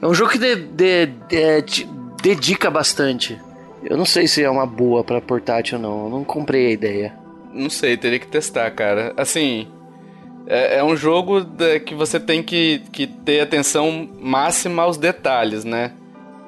É 0.02 0.06
um 0.06 0.14
jogo 0.14 0.32
que 0.32 0.38
de- 0.38 0.56
de- 0.56 1.06
de- 1.30 1.62
te 1.62 1.90
dedica 2.22 2.70
bastante. 2.70 3.40
Eu 3.84 3.96
não 3.98 4.06
sei 4.06 4.28
se 4.28 4.44
é 4.44 4.50
uma 4.50 4.66
boa 4.66 5.04
pra 5.04 5.22
portátil 5.22 5.80
não, 5.80 6.04
eu 6.06 6.10
não 6.10 6.24
comprei 6.26 6.68
a 6.68 6.72
ideia. 6.72 7.14
Não 7.54 7.70
sei, 7.70 7.96
teria 7.96 8.20
que 8.20 8.28
testar, 8.28 8.70
cara. 8.72 9.14
Assim, 9.16 9.68
é, 10.48 10.78
é 10.80 10.84
um 10.84 10.96
jogo 10.96 11.46
que 11.86 11.96
você 11.96 12.20
tem 12.20 12.44
que, 12.44 12.82
que 12.92 13.08
ter 13.08 13.42
atenção 13.42 14.08
máxima 14.20 14.84
aos 14.84 14.98
detalhes, 14.98 15.64
né? 15.64 15.94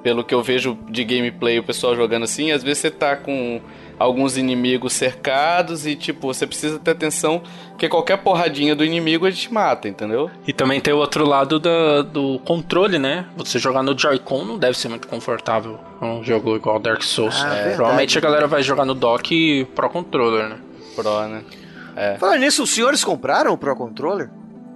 pelo 0.05 0.23
que 0.23 0.35
eu 0.35 0.43
vejo 0.43 0.77
de 0.87 1.03
gameplay 1.03 1.57
o 1.57 1.63
pessoal 1.63 1.95
jogando 1.95 2.25
assim, 2.25 2.51
às 2.51 2.61
vezes 2.61 2.77
você 2.77 2.91
tá 2.91 3.15
com 3.15 3.59
alguns 3.97 4.37
inimigos 4.37 4.93
cercados 4.93 5.87
e, 5.87 5.95
tipo, 5.95 6.27
você 6.27 6.45
precisa 6.45 6.77
ter 6.77 6.91
atenção 6.91 7.41
que 7.75 7.89
qualquer 7.89 8.17
porradinha 8.17 8.75
do 8.75 8.85
inimigo 8.85 9.25
a 9.25 9.31
gente 9.31 9.51
mata, 9.51 9.87
entendeu? 9.87 10.29
E 10.47 10.53
também 10.53 10.79
tem 10.79 10.93
o 10.93 10.97
outro 10.97 11.25
lado 11.25 11.59
do, 11.59 12.03
do 12.03 12.39
controle, 12.45 12.99
né? 12.99 13.25
Você 13.35 13.57
jogar 13.57 13.81
no 13.81 13.97
Joy-Con 13.97 14.45
não 14.45 14.59
deve 14.59 14.77
ser 14.77 14.89
muito 14.89 15.07
confortável 15.07 15.79
um 15.99 16.23
jogo 16.23 16.55
igual 16.55 16.77
Dark 16.77 17.01
Souls. 17.01 17.43
Ah, 17.43 17.55
é, 17.55 17.75
provavelmente 17.75 18.15
a 18.15 18.21
galera 18.21 18.45
vai 18.45 18.61
jogar 18.61 18.85
no 18.85 18.93
dock 18.93 19.65
Pro 19.73 19.89
Controller, 19.89 20.49
né? 20.49 20.57
Pro, 20.95 21.27
né? 21.27 21.41
É. 21.95 22.17
Falando 22.17 22.39
nisso, 22.39 22.63
os 22.63 22.69
senhores 22.69 23.03
compraram 23.03 23.53
o 23.53 23.57
Pro 23.57 23.75
Controller? 23.75 24.29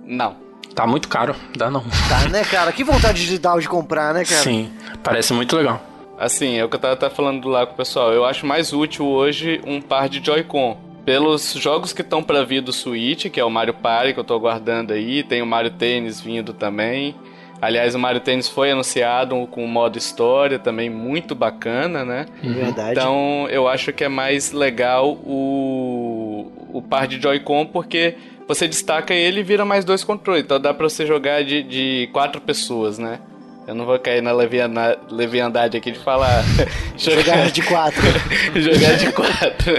Não. 0.05 0.35
Tá 0.73 0.87
muito 0.87 1.07
caro, 1.07 1.35
dá 1.57 1.69
não. 1.69 1.83
Tá, 2.07 2.29
né, 2.29 2.43
cara? 2.45 2.71
Que 2.71 2.83
vontade 2.83 3.25
de 3.25 3.37
dar 3.37 3.59
de 3.59 3.67
comprar, 3.67 4.13
né, 4.13 4.23
cara? 4.23 4.41
Sim, 4.41 4.71
parece 5.03 5.33
muito 5.33 5.55
legal. 5.55 5.81
Assim, 6.17 6.57
é 6.57 6.65
o 6.65 6.69
que 6.69 6.75
eu 6.75 6.79
tava, 6.79 6.95
tava 6.95 7.13
falando 7.13 7.47
lá 7.47 7.65
com 7.65 7.73
o 7.73 7.75
pessoal. 7.75 8.11
Eu 8.13 8.25
acho 8.25 8.45
mais 8.45 8.71
útil 8.73 9.05
hoje 9.05 9.61
um 9.65 9.81
par 9.81 10.07
de 10.07 10.23
Joy-Con. 10.23 10.77
Pelos 11.05 11.53
jogos 11.53 11.91
que 11.91 12.01
estão 12.01 12.21
pra 12.21 12.43
vir 12.43 12.61
do 12.61 12.71
Switch, 12.71 13.29
que 13.29 13.39
é 13.39 13.43
o 13.43 13.49
Mario 13.49 13.73
Party, 13.73 14.13
que 14.13 14.19
eu 14.19 14.23
tô 14.23 14.35
aguardando 14.35 14.93
aí, 14.93 15.23
tem 15.23 15.41
o 15.41 15.45
Mario 15.45 15.71
Tennis 15.71 16.21
vindo 16.21 16.53
também. 16.53 17.15
Aliás, 17.61 17.95
o 17.95 17.99
Mario 17.99 18.21
Tennis 18.21 18.47
foi 18.47 18.71
anunciado 18.71 19.35
com 19.47 19.65
o 19.65 19.67
modo 19.67 19.97
história, 19.97 20.59
também 20.59 20.89
muito 20.89 21.35
bacana, 21.35 22.05
né? 22.05 22.25
Verdade. 22.41 22.91
Então, 22.91 23.47
eu 23.49 23.67
acho 23.67 23.91
que 23.91 24.03
é 24.03 24.07
mais 24.07 24.51
legal 24.51 25.11
o, 25.11 26.28
o 26.71 26.81
par 26.81 27.07
de 27.07 27.21
Joy-Con, 27.21 27.67
porque 27.67 28.15
você 28.47 28.67
destaca 28.67 29.13
ele 29.13 29.41
e 29.41 29.43
vira 29.43 29.63
mais 29.63 29.85
dois 29.85 30.03
controles. 30.03 30.43
Então 30.43 30.59
dá 30.59 30.73
pra 30.73 30.89
você 30.89 31.05
jogar 31.05 31.43
de, 31.43 31.63
de 31.63 32.09
quatro 32.11 32.41
pessoas, 32.41 32.97
né? 32.97 33.19
Eu 33.69 33.75
não 33.75 33.85
vou 33.85 33.99
cair 33.99 34.19
na 34.19 34.31
leviandade 35.11 35.77
aqui 35.77 35.91
de 35.91 35.99
falar. 35.99 36.43
jogar 36.97 37.51
de 37.51 37.61
quatro. 37.61 38.01
jogar 38.59 38.95
de 38.95 39.11
quatro. 39.11 39.75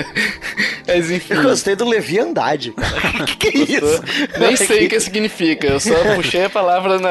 Mas 0.86 1.10
enfim. 1.10 1.34
Eu 1.34 1.42
gostei 1.42 1.74
do 1.74 1.84
leviandade, 1.84 2.70
cara. 2.70 3.24
que, 3.36 3.50
que 3.50 3.58
é 3.58 3.76
isso? 3.78 4.04
Nem 4.38 4.54
sei 4.54 4.86
o 4.86 4.88
que 4.88 5.00
significa. 5.00 5.66
Eu 5.66 5.80
só 5.80 6.14
puxei 6.14 6.44
a 6.44 6.50
palavra 6.50 7.00
na, 7.00 7.10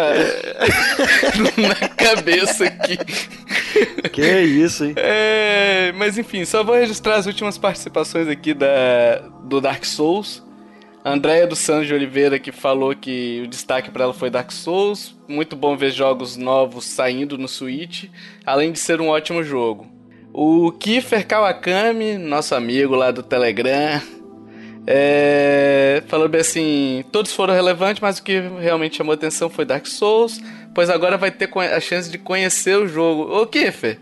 na 1.57 1.89
cabeça 1.89 2.63
aqui. 2.63 2.97
Que 4.13 4.39
isso, 4.39 4.85
hein? 4.85 4.93
É, 4.95 5.91
mas 5.97 6.17
enfim, 6.17 6.45
só 6.45 6.63
vou 6.63 6.75
registrar 6.75 7.15
as 7.15 7.25
últimas 7.25 7.57
participações 7.57 8.29
aqui 8.29 8.53
da, 8.53 9.21
do 9.43 9.59
Dark 9.59 9.83
Souls. 9.83 10.41
Andréia 11.11 11.47
do 11.47 11.55
Santos 11.55 11.87
de 11.87 11.93
Oliveira 11.93 12.39
que 12.39 12.51
falou 12.51 12.95
que 12.95 13.41
o 13.43 13.47
destaque 13.47 13.89
para 13.89 14.03
ela 14.03 14.13
foi 14.13 14.29
Dark 14.29 14.51
Souls. 14.51 15.15
Muito 15.27 15.55
bom 15.55 15.75
ver 15.75 15.91
jogos 15.91 16.37
novos 16.37 16.85
saindo 16.85 17.37
no 17.37 17.47
Switch, 17.47 18.05
além 18.45 18.71
de 18.71 18.79
ser 18.79 19.01
um 19.01 19.09
ótimo 19.09 19.43
jogo. 19.43 19.87
O 20.33 20.71
Kiefer 20.71 21.25
Kawakami, 21.25 22.17
nosso 22.17 22.53
amigo 22.53 22.95
lá 22.95 23.11
do 23.11 23.23
Telegram, 23.23 24.01
é... 24.85 26.03
falou 26.07 26.29
bem 26.29 26.41
assim: 26.41 27.03
todos 27.11 27.33
foram 27.33 27.53
relevantes, 27.53 28.01
mas 28.01 28.19
o 28.19 28.23
que 28.23 28.39
realmente 28.59 28.97
chamou 28.97 29.13
atenção 29.13 29.49
foi 29.49 29.65
Dark 29.65 29.85
Souls, 29.87 30.39
pois 30.73 30.89
agora 30.89 31.17
vai 31.17 31.31
ter 31.31 31.49
a 31.57 31.79
chance 31.79 32.09
de 32.09 32.17
conhecer 32.17 32.77
o 32.77 32.87
jogo. 32.87 33.23
Ô 33.23 33.47
Kiefer, 33.47 33.99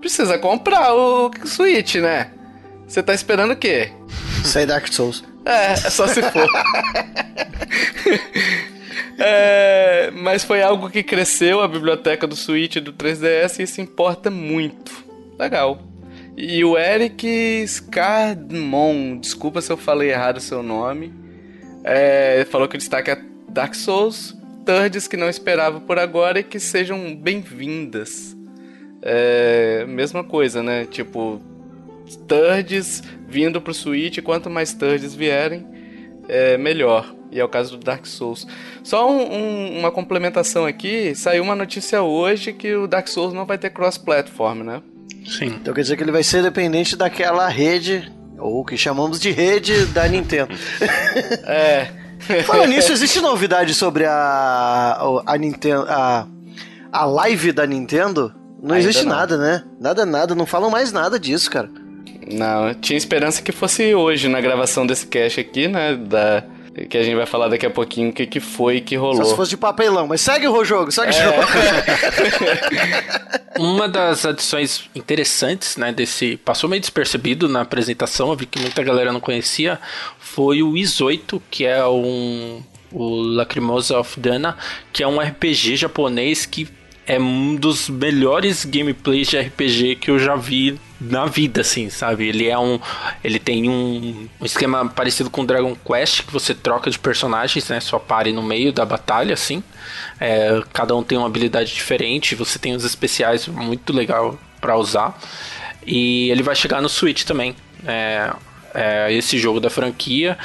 precisa 0.00 0.38
comprar 0.38 0.94
o 0.94 1.30
Switch, 1.44 1.96
né? 1.96 2.30
Você 2.86 3.02
tá 3.02 3.14
esperando 3.14 3.52
o 3.52 3.56
quê? 3.56 3.90
Sai 4.44 4.66
Dark 4.66 4.88
Souls. 4.92 5.31
É, 5.44 5.72
é 5.72 5.76
só 5.76 6.06
se 6.06 6.22
for. 6.22 6.48
é, 9.18 10.10
mas 10.12 10.44
foi 10.44 10.62
algo 10.62 10.90
que 10.90 11.02
cresceu 11.02 11.60
a 11.60 11.68
biblioteca 11.68 12.26
do 12.26 12.36
Switch 12.36 12.76
do 12.76 12.92
3DS 12.92 13.58
e 13.58 13.62
isso 13.64 13.80
importa 13.80 14.30
muito. 14.30 15.04
Legal. 15.38 15.80
E 16.36 16.64
o 16.64 16.78
Eric 16.78 17.64
Scardmon, 17.66 19.18
desculpa 19.18 19.60
se 19.60 19.70
eu 19.70 19.76
falei 19.76 20.10
errado 20.10 20.38
o 20.38 20.40
seu 20.40 20.62
nome, 20.62 21.12
é, 21.84 22.46
falou 22.50 22.68
que 22.68 22.76
o 22.76 22.78
destaque 22.78 23.10
é 23.10 23.20
Dark 23.48 23.74
Souls, 23.74 24.34
Turds 24.64 25.06
que 25.06 25.16
não 25.16 25.28
esperava 25.28 25.80
por 25.80 25.98
agora 25.98 26.40
e 26.40 26.44
que 26.44 26.58
sejam 26.58 27.14
bem-vindas. 27.14 28.36
É, 29.02 29.84
mesma 29.86 30.22
coisa, 30.22 30.62
né? 30.62 30.86
Tipo, 30.86 31.40
Turds 32.26 33.02
vindo 33.32 33.62
pro 33.62 33.72
Switch, 33.72 34.20
quanto 34.20 34.50
mais 34.50 34.74
Turds 34.74 35.14
vierem, 35.14 35.66
é 36.28 36.58
melhor. 36.58 37.14
E 37.30 37.40
é 37.40 37.44
o 37.44 37.48
caso 37.48 37.78
do 37.78 37.82
Dark 37.82 38.04
Souls. 38.04 38.46
Só 38.84 39.10
um, 39.10 39.22
um, 39.22 39.78
uma 39.78 39.90
complementação 39.90 40.66
aqui, 40.66 41.14
saiu 41.14 41.42
uma 41.42 41.56
notícia 41.56 42.02
hoje 42.02 42.52
que 42.52 42.74
o 42.74 42.86
Dark 42.86 43.08
Souls 43.08 43.32
não 43.32 43.46
vai 43.46 43.56
ter 43.56 43.70
cross-platform, 43.70 44.62
né? 44.62 44.82
Sim. 45.26 45.46
Então 45.46 45.72
quer 45.72 45.80
dizer 45.80 45.96
que 45.96 46.02
ele 46.02 46.12
vai 46.12 46.22
ser 46.22 46.42
dependente 46.42 46.94
daquela 46.94 47.48
rede, 47.48 48.12
ou 48.38 48.62
que 48.62 48.76
chamamos 48.76 49.18
de 49.18 49.30
rede 49.30 49.86
da 49.86 50.06
Nintendo. 50.06 50.52
é. 51.48 51.88
Falando 52.44 52.68
nisso, 52.68 52.92
existe 52.92 53.18
novidade 53.20 53.72
sobre 53.74 54.04
a, 54.04 55.22
a 55.26 55.38
Nintendo, 55.38 55.86
a, 55.88 56.26
a 56.92 57.04
live 57.06 57.50
da 57.50 57.66
Nintendo? 57.66 58.32
Não 58.62 58.76
Ainda 58.76 58.88
existe 58.88 59.04
não. 59.04 59.16
nada, 59.16 59.36
né? 59.38 59.64
Nada, 59.80 60.06
nada, 60.06 60.34
não 60.34 60.46
falam 60.46 60.70
mais 60.70 60.92
nada 60.92 61.18
disso, 61.18 61.50
cara. 61.50 61.68
Não, 62.32 62.68
eu 62.68 62.74
tinha 62.74 62.96
esperança 62.96 63.42
que 63.42 63.52
fosse 63.52 63.94
hoje 63.94 64.28
na 64.28 64.40
gravação 64.40 64.86
desse 64.86 65.06
cast 65.06 65.40
aqui, 65.40 65.68
né? 65.68 65.94
Da, 65.94 66.44
que 66.88 66.96
a 66.96 67.02
gente 67.02 67.14
vai 67.14 67.26
falar 67.26 67.48
daqui 67.48 67.66
a 67.66 67.70
pouquinho 67.70 68.10
o 68.10 68.12
que, 68.12 68.26
que 68.26 68.40
foi 68.40 68.80
que 68.80 68.96
rolou. 68.96 69.24
Só 69.24 69.30
se 69.30 69.36
fosse 69.36 69.50
de 69.50 69.56
papelão, 69.58 70.06
mas 70.06 70.20
segue 70.20 70.48
o 70.48 70.64
jogo, 70.64 70.90
segue 70.90 71.14
é. 71.14 71.20
o 71.20 71.22
jogo. 71.24 71.42
Uma 73.60 73.86
das 73.86 74.24
adições 74.24 74.88
interessantes, 74.94 75.76
né, 75.76 75.92
desse. 75.92 76.38
Passou 76.38 76.70
meio 76.70 76.80
despercebido 76.80 77.48
na 77.48 77.60
apresentação, 77.60 78.30
eu 78.30 78.36
vi 78.36 78.46
que 78.46 78.58
muita 78.58 78.82
galera 78.82 79.12
não 79.12 79.20
conhecia, 79.20 79.78
foi 80.18 80.62
o 80.62 80.72
Is8, 80.72 81.40
que 81.50 81.66
é 81.66 81.86
um. 81.86 82.62
O 82.90 83.22
Lacrimosa 83.22 83.98
of 83.98 84.20
Dana, 84.20 84.56
que 84.92 85.02
é 85.02 85.08
um 85.08 85.18
RPG 85.18 85.76
japonês 85.76 86.44
que 86.44 86.68
é 87.06 87.18
um 87.18 87.56
dos 87.56 87.88
melhores 87.88 88.64
gameplays 88.64 89.28
de 89.28 89.38
RPG 89.38 89.96
que 89.96 90.10
eu 90.10 90.18
já 90.18 90.36
vi 90.36 90.78
na 91.00 91.26
vida, 91.26 91.62
assim, 91.62 91.90
sabe? 91.90 92.28
Ele 92.28 92.48
é 92.48 92.56
um. 92.56 92.78
Ele 93.24 93.38
tem 93.38 93.68
um, 93.68 94.28
um 94.40 94.44
esquema 94.44 94.88
parecido 94.88 95.28
com 95.28 95.44
Dragon 95.44 95.74
Quest, 95.74 96.22
que 96.22 96.32
você 96.32 96.54
troca 96.54 96.90
de 96.90 96.98
personagens, 96.98 97.68
né? 97.68 97.80
Só 97.80 97.98
pare 97.98 98.32
no 98.32 98.42
meio 98.42 98.72
da 98.72 98.84
batalha, 98.84 99.34
assim. 99.34 99.62
É, 100.20 100.62
cada 100.72 100.94
um 100.94 101.02
tem 101.02 101.18
uma 101.18 101.26
habilidade 101.26 101.74
diferente, 101.74 102.36
você 102.36 102.58
tem 102.58 102.74
os 102.74 102.84
especiais 102.84 103.48
muito 103.48 103.92
legal 103.92 104.38
para 104.60 104.76
usar. 104.76 105.18
E 105.84 106.30
ele 106.30 106.42
vai 106.42 106.54
chegar 106.54 106.80
no 106.80 106.88
Switch 106.88 107.24
também. 107.24 107.56
É, 107.84 108.32
é, 108.74 109.12
esse 109.12 109.38
jogo 109.38 109.58
da 109.58 109.68
franquia 109.68 110.38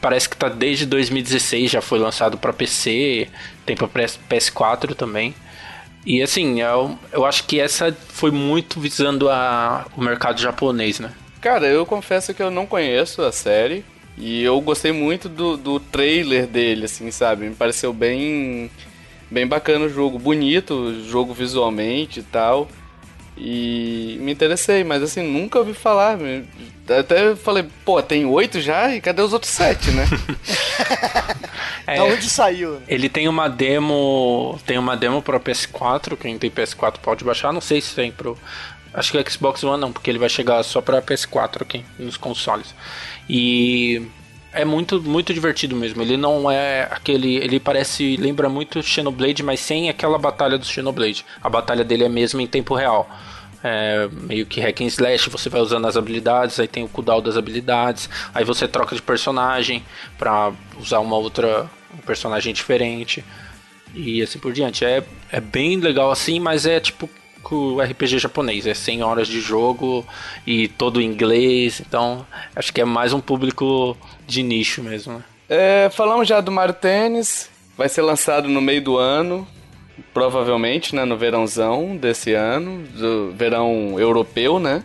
parece 0.00 0.28
que 0.28 0.36
tá 0.36 0.50
desde 0.50 0.84
2016, 0.84 1.70
já 1.70 1.80
foi 1.80 1.98
lançado 1.98 2.36
para 2.36 2.52
PC, 2.52 3.26
tem 3.64 3.74
para 3.74 3.88
PS4 3.88 4.94
também. 4.94 5.34
E 6.06 6.22
assim, 6.22 6.60
eu, 6.60 6.98
eu 7.12 7.24
acho 7.24 7.44
que 7.44 7.58
essa 7.58 7.96
foi 8.08 8.30
muito 8.30 8.78
visando 8.78 9.30
a, 9.30 9.86
o 9.96 10.02
mercado 10.02 10.40
japonês, 10.40 11.00
né? 11.00 11.12
Cara, 11.40 11.66
eu 11.66 11.86
confesso 11.86 12.34
que 12.34 12.42
eu 12.42 12.50
não 12.50 12.66
conheço 12.66 13.22
a 13.22 13.32
série. 13.32 13.84
E 14.16 14.42
eu 14.42 14.60
gostei 14.60 14.92
muito 14.92 15.28
do, 15.28 15.56
do 15.56 15.80
trailer 15.80 16.46
dele, 16.46 16.84
assim, 16.84 17.10
sabe? 17.10 17.48
Me 17.48 17.54
pareceu 17.54 17.92
bem, 17.92 18.70
bem 19.30 19.46
bacana 19.46 19.86
o 19.86 19.88
jogo. 19.88 20.18
Bonito 20.18 20.74
o 20.74 21.04
jogo 21.04 21.34
visualmente 21.34 22.20
e 22.20 22.22
tal. 22.22 22.68
E 23.36 24.16
me 24.20 24.32
interessei, 24.32 24.84
mas 24.84 25.02
assim, 25.02 25.22
nunca 25.22 25.58
ouvi 25.58 25.74
falar. 25.74 26.18
Até 26.88 27.34
falei, 27.34 27.64
pô, 27.84 28.00
tem 28.02 28.24
oito 28.24 28.60
já? 28.60 28.94
E 28.94 29.00
cadê 29.00 29.22
os 29.22 29.32
outros 29.32 29.52
sete, 29.52 29.90
né? 29.90 30.06
é, 31.86 31.96
da 31.96 32.04
onde 32.04 32.28
saiu? 32.30 32.80
Ele 32.86 33.08
tem 33.08 33.28
uma 33.28 33.48
demo. 33.48 34.58
Tem 34.64 34.78
uma 34.78 34.96
demo 34.96 35.20
pro 35.20 35.40
PS4. 35.40 36.16
Quem 36.16 36.38
tem 36.38 36.50
PS4 36.50 36.98
pode 37.02 37.24
baixar. 37.24 37.52
Não 37.52 37.60
sei 37.60 37.80
se 37.80 37.94
tem 37.94 38.12
pro. 38.12 38.38
Acho 38.92 39.10
que 39.10 39.18
o 39.18 39.30
Xbox 39.30 39.64
One 39.64 39.80
não, 39.80 39.92
porque 39.92 40.08
ele 40.08 40.20
vai 40.20 40.28
chegar 40.28 40.62
só 40.62 40.80
pra 40.80 41.02
PS4 41.02 41.62
aqui 41.62 41.84
nos 41.98 42.16
consoles. 42.16 42.72
E 43.28 44.06
é 44.54 44.64
muito, 44.64 45.02
muito 45.02 45.34
divertido 45.34 45.76
mesmo. 45.76 46.02
Ele 46.02 46.16
não 46.16 46.50
é 46.50 46.88
aquele. 46.90 47.36
Ele 47.36 47.60
parece. 47.60 48.16
Lembra 48.16 48.48
muito 48.48 48.82
Xenoblade, 48.82 49.42
mas 49.42 49.60
sem 49.60 49.88
aquela 49.88 50.18
batalha 50.18 50.56
do 50.56 50.64
Xenoblade. 50.64 51.24
A 51.42 51.50
batalha 51.50 51.84
dele 51.84 52.04
é 52.04 52.08
mesmo 52.08 52.40
em 52.40 52.46
tempo 52.46 52.74
real. 52.74 53.08
É, 53.62 54.08
meio 54.12 54.44
que 54.44 54.60
hack 54.60 54.82
and 54.82 54.86
slash, 54.86 55.30
você 55.30 55.48
vai 55.48 55.60
usando 55.60 55.86
as 55.86 55.96
habilidades, 55.96 56.60
aí 56.60 56.68
tem 56.68 56.84
o 56.84 56.88
cooldown 56.88 57.22
das 57.22 57.38
habilidades, 57.38 58.10
aí 58.34 58.44
você 58.44 58.68
troca 58.68 58.94
de 58.94 59.00
personagem 59.00 59.82
para 60.18 60.52
usar 60.78 60.98
uma 60.98 61.16
outra 61.16 61.70
um 61.94 62.02
personagem 62.04 62.52
diferente 62.52 63.24
e 63.94 64.22
assim 64.22 64.38
por 64.38 64.52
diante. 64.52 64.84
É, 64.84 65.02
é 65.32 65.40
bem 65.40 65.80
legal 65.80 66.10
assim, 66.10 66.38
mas 66.38 66.66
é 66.66 66.78
tipo 66.78 67.08
o 67.52 67.80
RPG 67.80 68.18
japonês, 68.18 68.66
é 68.66 68.74
100 68.74 69.02
horas 69.02 69.28
de 69.28 69.40
jogo 69.40 70.06
e 70.46 70.68
todo 70.68 71.00
em 71.00 71.04
inglês, 71.04 71.80
então 71.80 72.24
acho 72.54 72.72
que 72.72 72.80
é 72.80 72.84
mais 72.84 73.12
um 73.12 73.20
público 73.20 73.96
de 74.26 74.42
nicho 74.42 74.82
mesmo. 74.82 75.14
Né? 75.14 75.24
É, 75.48 75.90
falamos 75.90 76.28
já 76.28 76.40
do 76.40 76.52
Mario 76.52 76.74
Tennis, 76.74 77.50
vai 77.76 77.88
ser 77.88 78.02
lançado 78.02 78.48
no 78.48 78.60
meio 78.60 78.82
do 78.82 78.96
ano. 78.96 79.46
provavelmente, 80.12 80.94
né, 80.94 81.04
no 81.04 81.16
verãozão 81.16 81.96
desse 81.96 82.32
ano, 82.34 82.84
do 82.88 83.32
verão 83.32 83.98
europeu, 83.98 84.58
né? 84.58 84.82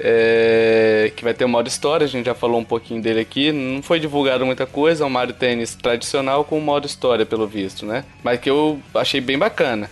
É, 0.00 1.12
que 1.14 1.22
vai 1.22 1.32
ter 1.32 1.44
o 1.44 1.48
modo 1.48 1.68
história, 1.68 2.04
a 2.04 2.08
gente 2.08 2.26
já 2.26 2.34
falou 2.34 2.58
um 2.58 2.64
pouquinho 2.64 3.00
dele 3.00 3.20
aqui. 3.20 3.52
Não 3.52 3.82
foi 3.82 4.00
divulgado 4.00 4.44
muita 4.44 4.66
coisa, 4.66 5.04
é 5.04 5.06
um 5.06 5.10
Mario 5.10 5.34
Tennis 5.34 5.74
tradicional 5.74 6.44
com 6.44 6.58
o 6.58 6.60
modo 6.60 6.86
história, 6.86 7.24
pelo 7.24 7.46
visto, 7.46 7.86
né? 7.86 8.04
Mas 8.22 8.40
que 8.40 8.50
eu 8.50 8.80
achei 8.94 9.20
bem 9.20 9.38
bacana. 9.38 9.88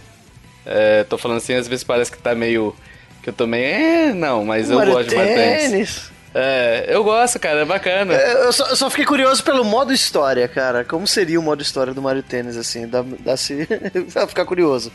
É, 0.64 1.04
tô 1.04 1.18
falando 1.18 1.38
assim, 1.38 1.54
às 1.54 1.66
vezes 1.68 1.84
parece 1.84 2.10
que 2.10 2.18
tá 2.18 2.34
meio. 2.34 2.74
Que 3.22 3.30
eu 3.30 3.32
também. 3.32 3.64
É, 3.64 4.12
não, 4.12 4.44
mas 4.44 4.70
eu 4.70 4.76
Mario 4.78 4.92
gosto 4.94 5.08
de 5.10 5.16
Mario 5.16 5.34
Tennis. 5.34 5.70
Tênis. 5.70 6.12
É, 6.34 6.86
eu 6.88 7.04
gosto, 7.04 7.38
cara, 7.38 7.60
é 7.60 7.64
bacana. 7.64 8.14
É, 8.14 8.46
Eu 8.46 8.52
só, 8.52 8.66
eu 8.68 8.76
só 8.76 8.88
fiquei 8.88 9.04
curioso 9.04 9.44
pelo 9.44 9.64
modo 9.64 9.92
história, 9.92 10.48
cara. 10.48 10.82
Como 10.84 11.06
seria 11.06 11.38
o 11.38 11.42
modo 11.42 11.62
história 11.62 11.92
do 11.92 12.00
Mario 12.00 12.22
Tênis, 12.22 12.56
assim? 12.56 12.86
Dá, 12.88 13.04
dá 13.20 13.36
se... 13.36 13.68
Dá 14.14 14.26
ficar 14.26 14.44
curioso. 14.46 14.90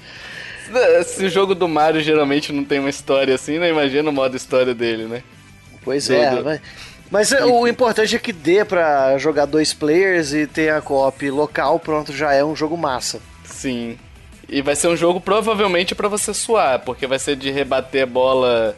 Se 1.06 1.26
o 1.26 1.30
jogo 1.30 1.56
do 1.56 1.68
Mario 1.68 2.02
geralmente 2.02 2.52
não 2.52 2.64
tem 2.66 2.80
uma 2.80 2.90
história 2.90 3.34
assim, 3.36 3.60
né? 3.60 3.70
Imagina 3.70 4.10
o 4.10 4.14
modo 4.14 4.36
história 4.36 4.74
dele, 4.74 5.06
né? 5.06 5.24
Pois 5.84 6.08
Do- 6.08 6.16
é, 6.16 6.42
vai. 6.42 6.62
Mas 7.10 7.32
é, 7.32 7.46
o 7.46 7.66
importante 7.68 8.16
é 8.16 8.20
que 8.20 8.34
dê 8.34 8.66
pra 8.66 9.18
jogar 9.18 9.46
dois 9.46 9.74
players 9.74 10.34
e 10.34 10.46
ter 10.46 10.74
a 10.74 10.82
co-op 10.82 11.30
local, 11.30 11.80
pronto, 11.80 12.12
já 12.12 12.34
é 12.34 12.44
um 12.44 12.54
jogo 12.56 12.76
massa. 12.76 13.22
Sim. 13.46 13.98
E 14.50 14.62
vai 14.62 14.76
ser 14.76 14.88
um 14.88 14.96
jogo 14.96 15.20
provavelmente 15.20 15.94
pra 15.94 16.08
você 16.08 16.34
suar, 16.34 16.80
porque 16.80 17.06
vai 17.06 17.20
ser 17.20 17.36
de 17.36 17.52
rebater 17.52 18.04
a 18.04 18.06
bola 18.06 18.76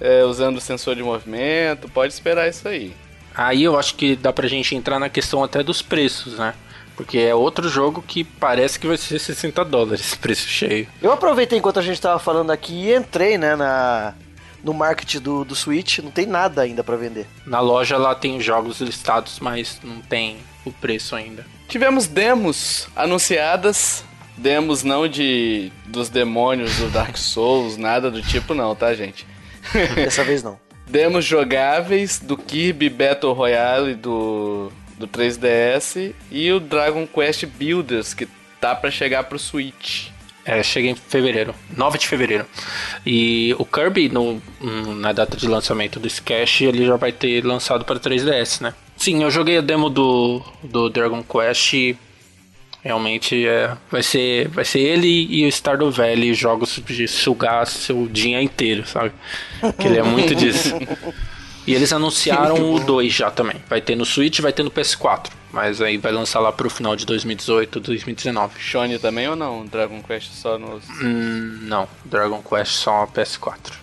é, 0.00 0.24
usando 0.24 0.56
o 0.58 0.60
sensor 0.60 0.94
de 0.94 1.02
movimento. 1.02 1.88
Pode 1.88 2.12
esperar 2.12 2.48
isso 2.48 2.66
aí. 2.68 2.94
Aí 3.34 3.64
eu 3.64 3.78
acho 3.78 3.94
que 3.94 4.14
dá 4.14 4.32
pra 4.32 4.46
gente 4.46 4.74
entrar 4.74 4.98
na 4.98 5.08
questão 5.08 5.42
até 5.42 5.62
dos 5.62 5.80
preços, 5.82 6.38
né? 6.38 6.54
Porque 6.96 7.18
é 7.18 7.34
outro 7.34 7.68
jogo 7.68 8.04
que 8.06 8.22
parece 8.22 8.78
que 8.78 8.86
vai 8.86 8.96
ser 8.96 9.18
60 9.18 9.64
dólares, 9.64 10.14
preço 10.20 10.46
cheio. 10.46 10.86
Eu 11.00 11.10
aproveitei 11.10 11.58
enquanto 11.58 11.78
a 11.78 11.82
gente 11.82 12.00
tava 12.00 12.18
falando 12.18 12.50
aqui 12.50 12.88
e 12.88 12.94
entrei, 12.94 13.38
né, 13.38 13.56
na, 13.56 14.14
no 14.62 14.74
market 14.74 15.16
do, 15.16 15.44
do 15.44 15.54
Switch. 15.54 15.98
Não 15.98 16.10
tem 16.10 16.26
nada 16.26 16.62
ainda 16.62 16.84
pra 16.84 16.96
vender. 16.96 17.26
Na 17.46 17.60
loja 17.60 17.96
lá 17.96 18.14
tem 18.14 18.36
os 18.36 18.44
jogos 18.44 18.80
listados, 18.80 19.40
mas 19.40 19.80
não 19.82 20.00
tem 20.00 20.36
o 20.64 20.70
preço 20.70 21.16
ainda. 21.16 21.46
Tivemos 21.66 22.06
demos 22.06 22.88
anunciadas. 22.94 24.04
Demos 24.36 24.82
não 24.82 25.06
de 25.06 25.70
dos 25.86 26.08
demônios 26.08 26.76
do 26.78 26.88
Dark 26.88 27.16
Souls, 27.16 27.76
nada 27.76 28.10
do 28.10 28.22
tipo 28.22 28.54
não, 28.54 28.74
tá, 28.74 28.94
gente? 28.94 29.26
Dessa 29.94 30.24
vez 30.24 30.42
não. 30.42 30.58
Demos 30.86 31.24
jogáveis 31.24 32.18
do 32.18 32.36
Kirby 32.36 32.90
Battle 32.90 33.32
Royale 33.32 33.94
do, 33.94 34.70
do 34.98 35.06
3DS 35.06 36.12
e 36.30 36.50
o 36.52 36.60
Dragon 36.60 37.06
Quest 37.06 37.46
Builders, 37.46 38.14
que 38.14 38.28
tá 38.60 38.74
pra 38.74 38.90
chegar 38.90 39.24
pro 39.24 39.38
Switch. 39.38 40.08
É, 40.44 40.60
chega 40.62 40.88
em 40.88 40.94
fevereiro, 40.96 41.54
9 41.76 41.98
de 41.98 42.08
fevereiro. 42.08 42.44
E 43.06 43.54
o 43.58 43.64
Kirby, 43.64 44.08
no, 44.08 44.42
na 44.96 45.12
data 45.12 45.36
de 45.36 45.46
lançamento 45.46 46.00
do 46.00 46.10
Scash, 46.10 46.62
ele 46.62 46.84
já 46.84 46.96
vai 46.96 47.12
ter 47.12 47.44
lançado 47.44 47.84
para 47.84 48.00
3DS, 48.00 48.60
né? 48.60 48.74
Sim, 48.96 49.22
eu 49.22 49.30
joguei 49.30 49.58
a 49.58 49.60
demo 49.60 49.88
do, 49.88 50.42
do 50.62 50.90
Dragon 50.90 51.22
Quest 51.22 51.94
realmente 52.82 53.46
é, 53.46 53.76
vai, 53.90 54.02
ser, 54.02 54.48
vai 54.48 54.64
ser 54.64 54.80
ele 54.80 55.26
e 55.30 55.46
o 55.46 55.48
Stardew 55.48 55.90
Valley 55.90 56.34
jogos 56.34 56.80
de 56.84 57.06
sugar 57.06 57.66
seu 57.66 58.08
dia 58.08 58.42
inteiro, 58.42 58.86
sabe? 58.86 59.12
Que 59.78 59.86
ele 59.86 59.98
é 59.98 60.02
muito 60.02 60.34
disso. 60.34 60.74
E 61.64 61.74
eles 61.74 61.92
anunciaram 61.92 62.74
o 62.74 62.80
2 62.80 63.12
já 63.12 63.30
também. 63.30 63.56
Vai 63.68 63.80
ter 63.80 63.94
no 63.94 64.04
Switch 64.04 64.40
vai 64.40 64.52
ter 64.52 64.64
no 64.64 64.70
PS4. 64.70 65.30
Mas 65.52 65.80
aí 65.80 65.96
vai 65.96 66.10
lançar 66.10 66.40
lá 66.40 66.50
pro 66.50 66.68
final 66.70 66.96
de 66.96 67.06
2018, 67.06 67.78
2019. 67.78 68.58
Shone 68.58 68.98
também 68.98 69.28
ou 69.28 69.36
não? 69.36 69.64
Dragon 69.66 70.02
Quest 70.02 70.32
só 70.32 70.58
nos. 70.58 70.82
Hum, 71.00 71.60
não, 71.62 71.86
Dragon 72.04 72.42
Quest 72.42 72.72
só 72.72 73.06
PS4. 73.06 73.74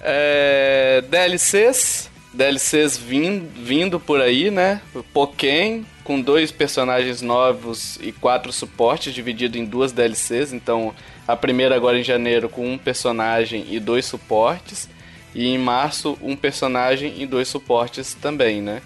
É, 0.00 1.02
DLCs. 1.08 2.08
DLCs 2.32 2.96
vin, 2.96 3.48
vindo 3.56 3.98
por 3.98 4.20
aí, 4.20 4.50
né? 4.50 4.80
Pokémon, 5.12 5.82
com 6.08 6.18
dois 6.18 6.50
personagens 6.50 7.20
novos 7.20 7.98
e 8.00 8.12
quatro 8.12 8.50
suportes, 8.50 9.12
dividido 9.12 9.58
em 9.58 9.64
duas 9.66 9.92
DLCs. 9.92 10.54
Então, 10.54 10.94
a 11.26 11.36
primeira 11.36 11.76
agora 11.76 12.00
em 12.00 12.02
janeiro 12.02 12.48
com 12.48 12.66
um 12.72 12.78
personagem 12.78 13.66
e 13.68 13.78
dois 13.78 14.06
suportes. 14.06 14.88
E 15.34 15.46
em 15.48 15.58
março, 15.58 16.16
um 16.22 16.34
personagem 16.34 17.12
e 17.18 17.26
dois 17.26 17.46
suportes 17.48 18.14
também, 18.14 18.62
né? 18.62 18.80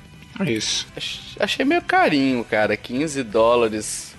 Isso. 0.45 0.85
Ach- 0.97 1.37
Achei 1.39 1.65
meio 1.65 1.81
carinho, 1.83 2.43
cara. 2.45 2.77
15 2.77 3.23
dólares 3.23 4.17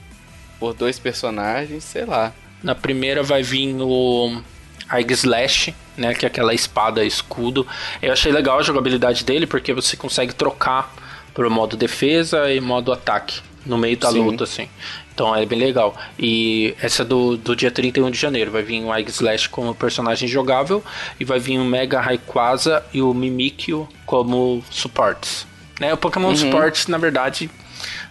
por 0.58 0.74
dois 0.74 0.98
personagens, 0.98 1.84
sei 1.84 2.06
lá. 2.06 2.32
Na 2.63 2.74
primeira 2.74 3.22
vai 3.22 3.44
vir 3.44 3.76
o 3.82 4.42
Aig 4.88 5.12
Slash, 5.12 5.76
né? 5.98 6.13
Que 6.13 6.26
é 6.26 6.28
aquela 6.28 6.54
espada 6.54 7.04
escudo. 7.04 7.68
Eu 8.02 8.13
achei 8.13 8.32
legal 8.32 8.60
a 8.60 8.63
jogabilidade 8.63 9.26
dele 9.26 9.46
porque 9.46 9.74
você 9.74 9.98
consegue 9.98 10.34
trocar 10.34 10.94
pro 11.34 11.50
modo 11.50 11.76
defesa 11.78 12.52
e 12.52 12.60
modo 12.62 12.91
ataque 12.91 13.39
no 13.65 13.78
meio 13.78 13.98
da 13.98 14.12
Sim. 14.12 14.24
luta, 14.24 14.43
assim. 14.43 14.67
Então 15.13 15.36
é 15.36 15.46
bem 15.46 15.60
legal. 15.60 15.96
E 16.17 16.76
essa 16.82 17.06
do, 17.06 17.38
do 17.38 17.56
dia 17.56 17.69
31 17.72 18.10
de 18.12 18.17
janeiro 18.17 18.52
vai 18.52 18.63
vir 18.63 18.82
o 18.84 18.91
Aig 18.91 19.10
Slash 19.10 19.48
como 19.50 19.74
personagem 19.76 20.28
jogável 20.28 20.84
e 21.19 21.24
vai 21.26 21.39
vir 21.39 21.60
o 21.60 21.63
Mega 21.63 22.02
Rayquaza 22.02 22.84
e 22.93 23.02
o 23.02 23.13
Mimikyu 23.13 23.88
como 24.06 24.63
suportes. 24.72 25.46
Né? 25.80 25.93
O 25.93 25.98
Pokémon 25.98 26.30
Uhum. 26.30 26.36
Suportes, 26.36 26.88
na 26.88 26.98
verdade, 26.98 27.50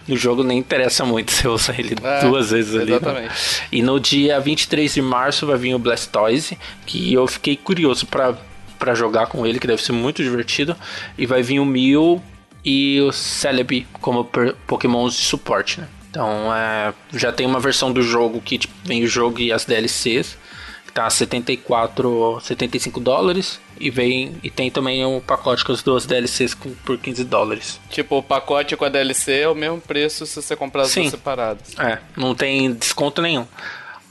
no 0.07 0.15
jogo 0.15 0.43
nem 0.43 0.57
interessa 0.59 1.03
muito 1.05 1.31
você 1.31 1.47
usar 1.47 1.77
ele 1.79 1.95
É, 2.01 2.21
duas 2.21 2.51
vezes 2.51 2.73
ali. 2.75 2.91
né? 2.91 2.97
exatamente. 2.97 3.33
E 3.71 3.81
no 3.81 3.99
dia 3.99 4.39
23 4.39 4.93
de 4.93 5.01
março 5.01 5.45
vai 5.45 5.57
vir 5.57 5.75
o 5.75 5.79
Blastoise, 5.79 6.57
que 6.85 7.13
eu 7.13 7.27
fiquei 7.27 7.55
curioso 7.57 8.05
pra 8.07 8.33
pra 8.79 8.93
jogar 8.93 9.27
com 9.27 9.45
ele, 9.47 9.59
que 9.59 9.67
deve 9.67 9.81
ser 9.81 9.93
muito 9.93 10.21
divertido. 10.21 10.75
E 11.17 11.25
vai 11.25 11.41
vir 11.41 11.57
o 11.61 11.65
Mew 11.65 12.21
e 12.63 12.99
o 13.01 13.11
Celebi 13.11 13.87
como 14.01 14.23
pokémons 14.67 15.15
de 15.15 15.23
suporte, 15.23 15.81
né? 15.81 15.87
Então 16.09 16.53
é, 16.55 16.93
já 17.13 17.31
tem 17.31 17.45
uma 17.47 17.59
versão 17.59 17.91
do 17.91 18.01
jogo 18.01 18.39
que 18.41 18.57
tipo, 18.57 18.73
vem 18.85 19.03
o 19.03 19.07
jogo 19.07 19.39
e 19.39 19.51
as 19.51 19.65
DLCs, 19.65 20.37
que 20.85 20.91
tá 20.93 21.07
a 21.07 21.09
74, 21.09 22.39
75 22.41 22.99
dólares. 22.99 23.59
E 23.79 23.89
vem 23.89 24.35
e 24.43 24.49
tem 24.51 24.69
também 24.69 25.03
um 25.03 25.19
pacote 25.19 25.65
com 25.65 25.71
as 25.71 25.81
duas 25.81 26.05
DLCs 26.05 26.53
com- 26.53 26.73
por 26.85 26.97
15 26.99 27.23
dólares. 27.23 27.79
Tipo, 27.89 28.19
o 28.19 28.23
pacote 28.23 28.77
com 28.77 28.85
a 28.85 28.89
DLC 28.89 29.39
é 29.41 29.49
o 29.49 29.55
mesmo 29.55 29.81
preço 29.81 30.25
se 30.27 30.35
você 30.41 30.55
comprar 30.55 30.83
as 30.83 30.91
Sim. 30.91 31.01
duas 31.01 31.11
separadas. 31.11 31.73
É, 31.79 31.97
não 32.15 32.35
tem 32.35 32.71
desconto 32.73 33.19
nenhum. 33.21 33.47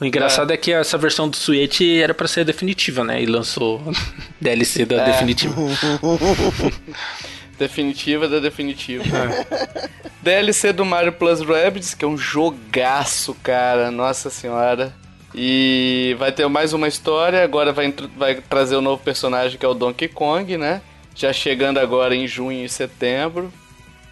O 0.01 0.05
engraçado 0.05 0.51
é, 0.53 0.57
que 0.57 0.73
essa 0.73 0.99
versão 0.99 1.29
do 1.29 1.37
Switch 1.37 1.81
era 1.81 2.13
pra 2.13 2.27
ser 2.27 2.45
definitiva, 2.45 3.05
né? 3.05 3.23
E 3.23 3.27
lançou 3.27 3.81
DLC 4.41 4.85
da 4.85 5.05
definitiva. 5.05 5.55
Definitiva 7.63 8.27
da 8.27 8.41
definitiva. 8.41 9.05
DLC 10.21 10.73
do 10.73 10.85
Mario 10.85 11.13
Plus 11.13 11.41
Rabbids, 11.41 11.95
que 11.95 12.05
é 12.05 12.09
um 12.09 12.19
jogaço, 12.19 13.37
cara. 13.41 13.89
Nossa 13.89 14.31
senhora. 14.31 14.93
E 15.33 16.17
vai 16.19 16.33
ter 16.33 16.45
mais 16.49 16.73
uma 16.73 16.89
história. 16.89 17.45
Agora 17.45 17.73
vai, 17.73 17.95
vai 18.17 18.35
trazer 18.35 18.75
o 18.75 18.81
novo 18.81 19.01
personagem 19.01 19.57
que 19.57 19.65
é 19.65 19.69
o 19.69 19.75
Donkey 19.75 20.09
Kong, 20.09 20.57
né? 20.57 20.83
Já 21.15 21.33
chegando 21.33 21.79
agora 21.79 22.17
em 22.17 22.27
junho 22.27 22.65
e 22.65 22.69
setembro. 22.69 23.53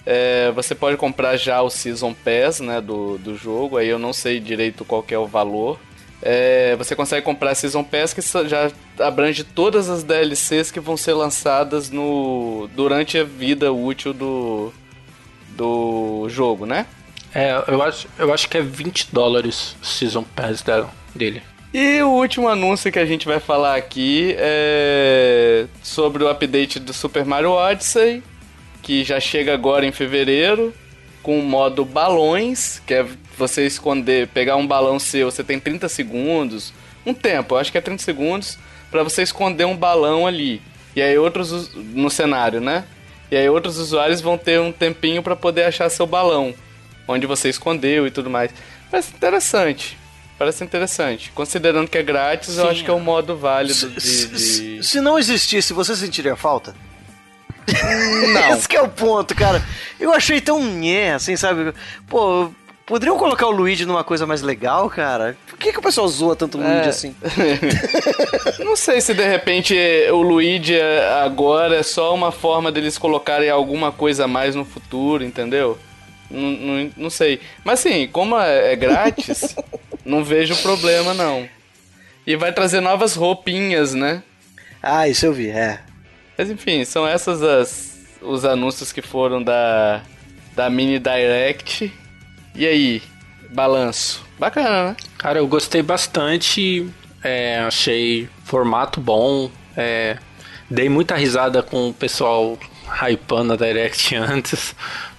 É, 0.07 0.53
você 0.53 0.73
pode 0.73 0.97
comprar 0.97 1.37
já 1.37 1.61
o 1.61 1.69
Season 1.69 2.15
Pass 2.15 2.61
né, 2.61 2.81
do, 2.81 3.19
do 3.19 3.37
jogo. 3.37 3.79
Aí 3.79 3.89
eu 3.89 3.99
não 3.99 4.13
sei 4.13 4.39
direito 4.39 4.85
qual 4.85 5.03
que 5.03 5.13
é 5.13 5.19
o 5.19 5.27
valor. 5.27 5.77
É, 6.23 6.77
você 6.77 6.95
consegue 6.95 7.25
comprar 7.25 7.51
a 7.51 7.55
Season 7.55 7.83
Pass 7.83 8.13
que 8.13 8.21
já 8.47 8.71
abrange 8.99 9.43
todas 9.43 9.89
as 9.89 10.03
DLCs 10.03 10.71
que 10.71 10.79
vão 10.79 10.97
ser 10.97 11.15
lançadas 11.15 11.91
no 11.91 12.69
durante 12.75 13.17
a 13.17 13.25
vida 13.25 13.73
útil 13.73 14.13
do, 14.13 14.73
do 15.57 16.27
jogo, 16.29 16.67
né? 16.67 16.87
É, 17.35 17.63
eu 17.69 17.83
acho, 17.83 18.09
eu 18.19 18.35
acho 18.35 18.49
que 18.49 18.59
é 18.59 18.63
20 18.63 19.09
dólares 19.13 19.77
Season 19.83 20.23
Pass 20.23 20.63
dele. 21.15 21.43
E 21.73 22.03
o 22.03 22.09
último 22.09 22.49
anúncio 22.49 22.91
que 22.91 22.99
a 22.99 23.07
gente 23.07 23.27
vai 23.27 23.39
falar 23.39 23.77
aqui 23.77 24.35
é 24.37 25.67
sobre 25.83 26.25
o 26.25 26.29
update 26.29 26.81
do 26.81 26.93
Super 26.93 27.25
Mario 27.25 27.53
Odyssey, 27.53 28.23
que 28.83 29.05
já 29.05 29.21
chega 29.21 29.55
agora 29.55 29.87
em 29.87 29.93
fevereiro, 29.93 30.75
com 31.23 31.39
o 31.39 31.43
modo 31.43 31.85
balões, 31.85 32.81
que 32.87 32.95
é 32.95 33.07
você 33.37 33.67
esconder, 33.67 34.29
pegar 34.29 34.57
um 34.57 34.67
balão 34.67 34.99
seu, 34.99 35.31
você 35.31 35.43
tem 35.45 35.59
30 35.61 35.89
segundos, 35.89 36.73
um 37.05 37.13
tempo, 37.15 37.55
eu 37.55 37.59
acho 37.59 37.71
que 37.73 37.79
é 37.79 37.81
30 37.81 38.03
segundos, 38.03 38.59
para 38.91 39.03
você 39.03 39.23
esconder 39.23 39.65
um 39.65 39.77
balão 39.77 40.27
ali. 40.27 40.61
E 40.95 41.01
aí 41.03 41.17
outros 41.17 41.75
no 41.75 42.11
cenário, 42.11 42.61
né? 42.61 42.85
E 43.31 43.37
aí 43.37 43.49
outros 43.49 43.79
usuários 43.79 44.21
vão 44.21 44.37
ter 44.37 44.61
um 44.61 44.73
tempinho 44.73 45.23
para 45.23 45.37
poder 45.37 45.65
achar 45.65 45.89
seu 45.89 46.07
balão, 46.07 46.53
onde 47.07 47.27
você 47.27 47.49
escondeu 47.49 48.07
e 48.07 48.11
tudo 48.11 48.29
mais. 48.29 48.51
Parece 48.91 49.13
interessante. 49.15 49.97
Parece 50.39 50.65
interessante. 50.65 51.31
Considerando 51.33 51.87
que 51.89 51.99
é 51.99 52.03
grátis, 52.03 52.57
eu 52.57 52.65
Sim. 52.65 52.71
acho 52.71 52.85
que 52.85 52.91
é 52.91 52.95
um 52.95 52.99
modo 53.01 53.37
válido 53.37 53.75
Se, 53.75 53.89
de. 53.89 54.01
se- 54.01 54.27
de- 54.79 54.83
se 54.83 55.01
não 55.01 55.19
existisse, 55.19 55.73
você 55.73 55.95
sentiria 55.95 56.35
falta? 56.35 56.75
Não. 58.33 58.55
Esse 58.57 58.69
que 58.69 58.77
é 58.77 58.83
o 58.83 58.89
ponto, 58.89 59.35
cara. 59.35 59.63
Eu 59.99 60.13
achei 60.13 60.41
tão 60.41 60.63
nhé, 60.63 61.13
assim, 61.15 61.37
sabe? 61.37 61.73
Pô, 62.09 62.51
Poderiam 62.87 63.17
colocar 63.17 63.47
o 63.47 63.53
Luigi 63.53 63.87
numa 63.87 64.03
coisa 64.03 64.27
mais 64.27 64.43
legal, 64.43 64.91
cara? 64.91 65.37
Por 65.47 65.57
que, 65.57 65.73
que 65.73 65.79
o 65.79 65.83
pessoal 65.83 66.09
zoa 66.09 66.35
tanto 66.35 66.59
o 66.59 66.61
Luigi 66.61 66.87
É. 66.87 66.89
assim? 66.89 67.15
Não 68.65 68.75
sei 68.75 69.01
se 69.01 69.15
de 69.15 69.25
repente 69.25 69.77
o 70.11 70.23
Luigi 70.23 70.75
é- 70.75 71.21
agora 71.23 71.77
é 71.77 71.85
só 71.85 72.13
uma 72.13 72.33
forma 72.33 72.73
deles 72.73 72.99
colocarem 72.99 73.49
alguma 73.49 73.93
coisa 73.93 74.25
a 74.25 74.29
mais 74.29 74.57
no 74.57 74.65
futuro, 74.65 75.23
entendeu? 75.23 75.79
Não, 76.29 76.41
não, 76.51 76.91
não 76.97 77.11
sei. 77.11 77.41
Mas 77.65 77.79
assim, 77.81 78.09
como 78.09 78.37
é 78.39 78.73
é 78.73 78.77
grátis, 78.77 79.55
não 80.05 80.25
vejo 80.25 80.57
problema 80.57 81.15
não. 81.15 81.49
E 82.27 82.35
vai 82.35 82.53
trazer 82.53 82.81
novas 82.81 83.15
roupinhas, 83.15 83.95
né? 83.95 84.21
Ah, 84.83 85.07
isso 85.09 85.27
eu 85.27 85.33
vi, 85.33 85.49
é. 85.51 85.79
Mas 86.41 86.51
enfim, 86.51 86.87
são 86.87 87.07
essas 87.07 87.43
as, 87.43 87.99
os 88.23 88.47
anúncios 88.47 88.93
que 88.93 89.03
foram 89.03 89.43
da, 89.43 90.01
da 90.57 90.71
Mini 90.71 90.99
Direct. 90.99 91.93
E 92.55 92.67
aí, 92.67 93.03
balanço? 93.51 94.25
Bacana, 94.39 94.89
né? 94.89 94.97
Cara, 95.19 95.39
eu 95.39 95.47
gostei 95.47 95.83
bastante. 95.83 96.89
é, 97.23 97.59
achei 97.59 98.27
formato 98.43 99.03
bom. 99.03 99.51
é, 99.77 100.17
dei 100.71 100.89
muita 100.89 101.15
risada 101.15 101.63
com 101.63 101.91
o 101.91 101.93
pessoal 101.93 102.59
hypando 102.89 103.53
a 103.53 103.57
Direct 103.57 104.17
antes. 104.17 104.75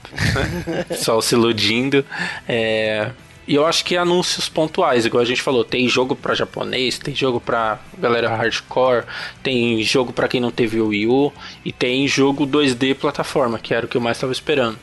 né? 0.66 0.86
pessoal 0.88 1.22
se 1.22 1.36
iludindo. 1.36 2.04
é, 2.50 3.12
e 3.48 3.56
eu 3.56 3.66
acho 3.66 3.84
que 3.84 3.98
anúncios 3.98 4.48
pontuais, 4.48 5.06
igual 5.06 5.22
a 5.22 5.26
gente 5.26 5.42
falou, 5.42 5.64
tem 5.64 5.88
jogo 5.88 6.16
pra 6.16 6.36
japonês, 6.36 6.98
tem 7.00 7.14
jogo 7.16 7.40
pra 7.40 7.80
galera 7.98 8.30
hardcore, 8.30 9.04
tem 9.42 9.82
jogo 9.84 10.14
pra 10.14 10.28
quem 10.28 10.40
não 10.40 10.52
teve 10.52 10.80
o 10.80 10.88
Wii 10.88 11.08
U 11.08 11.34
e 11.66 11.72
tem 11.72 12.08
jogo 12.08 12.46
2D 12.46 12.96
plataforma, 12.96 13.60
que 13.60 13.74
era 13.74 13.86
o 13.86 13.90
que 13.90 13.98
eu 13.98 14.02
mais 14.02 14.20
tava 14.20 14.32
esperando. 14.32 14.78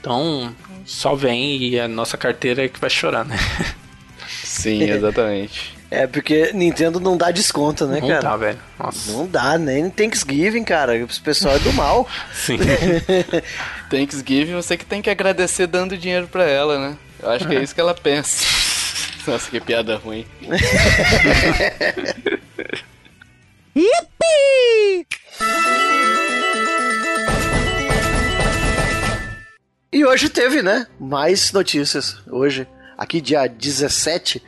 Então, 0.00 0.54
só 0.84 1.14
vem 1.14 1.56
e 1.62 1.78
a 1.78 1.88
nossa 1.88 2.16
carteira 2.16 2.64
é 2.64 2.68
que 2.68 2.80
vai 2.80 2.88
chorar, 2.90 3.24
né? 3.24 3.36
Sim, 4.44 4.82
exatamente. 4.82 5.76
É, 5.90 6.06
porque 6.06 6.52
Nintendo 6.52 7.00
não 7.00 7.16
dá 7.16 7.30
desconto, 7.30 7.86
né, 7.86 7.98
Não 8.00 8.08
cara? 8.08 8.20
tá, 8.20 8.36
velho. 8.36 8.58
Nossa. 8.78 9.10
Não 9.12 9.26
dá, 9.26 9.56
nem 9.56 9.88
Thanksgiving, 9.88 10.62
cara. 10.62 11.02
O 11.02 11.22
pessoal 11.22 11.56
é 11.56 11.58
do 11.58 11.72
mal. 11.72 12.06
Sim. 12.32 12.58
Thanksgiving, 13.90 14.54
você 14.54 14.76
que 14.76 14.84
tem 14.84 15.00
que 15.00 15.08
agradecer 15.08 15.66
dando 15.66 15.96
dinheiro 15.96 16.26
pra 16.26 16.44
ela, 16.44 16.78
né? 16.78 16.96
Eu 17.20 17.30
acho 17.30 17.48
que 17.48 17.56
é 17.56 17.62
isso 17.62 17.74
que 17.74 17.80
ela 17.80 17.94
pensa. 17.94 18.46
Nossa, 19.26 19.50
que 19.50 19.60
piada 19.60 19.96
ruim. 19.96 20.26
E 29.90 30.04
hoje 30.04 30.28
teve, 30.28 30.62
né? 30.62 30.86
Mais 31.00 31.50
notícias. 31.50 32.18
Hoje, 32.30 32.68
aqui 32.96 33.20
dia 33.20 33.48
17 33.48 34.42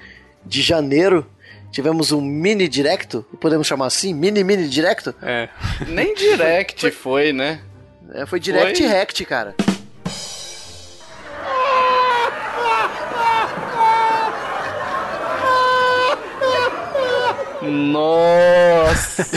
de 0.45 0.63
janeiro, 0.63 1.27
tivemos 1.73 2.13
um 2.13 2.21
mini 2.21 2.69
directo. 2.69 3.25
Podemos 3.41 3.67
chamar 3.67 3.87
assim? 3.87 4.15
Mini 4.15 4.45
mini 4.45 4.69
directo? 4.69 5.15
É. 5.23 5.49
Nem 5.89 6.15
direct 6.15 6.91
foi, 6.91 7.33
né? 7.33 7.61
É, 8.13 8.27
foi 8.27 8.39
direct 8.39 8.79
Foi? 8.79 8.87
rect, 8.87 9.25
cara. 9.25 9.55
Nossa! 17.63 19.25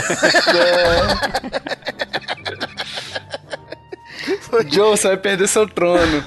Joe, 4.70 4.92
você 4.98 5.08
vai 5.10 5.18
perder 5.18 5.48
seu 5.48 5.68
trono. 5.68 6.24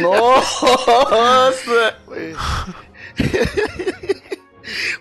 Nossa! 0.00 1.96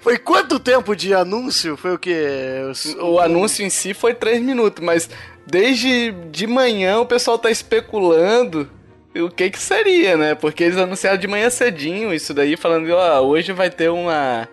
Foi 0.02 0.17
quanto 0.17 0.60
tempo 0.60 0.95
de 0.95 1.13
anúncio? 1.13 1.78
Foi 1.78 1.93
o 1.93 1.97
quê? 1.97 2.26
Os- 2.69 2.95
O 2.99 3.19
anúncio 3.19 3.65
em 3.65 3.69
si 3.69 3.93
foi 3.93 4.13
3 4.13 4.41
minutos, 4.41 4.84
mas 4.84 5.10
desde 5.47 6.12
de 6.32 6.45
manhã 6.47 6.99
o 6.99 7.06
pessoal 7.06 7.38
tá 7.38 7.49
especulando 7.49 8.69
o 9.15 9.30
que 9.30 9.49
que 9.49 9.60
seria, 9.60 10.17
né? 10.17 10.36
Porque 10.36 10.63
eles 10.63 10.78
anunciaram 10.78 11.17
de 11.17 11.28
manhã 11.28 11.49
cedinho 11.49 12.13
isso 12.13 12.34
daí, 12.34 12.58
falando, 12.58 12.89
ó, 12.91 13.21
hoje 13.21 13.54
vai 13.54 13.69
ter 13.69 13.89
uma 13.89 14.47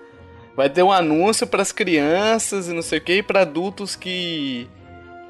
vai 0.57 0.69
ter 0.69 0.83
um 0.83 0.93
anúncio 0.93 1.47
pras 1.47 1.73
crianças 1.73 2.69
e 2.69 2.73
não 2.73 2.83
sei 2.83 2.99
o 2.99 3.03
que, 3.03 3.13
e 3.19 3.23
pra 3.23 3.43
adultos 3.43 3.97
que 3.97 4.69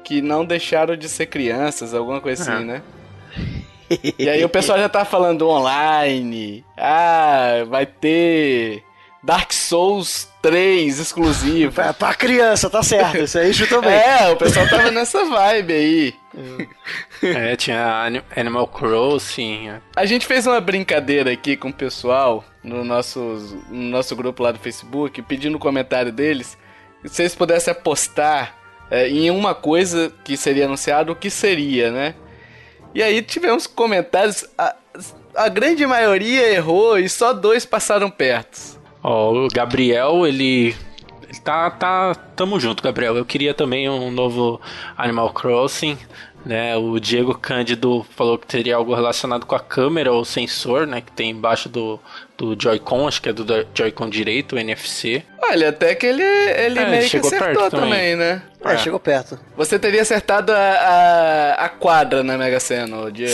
que 0.03 0.21
não 0.21 0.43
deixaram 0.43 0.95
de 0.97 1.07
ser 1.07 1.27
crianças, 1.27 1.93
alguma 1.93 2.19
coisa 2.19 2.41
assim, 2.41 2.63
É. 2.63 2.65
né? 2.65 2.81
E 4.17 4.29
aí 4.29 4.43
o 4.43 4.49
pessoal 4.49 4.79
já 4.79 4.87
tá 4.89 5.03
falando 5.05 5.47
online. 5.49 6.65
Ah, 6.77 7.63
vai 7.67 7.85
ter 7.85 8.83
Dark 9.21 9.51
Souls 9.53 10.27
3 10.41 10.97
exclusivo. 10.97 11.73
Pra, 11.73 11.93
pra 11.93 12.13
criança, 12.13 12.69
tá 12.69 12.81
certo. 12.81 13.17
Isso 13.19 13.37
aí 13.37 13.53
chutou 13.53 13.81
bem. 13.81 13.91
É, 13.93 14.29
o 14.31 14.37
pessoal 14.37 14.67
tava 14.69 14.89
nessa 14.91 15.23
vibe 15.25 15.73
aí. 15.73 16.13
É, 17.21 17.55
tinha 17.55 18.03
Ani- 18.03 18.23
Animal 18.35 18.67
Crossing. 18.67 19.69
é. 19.69 19.81
A 19.95 20.05
gente 20.05 20.25
fez 20.25 20.47
uma 20.47 20.59
brincadeira 20.61 21.31
aqui 21.31 21.55
com 21.57 21.69
o 21.69 21.73
pessoal 21.73 22.43
no 22.63 22.83
nosso, 22.83 23.19
no 23.69 23.89
nosso 23.89 24.15
grupo 24.15 24.41
lá 24.43 24.51
do 24.51 24.59
Facebook, 24.59 25.21
pedindo 25.23 25.55
o 25.55 25.59
comentário 25.59 26.11
deles. 26.11 26.57
Se 27.03 27.09
vocês 27.09 27.35
pudessem 27.35 27.71
apostar 27.71 28.55
é, 28.89 29.07
em 29.09 29.29
uma 29.31 29.53
coisa 29.55 30.11
que 30.23 30.37
seria 30.37 30.65
anunciado, 30.65 31.11
o 31.11 31.15
que 31.15 31.29
seria, 31.29 31.91
né? 31.91 32.15
E 32.93 33.01
aí 33.01 33.21
tivemos 33.21 33.65
comentários. 33.67 34.45
A, 34.57 34.75
a 35.35 35.47
grande 35.49 35.85
maioria 35.85 36.49
errou 36.53 36.97
e 36.99 37.07
só 37.07 37.33
dois 37.33 37.65
passaram 37.65 38.09
perto. 38.09 38.79
Ó, 39.03 39.31
o 39.33 39.47
Gabriel, 39.47 40.27
ele. 40.27 40.75
Ele 41.31 41.39
tá, 41.39 41.71
tá. 41.71 42.13
Tamo 42.35 42.59
junto, 42.59 42.83
Gabriel. 42.83 43.15
Eu 43.15 43.23
queria 43.23 43.53
também 43.53 43.89
um 43.89 44.11
novo 44.11 44.59
Animal 44.97 45.31
Crossing. 45.31 45.97
Né, 46.43 46.75
o 46.75 46.99
Diego 46.99 47.37
Cândido 47.37 48.03
falou 48.15 48.35
que 48.35 48.47
teria 48.47 48.75
algo 48.75 48.95
relacionado 48.95 49.45
com 49.45 49.53
a 49.53 49.59
câmera 49.59 50.11
ou 50.11 50.25
sensor, 50.25 50.87
né? 50.87 50.99
Que 50.99 51.11
tem 51.11 51.29
embaixo 51.29 51.69
do, 51.69 51.99
do 52.35 52.59
Joy-Con, 52.59 53.07
acho 53.07 53.21
que 53.21 53.29
é 53.29 53.33
do 53.33 53.45
Joy-Con 53.75 54.09
direito, 54.09 54.55
o 54.55 54.59
NFC. 54.59 55.21
Olha, 55.39 55.69
até 55.69 55.93
que 55.93 56.07
ele, 56.07 56.23
ele 56.23 56.79
É, 56.79 56.89
meio 56.89 57.03
que 57.03 57.09
chegou 57.09 57.27
acertou 57.27 57.69
perto 57.69 57.69
também, 57.69 57.91
também. 57.91 58.15
né? 58.15 58.41
É, 58.63 58.77
chegou 58.77 58.99
perto. 58.99 59.39
Você 59.57 59.79
teria 59.79 60.01
acertado 60.01 60.51
a, 60.51 60.55
a, 60.57 61.65
a 61.65 61.69
quadra 61.69 62.23
na 62.23 62.37
Mega 62.37 62.59
Sena, 62.59 63.11
Diego. 63.11 63.33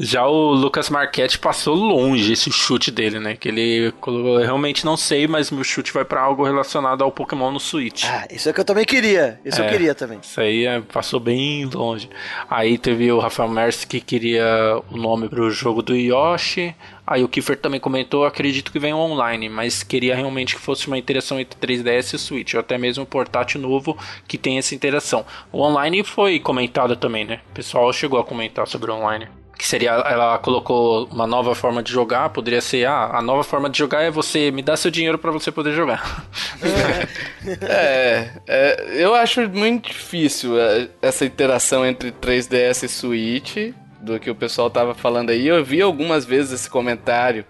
Já 0.00 0.26
o 0.26 0.52
Lucas 0.52 0.90
Marquette 0.90 1.38
passou 1.38 1.74
longe 1.74 2.32
esse 2.32 2.50
chute 2.50 2.90
dele, 2.90 3.18
né? 3.20 3.36
Que 3.36 3.48
ele 3.48 3.92
colocou, 4.00 4.40
eu 4.40 4.44
realmente 4.46 4.84
não 4.84 4.96
sei, 4.96 5.26
mas 5.28 5.50
meu 5.50 5.62
chute 5.64 5.92
vai 5.92 6.04
pra 6.04 6.20
algo 6.20 6.44
relacionado 6.44 7.02
ao 7.04 7.12
Pokémon 7.12 7.50
no 7.52 7.60
Switch. 7.60 8.04
Ah, 8.08 8.26
isso 8.30 8.48
é 8.48 8.52
que 8.52 8.60
eu 8.60 8.64
também 8.64 8.84
queria. 8.84 9.40
Isso 9.44 9.60
eu 9.60 9.64
É. 9.64 9.68
queria 9.68 9.94
também. 9.94 10.18
Isso 10.22 10.40
aí 10.40 10.66
é, 10.66 10.80
passou 10.80 11.20
bem 11.20 11.64
longe. 11.66 12.08
Aí 12.50 12.78
teve 12.78 13.10
o 13.12 13.18
Rafael 13.20 13.48
Mercy 13.48 13.86
que 13.86 14.00
queria 14.00 14.44
o 14.90 14.96
nome 14.96 15.28
pro 15.28 15.50
jogo 15.50 15.82
do 15.82 15.94
Yoshi. 15.94 16.74
Aí 17.06 17.24
o 17.24 17.28
Kiefer 17.28 17.56
também 17.56 17.80
comentou, 17.80 18.26
acredito 18.26 18.70
que 18.70 18.78
vem 18.78 18.92
online, 18.92 19.48
mas 19.48 19.82
queria 19.82 20.14
realmente 20.14 20.54
que 20.54 20.60
fosse 20.60 20.86
uma 20.88 20.98
interação 20.98 21.40
entre 21.40 21.58
3DS 21.58 22.12
e 22.14 22.18
Switch, 22.18 22.52
ou 22.52 22.60
até 22.60 22.76
mesmo 22.76 23.02
um 23.04 23.06
portátil 23.06 23.58
novo 23.58 23.96
que 24.26 24.36
tem 24.36 24.47
essa 24.56 24.74
interação. 24.74 25.26
O 25.52 25.60
online 25.60 26.02
foi 26.02 26.38
comentado 26.38 26.96
também, 26.96 27.24
né? 27.24 27.40
O 27.50 27.54
pessoal 27.54 27.92
chegou 27.92 28.18
a 28.18 28.24
comentar 28.24 28.66
sobre 28.66 28.90
o 28.90 28.94
online. 28.94 29.28
Que 29.58 29.66
seria, 29.66 29.90
ela 29.90 30.38
colocou 30.38 31.06
uma 31.06 31.26
nova 31.26 31.52
forma 31.52 31.82
de 31.82 31.90
jogar, 31.90 32.30
poderia 32.30 32.60
ser, 32.60 32.86
ah, 32.86 33.10
a 33.12 33.20
nova 33.20 33.42
forma 33.42 33.68
de 33.68 33.76
jogar 33.76 34.02
é 34.02 34.10
você 34.10 34.52
me 34.52 34.62
dar 34.62 34.76
seu 34.76 34.88
dinheiro 34.88 35.18
pra 35.18 35.32
você 35.32 35.50
poder 35.50 35.72
jogar. 35.72 36.24
É, 37.62 38.30
é, 38.46 39.02
eu 39.02 39.14
acho 39.14 39.48
muito 39.48 39.88
difícil 39.88 40.60
é, 40.60 40.88
essa 41.00 41.24
interação 41.24 41.86
entre 41.86 42.12
3DS 42.12 42.82
e 42.82 42.88
Switch, 42.88 43.56
do 44.00 44.18
que 44.20 44.30
o 44.30 44.34
pessoal 44.34 44.68
tava 44.70 44.94
falando 44.94 45.30
aí. 45.30 45.46
Eu 45.46 45.64
vi 45.64 45.80
algumas 45.80 46.24
vezes 46.24 46.52
esse 46.52 46.70
comentário 46.70 47.44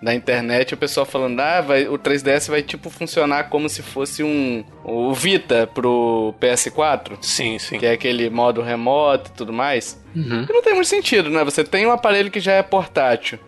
na 0.00 0.14
internet, 0.14 0.72
o 0.72 0.76
pessoal 0.76 1.04
falando, 1.04 1.38
ah, 1.40 1.60
vai, 1.60 1.86
o 1.86 1.98
3DS 1.98 2.48
vai 2.48 2.62
tipo 2.62 2.88
funcionar 2.88 3.44
como 3.50 3.68
se 3.68 3.82
fosse 3.82 4.22
um 4.22 4.64
o 4.82 5.12
Vita 5.12 5.66
pro 5.66 6.34
PS4, 6.40 7.18
sim, 7.20 7.58
sim. 7.58 7.78
que 7.78 7.84
é 7.84 7.92
aquele 7.92 8.30
modo 8.30 8.62
remoto 8.62 9.30
e 9.30 9.36
tudo 9.36 9.52
mais. 9.52 10.00
Uhum. 10.16 10.46
E 10.48 10.52
não 10.52 10.62
tem 10.62 10.74
muito 10.74 10.88
sentido, 10.88 11.28
né? 11.28 11.44
Você 11.44 11.62
tem 11.62 11.86
um 11.86 11.92
aparelho 11.92 12.30
que 12.30 12.40
já 12.40 12.52
é 12.52 12.62
portátil. 12.62 13.38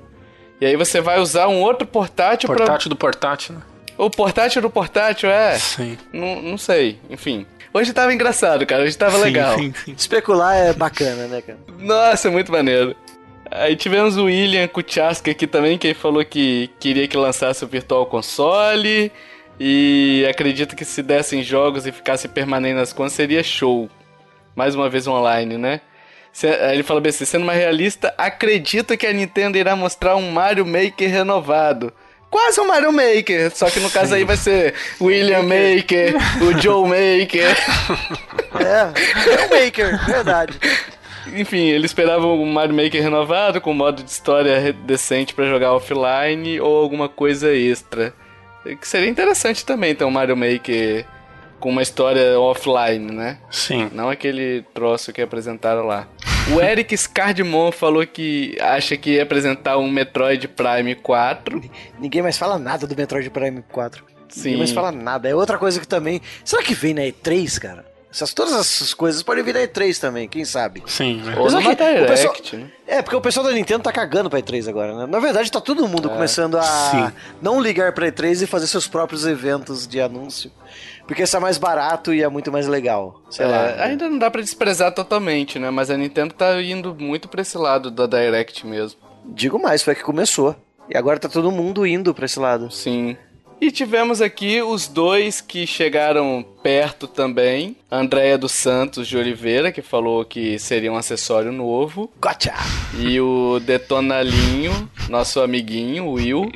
E 0.61 0.67
aí 0.67 0.77
você 0.77 1.01
vai 1.01 1.19
usar 1.19 1.49
um 1.49 1.61
outro 1.61 1.87
portátil, 1.87 2.49
pra... 2.49 2.59
Portátil 2.59 2.89
do 2.91 2.97
portátil, 2.97 3.55
né? 3.57 3.63
O 3.97 4.11
portátil 4.11 4.63
do 4.63 4.71
portátil, 4.71 5.31
é. 5.31 5.59
Sim. 5.59 5.99
Não, 6.13 6.41
não 6.43 6.59
sei, 6.59 6.99
enfim. 7.11 7.47
Hoje 7.75 7.93
tava 7.93 8.13
engraçado, 8.13 8.67
cara. 8.67 8.83
Hoje 8.83 8.97
tava 8.97 9.17
Sim, 9.17 9.25
legal. 9.25 9.59
sim, 9.59 9.73
sim. 9.85 9.95
Especular 9.97 10.55
é 10.55 10.73
bacana, 10.75 11.27
né, 11.27 11.41
cara? 11.41 11.59
Nossa, 11.79 12.31
muito 12.31 12.53
maneiro. 12.53 12.95
Aí 13.55 13.77
tivemos 13.77 14.17
o 14.17 14.25
William 14.25 14.67
Kuchaska 14.67 15.31
aqui 15.31 15.47
também, 15.47 15.77
que 15.77 15.89
ele 15.89 15.95
falou 15.95 16.25
que 16.25 16.71
queria 16.81 17.07
que 17.07 17.17
lançasse 17.17 17.65
o 17.65 17.69
Virtual 17.69 18.07
Console. 18.07 19.13
E 19.61 20.27
acredita 20.29 20.75
que 20.75 20.85
se 20.85 21.03
dessem 21.03 21.43
jogos 21.43 21.87
e 21.87 21.93
ficasse 21.93 22.27
permanente 22.27 22.75
nas 22.75 22.93
contas 22.93 23.13
seria 23.13 23.43
show. 23.43 23.91
Mais 24.57 24.75
uma 24.75 24.89
vez 24.89 25.07
online, 25.07 25.59
né? 25.59 25.81
Ele 26.73 26.83
fala 26.83 27.01
bem 27.01 27.11
assim, 27.11 27.27
sendo 27.27 27.45
mais 27.45 27.59
realista, 27.59 28.15
acredito 28.17 28.97
que 28.97 29.07
a 29.07 29.13
Nintendo 29.13 29.59
irá 29.59 29.77
mostrar 29.77 30.17
um 30.17 30.31
Mario 30.31 30.65
Maker 30.65 31.11
renovado. 31.11 31.93
Quase 32.31 32.59
um 32.59 32.67
Mario 32.67 32.91
Maker, 32.91 33.55
só 33.55 33.69
que 33.69 33.79
no 33.79 33.91
caso 33.91 34.15
aí 34.15 34.25
vai 34.25 34.39
ser 34.39 34.75
William 34.99 35.43
Maker, 35.43 36.15
o 36.41 36.59
Joe 36.61 36.89
Maker. 36.89 37.55
É, 38.53 39.33
é 39.33 39.47
o 39.47 39.65
Maker, 39.65 40.05
verdade. 40.05 40.59
Enfim, 41.29 41.69
ele 41.69 41.87
esperava 41.87 42.27
um 42.27 42.45
Mario 42.47 42.75
Maker 42.75 43.03
renovado, 43.03 43.61
com 43.61 43.73
modo 43.73 44.03
de 44.03 44.11
história 44.11 44.73
decente 44.73 45.35
pra 45.35 45.47
jogar 45.47 45.73
offline 45.73 46.61
ou 46.61 46.83
alguma 46.83 47.09
coisa 47.09 47.55
extra. 47.55 48.15
Que 48.81 48.87
seria 48.87 49.09
interessante 49.09 49.65
também 49.65 49.95
ter 49.95 50.05
um 50.05 50.11
Mario 50.11 50.37
Maker 50.37 51.05
com 51.59 51.71
uma 51.71 51.83
história 51.83 52.39
offline, 52.39 53.13
né? 53.13 53.39
Sim. 53.51 53.89
Não 53.93 54.09
aquele 54.09 54.63
troço 54.75 55.13
que 55.13 55.23
apresentaram 55.23 55.87
lá. 55.87 56.09
O 56.53 56.61
Eric 56.61 56.97
Scardimon 56.97 57.71
falou 57.71 58.05
que 58.05 58.57
acha 58.61 58.97
que 58.97 59.13
ia 59.13 59.23
apresentar 59.23 59.79
um 59.79 59.89
Metroid 59.89 60.49
Prime 60.49 60.95
4. 60.97 61.63
Ninguém 62.01 62.21
mais 62.21 62.37
fala 62.37 62.59
nada 62.59 62.85
do 62.87 62.97
Metroid 62.97 63.31
Prime 63.31 63.63
4. 63.71 64.05
Sim. 64.29 64.43
Ninguém 64.43 64.59
mais 64.59 64.73
fala 64.73 64.91
nada. 64.91 65.29
É 65.29 65.35
outra 65.35 65.57
coisa 65.57 65.79
que 65.79 65.87
também. 65.87 66.21
Será 66.45 66.63
que 66.63 66.75
vem 66.75 66.95
na 66.95 67.03
E3, 67.03 67.61
cara? 67.61 67.92
Essas, 68.13 68.35
todas 68.35 68.53
essas 68.53 68.93
coisas 68.93 69.23
podem 69.23 69.43
vir 69.43 69.55
na 69.55 69.61
E3 69.61 69.99
também, 69.99 70.29
quem 70.29 70.45
sabe? 70.45 70.83
Sim, 70.87 71.23
né? 71.23 71.35
Ou 71.39 71.51
numa 71.51 71.73
aqui, 71.73 71.83
o 71.83 72.07
pessoal- 72.07 72.35
Direct, 72.35 72.57
né? 72.57 72.71
É, 72.87 73.01
porque 73.01 73.17
o 73.17 73.21
pessoal 73.23 73.47
da 73.47 73.53
Nintendo 73.53 73.83
tá 73.85 73.91
cagando 73.91 74.29
pra 74.29 74.39
E3 74.39 74.69
agora, 74.69 74.95
né? 74.95 75.07
Na 75.07 75.19
verdade, 75.19 75.51
tá 75.51 75.61
todo 75.63 75.89
mundo 75.89 76.11
começando 76.11 76.59
a 76.59 76.63
Sim. 76.63 77.11
não 77.41 77.59
ligar 77.59 77.93
pra 77.95 78.07
E3 78.09 78.43
e 78.43 78.47
fazer 78.47 78.67
seus 78.67 78.87
próprios 78.87 79.25
eventos 79.27 79.87
de 79.87 79.99
anúncio. 79.99 80.53
Porque 81.07 81.23
isso 81.23 81.37
é 81.37 81.41
mais 81.41 81.57
barato 81.57 82.13
e 82.13 82.23
é 82.23 82.29
muito 82.29 82.53
mais 82.53 82.67
legal. 82.69 83.23
Sei 83.31 83.47
É, 83.47 83.49
lá. 83.49 83.85
ainda 83.85 84.09
não 84.09 84.19
dá 84.19 84.31
pra 84.31 84.43
desprezar 84.43 84.93
totalmente, 84.93 85.59
né? 85.59 85.71
Mas 85.71 85.91
a 85.91 85.97
Nintendo 85.97 86.35
tá 86.35 86.61
indo 86.63 86.95
muito 86.95 87.29
pra 87.29 87.41
esse 87.41 87.57
lado 87.57 87.91
da 87.91 88.07
Direct 88.07 88.67
mesmo. 88.67 89.01
Digo 89.25 89.59
mais, 89.59 89.83
foi 89.83 89.95
que 89.95 90.03
começou. 90.03 90.55
E 90.89 90.97
agora 90.99 91.19
tá 91.19 91.29
todo 91.31 91.51
mundo 91.51 91.87
indo 91.87 92.13
pra 92.13 92.27
esse 92.27 92.39
lado. 92.39 92.71
Sim. 92.71 93.17
E 93.63 93.71
tivemos 93.71 94.21
aqui 94.21 94.61
os 94.61 94.89
dois 94.89 95.41
que 95.41 95.69
chegaram 95.69 96.45
perto 96.65 97.07
também. 97.07 97.77
Andréia 97.89 98.37
dos 98.37 98.51
Santos 98.51 99.07
de 99.07 99.17
Oliveira, 99.17 99.71
que 99.71 99.81
falou 99.81 100.25
que 100.25 100.59
seria 100.59 100.93
um 100.93 100.97
acessório 100.97 101.53
novo. 101.53 102.13
Gotcha! 102.21 102.55
E 102.99 103.21
o 103.21 103.61
Detonalinho, 103.61 104.91
nosso 105.09 105.41
amiguinho, 105.41 106.11
Will, 106.11 106.51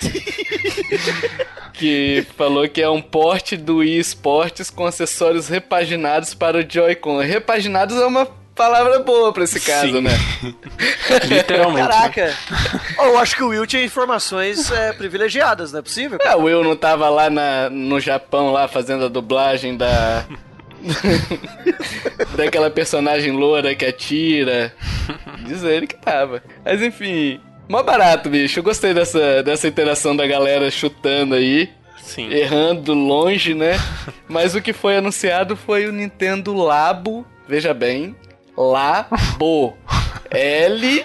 que 1.74 2.24
falou 2.36 2.68
que 2.68 2.80
é 2.80 2.88
um 2.88 3.02
porte 3.02 3.56
do 3.56 3.78
Wii 3.78 3.98
Sports 3.98 4.70
com 4.70 4.86
acessórios 4.86 5.48
repaginados 5.48 6.32
para 6.32 6.58
o 6.58 6.62
Joy-Con. 6.62 7.18
Repaginados 7.18 7.96
é 7.96 8.06
uma 8.06 8.24
palavra 8.54 8.98
boa 9.00 9.32
pra 9.32 9.44
esse 9.44 9.60
caso, 9.60 9.92
Sim. 9.92 10.00
né? 10.02 10.10
Literalmente. 11.28 11.82
né? 11.82 11.88
Caraca! 11.88 12.36
Oh, 12.98 13.04
eu 13.04 13.18
acho 13.18 13.36
que 13.36 13.42
o 13.42 13.48
Will 13.48 13.66
tinha 13.66 13.84
informações 13.84 14.70
é, 14.70 14.92
privilegiadas, 14.92 15.72
não 15.72 15.80
é 15.80 15.82
possível? 15.82 16.18
É, 16.22 16.34
o 16.36 16.42
Will 16.42 16.62
não 16.62 16.76
tava 16.76 17.08
lá 17.08 17.28
na, 17.30 17.68
no 17.70 17.98
Japão, 18.00 18.52
lá 18.52 18.68
fazendo 18.68 19.04
a 19.06 19.08
dublagem 19.08 19.76
da. 19.76 20.24
Daquela 22.36 22.70
personagem 22.70 23.32
loura 23.32 23.74
que 23.74 23.84
atira. 23.84 24.74
Diz 25.46 25.62
ele 25.62 25.86
que 25.86 25.96
tava. 25.96 26.42
Mas 26.64 26.82
enfim. 26.82 27.40
Mó 27.68 27.82
barato, 27.82 28.28
bicho. 28.28 28.58
Eu 28.58 28.64
gostei 28.64 28.92
dessa, 28.92 29.42
dessa 29.42 29.68
interação 29.68 30.14
da 30.16 30.26
galera 30.26 30.70
chutando 30.70 31.34
aí. 31.34 31.70
Sim. 32.02 32.30
Errando 32.32 32.92
longe, 32.92 33.54
né? 33.54 33.78
Mas 34.28 34.54
o 34.54 34.60
que 34.60 34.72
foi 34.72 34.96
anunciado 34.96 35.56
foi 35.56 35.86
o 35.86 35.92
Nintendo 35.92 36.52
Labo. 36.52 37.24
Veja 37.48 37.72
bem. 37.72 38.16
Labo. 38.70 39.76
L. 40.30 41.04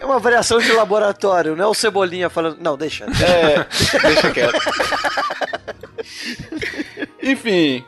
É 0.00 0.04
uma 0.04 0.18
variação 0.18 0.58
de 0.58 0.70
laboratório, 0.72 1.56
não 1.56 1.64
é 1.64 1.68
o 1.68 1.74
Cebolinha 1.74 2.28
falando. 2.28 2.58
Não, 2.60 2.76
deixa. 2.76 3.06
É, 3.06 3.66
deixa 4.02 4.30
quieto. 4.30 4.60
Enfim, 7.22 7.84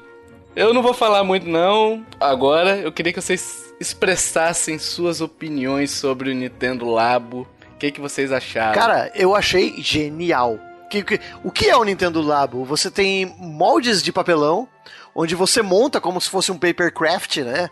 eu 0.56 0.72
não 0.72 0.82
vou 0.82 0.94
falar 0.94 1.22
muito 1.22 1.46
não. 1.46 2.04
Agora, 2.18 2.76
eu 2.76 2.90
queria 2.90 3.12
que 3.12 3.20
vocês 3.20 3.74
expressassem 3.78 4.78
suas 4.78 5.20
opiniões 5.20 5.90
sobre 5.90 6.30
o 6.30 6.34
Nintendo 6.34 6.86
Labo. 6.88 7.46
O 7.74 7.78
que, 7.78 7.90
que 7.90 8.00
vocês 8.00 8.32
acharam? 8.32 8.74
Cara, 8.74 9.10
eu 9.14 9.34
achei 9.34 9.82
genial. 9.82 10.58
O 11.42 11.50
que 11.50 11.68
é 11.68 11.76
o 11.76 11.84
Nintendo 11.84 12.20
Labo? 12.20 12.64
Você 12.64 12.90
tem 12.90 13.34
moldes 13.38 14.02
de 14.02 14.12
papelão, 14.12 14.68
onde 15.14 15.34
você 15.34 15.62
monta 15.62 16.00
como 16.00 16.20
se 16.20 16.28
fosse 16.28 16.52
um 16.52 16.58
papercraft, 16.58 17.38
né? 17.38 17.68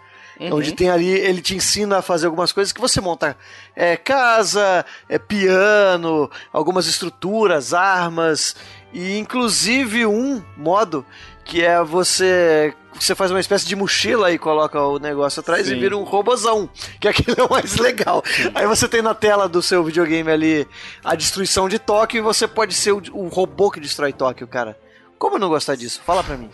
Onde 0.51 0.73
tem 0.73 0.89
ali, 0.89 1.11
ele 1.11 1.43
te 1.43 1.55
ensina 1.55 1.99
a 1.99 2.03
fazer 2.03 2.27
algumas 2.27 2.51
coisas 2.51 2.73
que 2.73 2.81
você 2.81 2.99
monta 3.01 3.37
é, 3.77 3.95
casa, 3.97 4.87
é, 5.07 5.19
piano, 5.19 6.31
algumas 6.51 6.87
estruturas, 6.87 7.75
armas, 7.75 8.57
e 8.93 9.19
inclusive 9.19 10.07
um 10.07 10.43
modo 10.57 11.05
que 11.45 11.63
é 11.63 11.83
você. 11.83 12.75
Você 12.95 13.15
faz 13.15 13.31
uma 13.31 13.41
espécie 13.41 13.67
de 13.67 13.77
mochila 13.77 14.33
e 14.33 14.39
coloca 14.39 14.81
o 14.81 14.99
negócio 14.99 15.41
atrás 15.41 15.67
e 15.67 15.71
Sim. 15.71 15.81
vira 15.81 15.97
um 15.97 16.03
robozão, 16.03 16.69
que 16.99 17.07
aquilo 17.07 17.37
é 17.39 17.45
o 17.45 17.51
mais 17.51 17.77
legal. 17.77 18.23
Aí 18.55 18.67
você 18.67 18.89
tem 18.89 19.01
na 19.01 19.15
tela 19.15 19.49
do 19.49 19.63
seu 19.63 19.83
videogame 19.85 20.31
ali 20.31 20.69
a 21.05 21.15
destruição 21.15 21.69
de 21.69 21.79
Tóquio 21.79 22.19
e 22.19 22.23
você 22.23 22.49
pode 22.49 22.75
ser 22.75 22.93
o, 22.93 23.03
o 23.13 23.29
robô 23.29 23.71
que 23.71 23.79
destrói 23.79 24.13
Tóquio, 24.13 24.47
cara. 24.47 24.77
Como 25.19 25.39
não 25.39 25.49
gostar 25.49 25.77
disso? 25.77 26.01
Fala 26.05 26.25
pra 26.25 26.37
mim. 26.37 26.51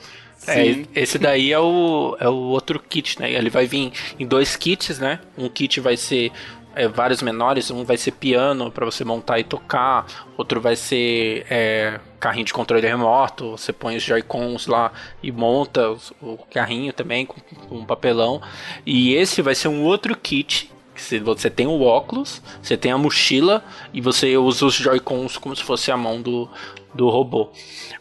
É, 0.46 0.84
esse 0.94 1.18
daí 1.18 1.52
é 1.52 1.58
o, 1.58 2.16
é 2.20 2.28
o 2.28 2.34
outro 2.34 2.78
kit, 2.78 3.18
né? 3.20 3.32
Ele 3.32 3.50
vai 3.50 3.66
vir 3.66 3.92
em 4.18 4.26
dois 4.26 4.54
kits, 4.56 4.98
né? 4.98 5.20
Um 5.36 5.48
kit 5.48 5.80
vai 5.80 5.96
ser 5.96 6.30
é, 6.74 6.86
vários 6.86 7.22
menores, 7.22 7.70
um 7.70 7.84
vai 7.84 7.96
ser 7.96 8.12
piano 8.12 8.70
para 8.70 8.84
você 8.84 9.02
montar 9.04 9.38
e 9.40 9.44
tocar, 9.44 10.06
outro 10.36 10.60
vai 10.60 10.76
ser 10.76 11.46
é, 11.50 11.98
carrinho 12.20 12.44
de 12.44 12.52
controle 12.52 12.86
remoto, 12.86 13.52
você 13.52 13.72
põe 13.72 13.96
os 13.96 14.02
Joy-Cons 14.02 14.66
lá 14.66 14.92
e 15.22 15.32
monta 15.32 15.90
os- 15.90 16.12
o 16.20 16.36
carrinho 16.52 16.92
também 16.92 17.24
com, 17.24 17.40
com 17.68 17.76
um 17.78 17.84
papelão. 17.84 18.40
E 18.84 19.14
esse 19.14 19.40
vai 19.42 19.54
ser 19.54 19.68
um 19.68 19.82
outro 19.84 20.14
kit 20.16 20.70
que 20.94 21.02
se- 21.02 21.18
Você 21.18 21.50
tem 21.50 21.66
o 21.66 21.82
óculos, 21.82 22.40
você 22.62 22.74
tem 22.74 22.90
a 22.90 22.96
mochila 22.96 23.62
e 23.92 24.00
você 24.00 24.34
usa 24.38 24.64
os 24.64 24.74
Joy-Cons 24.74 25.36
como 25.36 25.54
se 25.54 25.62
fosse 25.62 25.90
a 25.92 25.96
mão 25.96 26.22
do, 26.22 26.48
do 26.96 27.08
robô. 27.08 27.50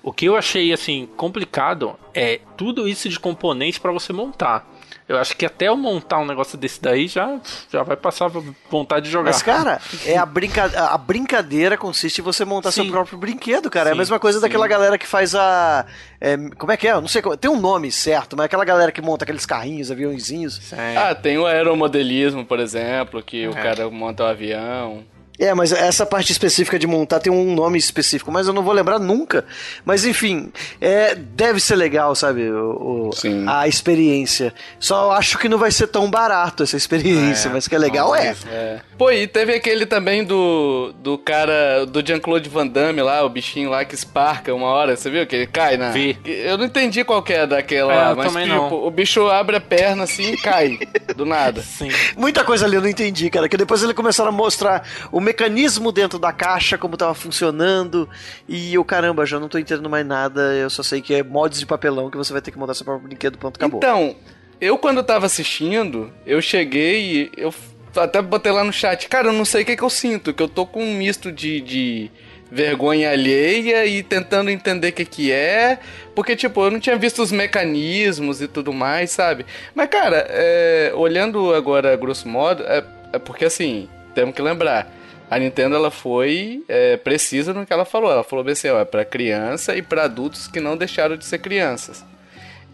O 0.02 0.12
que 0.12 0.26
eu 0.26 0.36
achei 0.36 0.72
assim 0.74 1.08
complicado 1.18 1.96
é 2.14 2.40
tudo 2.58 2.88
isso 2.88 3.08
de 3.10 3.20
componente 3.20 3.80
para 3.80 3.92
você 3.92 4.12
montar. 4.14 4.68
Eu 5.08 5.20
acho 5.20 5.38
que 5.38 5.46
até 5.46 5.68
eu 5.68 5.78
montar 5.78 6.18
um 6.18 6.26
negócio 6.26 6.58
desse 6.58 6.82
daí 6.82 7.08
já, 7.08 7.40
já 7.72 7.84
vai 7.84 7.96
passar 7.96 8.28
vontade 8.72 9.06
de 9.06 9.12
jogar. 9.12 9.30
Mas, 9.32 9.44
cara, 9.44 9.80
é 10.04 10.18
a, 10.18 10.26
brinca... 10.26 10.64
a 10.66 10.98
brincadeira 10.98 11.78
consiste 11.78 12.22
em 12.22 12.24
você 12.24 12.44
montar 12.44 12.72
seu 12.72 12.84
Sim. 12.84 12.90
próprio 12.90 13.16
brinquedo, 13.16 13.70
cara. 13.70 13.90
é 13.90 13.92
a 13.92 13.94
Sim, 13.94 14.00
mesma 14.00 14.20
coisa 14.20 14.40
sim. 14.40 14.42
daquela 14.42 14.68
galera 14.68 14.98
que 14.98 15.06
faz 15.06 15.36
a. 15.36 15.86
é, 16.20 16.36
como 16.58 16.72
é 16.72 16.78
que 16.78 16.88
é? 16.88 16.94
Eu 16.94 17.02
não 17.02 17.08
sei. 17.08 17.22
como- 17.22 17.38
Tem 17.38 17.52
um 17.52 17.60
nome 17.60 17.92
certo, 17.92 18.36
mas 18.36 18.46
é 18.46 18.48
aquela 18.48 18.66
galera 18.66 18.92
que 18.92 19.00
monta 19.02 19.26
aqueles 19.26 19.46
carrinhos, 19.46 19.92
aviãozinhos. 19.92 20.74
Ah, 20.98 21.14
tem 21.14 21.38
o 21.38 21.46
aeromodelismo, 21.46 22.44
por 22.44 22.60
exemplo, 22.60 23.22
que 23.22 23.48
o 23.48 23.52
É. 23.52 23.62
cara 23.62 23.88
monta 23.92 24.24
o 24.24 24.28
avião. 24.28 25.04
É, 25.40 25.54
mas 25.54 25.72
essa 25.72 26.06
parte 26.06 26.32
específica 26.32 26.78
de 26.80 26.88
montar 26.88 27.20
tem 27.20 27.32
um 27.32 27.54
nome 27.54 27.78
específico, 27.78 28.32
mas 28.32 28.48
eu 28.48 28.54
não 28.54 28.64
vou 28.64 28.74
lembrar 28.74 29.00
nunca. 29.00 29.46
Mas 29.84 30.06
enfim, 30.06 30.52
é, 30.80 31.14
deve 31.16 31.60
ser 31.60 31.76
legal, 31.76 32.16
sabe? 32.16 32.50
O, 32.50 33.10
o- 33.10 33.12
Sim. 33.14 33.46
a 33.48 33.68
experiência. 33.68 34.54
Só 34.80 35.12
acho 35.12 35.38
que 35.38 35.50
não 35.50 35.58
vai 35.58 35.72
ser 35.72 35.88
tão 35.88 36.10
barato 36.10 36.64
essa 36.64 36.78
experiência, 36.78 37.50
É, 37.50 37.52
mas 37.52 37.68
que 37.68 37.76
é 37.76 37.78
legal 37.78 38.16
é. 38.16 38.36
É. 38.50 38.80
Pô, 38.98 39.12
e 39.12 39.28
teve 39.28 39.54
aquele 39.54 39.86
também 39.86 40.24
do, 40.24 40.94
do 41.04 41.18
cara, 41.18 41.86
do 41.86 42.06
Jean-Claude 42.06 42.48
Van 42.50 42.66
Damme 42.68 43.02
lá, 43.02 43.24
o 43.24 43.30
bichinho 43.30 43.70
lá 43.70 43.84
que 43.84 43.94
esparca 43.96 44.54
uma 44.54 44.68
hora, 44.68 44.96
você 44.96 45.10
viu? 45.10 45.26
Que 45.28 45.36
ele 45.36 45.48
cai 45.48 45.76
na... 45.76 45.92
Vi. 45.92 46.18
Eu 46.26 46.58
não 46.58 46.66
entendi 46.66 47.04
qual 47.04 47.22
que 47.22 47.34
é 47.34 47.46
daquela 47.46 47.92
É, 47.92 47.96
lá, 47.98 48.10
eu 48.12 48.16
mas 48.16 48.28
também 48.28 48.46
tipo, 48.48 48.56
não. 48.58 48.86
o 48.86 48.90
bicho 48.92 49.28
abre 49.28 49.58
a 49.58 49.62
perna 49.62 50.04
assim 50.04 50.32
e 50.34 50.38
cai, 50.38 50.80
do 51.16 51.26
nada. 51.26 51.62
sim. 51.68 51.90
Muita 52.16 52.44
coisa 52.44 52.66
ali 52.66 52.76
eu 52.76 52.82
não 52.82 52.88
entendi, 52.90 53.30
cara. 53.30 53.50
Que 53.50 53.58
depois 53.58 53.84
eles 53.84 53.96
começaram 53.96 54.30
a 54.30 54.32
mostrar 54.32 54.88
o 55.12 55.20
mecanismo 55.26 55.92
dentro 55.92 56.18
da 56.18 56.32
caixa, 56.32 56.78
como 56.78 56.96
tava 56.96 57.14
funcionando. 57.14 58.08
E 58.48 58.74
eu, 58.74 58.86
caramba, 58.86 59.26
já 59.26 59.40
não 59.40 59.50
tô 59.50 59.58
entendendo 59.58 59.90
mais 59.90 60.06
nada. 60.06 60.54
Eu 60.54 60.70
só 60.70 60.84
sei 60.84 61.02
que 61.02 61.14
é 61.14 61.24
mods 61.24 61.60
de 61.60 61.66
papelão 61.66 62.10
que 62.10 62.18
você 62.18 62.32
vai 62.32 62.42
ter 62.42 62.52
que 62.52 62.58
montar 62.58 62.74
seu 62.74 62.86
próprio 62.86 63.08
brinquedo, 63.08 63.38
ponto, 63.38 63.58
acabou. 63.58 63.80
Então, 63.80 64.16
eu 64.62 64.78
quando 64.78 65.04
tava 65.04 65.26
assistindo, 65.26 66.14
eu 66.26 66.42
cheguei 66.42 67.02
e 67.02 67.32
eu 67.36 67.54
até 67.96 68.22
botei 68.22 68.52
lá 68.52 68.64
no 68.64 68.74
chat, 68.74 69.08
cara, 69.08 69.30
eu 69.30 69.34
não 69.34 69.46
sei 69.46 69.64
o 69.64 69.66
que, 69.66 69.76
que 69.76 69.84
eu 69.84 69.90
sinto, 69.90 70.34
que 70.34 70.44
eu 70.44 70.50
tô 70.50 70.66
com 70.66 70.84
um 70.84 70.96
misto 70.96 71.32
de, 71.32 71.62
de 71.62 72.12
vergonha 72.52 73.12
alheia 73.12 73.86
e 73.86 74.04
tentando 74.04 74.50
entender 74.50 74.90
o 74.90 74.94
que 74.94 75.06
que 75.06 75.32
é, 75.32 75.80
porque, 76.14 76.36
tipo, 76.36 76.64
eu 76.64 76.72
não 76.72 76.80
tinha 76.80 76.98
visto 76.98 77.22
os 77.22 77.32
mecanismos 77.32 78.42
e 78.42 78.48
tudo 78.48 78.72
mais, 78.72 79.12
sabe? 79.12 79.46
Mas, 79.74 79.90
cara, 79.90 80.26
é, 80.30 80.92
olhando 80.96 81.54
agora, 81.54 81.96
grosso 81.96 82.28
modo, 82.28 82.64
é, 82.64 82.84
é 83.14 83.20
porque, 83.20 83.46
assim, 83.46 83.90
temos 84.14 84.36
que 84.36 84.42
lembrar, 84.42 84.92
a 85.30 85.40
Nintendo, 85.40 85.76
ela 85.76 85.92
foi 85.92 86.64
é, 86.68 86.98
precisa 86.98 87.54
no 87.54 87.66
que 87.66 87.74
ela 87.74 87.86
falou, 87.86 88.12
ela 88.12 88.24
falou 88.24 88.44
bem 88.44 88.54
assim, 88.54 88.70
ó, 88.70 88.80
é 88.80 88.86
pra 88.86 89.04
criança 89.04 89.76
e 89.76 89.82
pra 89.82 90.04
adultos 90.04 90.48
que 90.48 90.60
não 90.60 90.78
deixaram 90.78 91.18
de 91.18 91.26
ser 91.26 91.40
crianças. 91.40 92.06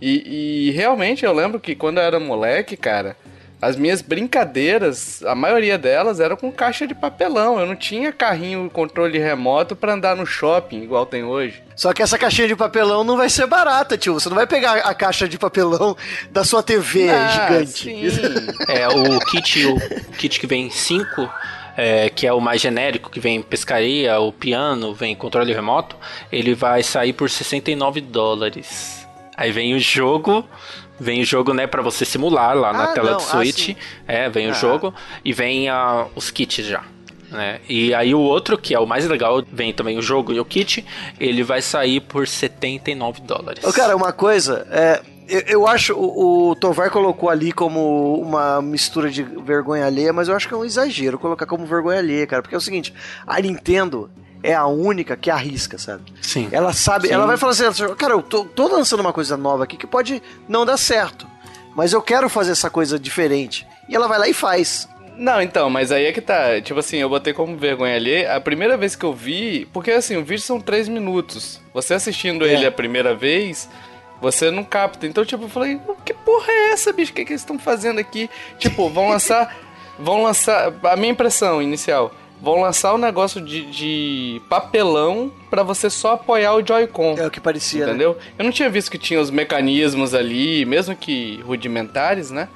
E, 0.02 0.68
e 0.68 0.72
realmente 0.72 1.24
eu 1.24 1.32
lembro 1.32 1.60
que 1.60 1.76
quando 1.76 2.00
eu 2.00 2.04
era 2.04 2.20
moleque, 2.20 2.76
cara, 2.76 3.16
As 3.62 3.76
minhas 3.76 4.02
brincadeiras, 4.02 5.22
a 5.24 5.36
maioria 5.36 5.78
delas 5.78 6.20
eram 6.20 6.36
com 6.36 6.52
caixa 6.52 6.88
de 6.88 6.96
papelão. 6.96 7.60
Eu 7.60 7.68
não 7.68 7.76
tinha 7.76 8.12
carrinho 8.12 8.68
controle 8.72 9.20
remoto 9.20 9.76
para 9.76 9.94
andar 9.94 10.16
no 10.16 10.26
shopping, 10.26 10.82
igual 10.82 11.06
tem 11.06 11.24
hoje. 11.24 11.62
Só 11.76 11.94
que 11.94 12.02
essa 12.02 12.18
caixinha 12.18 12.48
de 12.48 12.56
papelão 12.56 13.04
não 13.04 13.16
vai 13.16 13.30
ser 13.30 13.46
barata, 13.46 13.96
tio. 13.96 14.16
Você 14.16 14.30
não 14.30 14.36
vai 14.36 14.48
pegar 14.48 14.78
a 14.78 14.96
caixa 14.96 15.30
de 15.30 15.38
papelão 15.38 15.96
da 16.32 16.44
sua 16.44 16.64
TV 16.64 17.08
ah, 17.12 17.28
gigante. 17.28 17.72
Sim. 17.72 18.02
é, 18.68 18.88
o 18.88 19.20
kit, 19.20 19.64
o 19.68 20.12
kit 20.18 20.40
que 20.40 20.48
vem 20.48 20.72
5 20.72 21.30
é, 21.78 22.10
que 22.10 22.28
é 22.28 22.34
o 22.34 22.40
mais 22.40 22.62
genérico, 22.62 23.10
que 23.10 23.20
vem 23.20 23.42
pescaria, 23.42 24.20
o 24.20 24.32
piano, 24.32 24.94
vem 24.94 25.16
controle 25.16 25.54
remoto, 25.54 25.96
ele 26.32 26.54
vai 26.54 26.84
sair 26.84 27.14
por 27.14 27.30
69 27.30 28.02
dólares. 28.02 29.08
Aí 29.36 29.52
vem 29.52 29.74
o 29.74 29.80
jogo, 29.80 30.48
vem 31.00 31.22
o 31.22 31.26
jogo, 31.26 31.54
né, 31.54 31.66
para 31.66 31.82
você 31.82 32.06
simular 32.06 32.56
lá 32.56 32.74
na 32.74 32.84
ah, 32.86 32.88
tela 32.88 33.12
não, 33.12 33.18
do 33.18 33.24
Switch. 33.24 33.76
Ah, 34.08 34.14
é, 34.14 34.30
vem 34.30 34.48
ah. 34.48 34.52
o 34.52 34.54
jogo 34.54 34.94
e 35.26 35.34
vem 35.34 35.70
uh, 35.70 36.08
os 36.16 36.30
kits 36.30 36.66
já. 36.66 36.84
Né? 37.32 37.62
E 37.68 37.94
aí 37.94 38.14
o 38.14 38.20
outro, 38.20 38.58
que 38.58 38.76
é 38.76 38.80
o 38.80 38.86
mais 38.86 39.08
legal, 39.08 39.42
vem 39.52 39.72
também 39.72 39.98
o 39.98 40.02
jogo 40.02 40.34
e 40.34 40.40
o 40.40 40.44
kit, 40.44 40.86
ele 41.18 41.44
vai 41.44 41.62
sair 41.62 42.02
por 42.02 42.28
79 42.28 43.22
dólares. 43.22 43.64
Ô, 43.64 43.72
cara, 43.72 43.96
uma 43.96 44.12
coisa, 44.12 44.68
é, 44.70 45.02
eu, 45.28 45.40
eu 45.42 45.68
acho, 45.68 45.94
o, 45.94 46.50
o, 46.52 46.56
Tovar 46.56 46.90
colocou 46.90 47.30
ali 47.30 47.52
como 47.52 48.20
uma 48.22 48.62
mistura 48.62 49.10
de 49.10 49.24
vergonha 49.24 49.86
alheia, 49.86 50.14
mas 50.14 50.28
eu 50.28 50.36
acho 50.36 50.48
que 50.48 50.54
é 50.54 50.58
um 50.58 50.66
exagero 50.66 51.18
colocar 51.20 51.46
como 51.46 51.66
vergonha 51.66 52.00
alheia, 52.00 52.28
cara, 52.28 52.42
porque 52.42 52.56
é 52.56 52.58
o 52.58 52.62
seguinte, 52.62 52.94
a 53.26 53.40
Nintendo 53.40 54.10
é 54.44 54.54
a 54.54 54.66
única 54.66 55.16
que 55.16 55.30
arrisca, 55.30 55.78
sabe? 55.78 56.14
Sim. 56.22 56.50
Ela 56.52 56.74
sabe, 56.74 57.08
Sim. 57.08 57.14
ela 57.14 57.26
vai 57.26 57.38
falar 57.38 57.52
assim, 57.52 57.64
cara, 57.96 58.14
eu 58.14 58.22
tô, 58.22 58.46
tô 58.46 58.68
lançando 58.68 59.00
uma 59.02 59.14
coisa 59.14 59.38
nova 59.38 59.64
aqui 59.64 59.78
que 59.78 59.88
pode 59.88 60.22
não 60.48 60.66
dar 60.66 60.78
certo, 60.78 61.28
mas 61.76 61.94
eu 61.94 62.02
quero 62.02 62.28
fazer 62.28 62.52
essa 62.52 62.70
coisa 62.70 63.00
diferente. 63.00 63.66
E 63.88 63.96
ela 63.96 64.08
vai 64.08 64.20
lá 64.20 64.28
e 64.28 64.34
faz. 64.34 64.88
Não, 65.18 65.42
então, 65.42 65.70
mas 65.70 65.92
aí 65.92 66.06
é 66.06 66.12
que 66.12 66.22
tá. 66.22 66.60
Tipo 66.62 66.80
assim, 66.80 66.98
eu 66.98 67.10
botei 67.10 67.34
como 67.34 67.56
vergonha 67.58 67.96
ali. 67.96 68.26
A 68.26 68.40
primeira 68.40 68.76
vez 68.78 68.96
que 68.96 69.06
eu 69.06 69.14
vi. 69.14 69.68
Porque 69.72 69.92
assim, 69.92 70.18
o 70.18 70.24
vídeo 70.24 70.42
são 70.42 70.60
três 70.60 70.88
minutos. 70.88 71.62
Você 71.74 71.94
assistindo 71.94 72.46
é. 72.46 72.54
ele 72.54 72.66
a 72.66 72.72
primeira 72.72 73.14
vez, 73.14 73.70
você 74.22 74.52
não 74.52 74.64
capta. 74.64 75.08
Então, 75.08 75.26
tipo, 75.26 75.44
eu 75.46 75.50
falei, 75.50 75.82
que 76.06 76.14
porra 76.14 76.46
é 76.48 76.72
essa, 76.74 76.94
bicho? 76.94 77.12
O 77.12 77.16
que, 77.16 77.26
que 77.26 77.32
eles 77.32 77.42
estão 77.42 77.58
fazendo 77.58 78.00
aqui? 78.00 78.30
Tipo, 78.60 78.88
vão 78.88 79.10
lançar. 79.10 79.56
vão 79.98 80.24
lançar. 80.24 80.72
A 80.84 80.96
minha 80.96 81.12
impressão 81.12 81.62
inicial. 81.62 82.14
Vão 82.42 82.60
lançar 82.60 82.96
um 82.96 82.98
negócio 82.98 83.40
de, 83.40 83.66
de 83.66 84.42
papelão 84.50 85.32
para 85.50 85.62
você 85.62 85.90
só 85.90 86.14
apoiar 86.14 86.56
o 86.56 86.66
Joy-Con. 86.66 87.16
É 87.18 87.28
o 87.28 87.32
que 87.32 87.40
parecia. 87.40 87.86
Né? 87.86 87.92
Entendeu? 87.92 88.14
Né? 88.14 88.32
Eu 88.40 88.46
não 88.46 88.52
tinha 88.52 88.70
visto 88.70 88.90
que 88.90 88.98
tinha 88.98 89.20
os 89.20 89.30
mecanismos 89.30 90.14
ali, 90.14 90.66
mesmo 90.66 90.96
que 90.96 91.40
rudimentares, 91.46 92.32
né? 92.32 92.48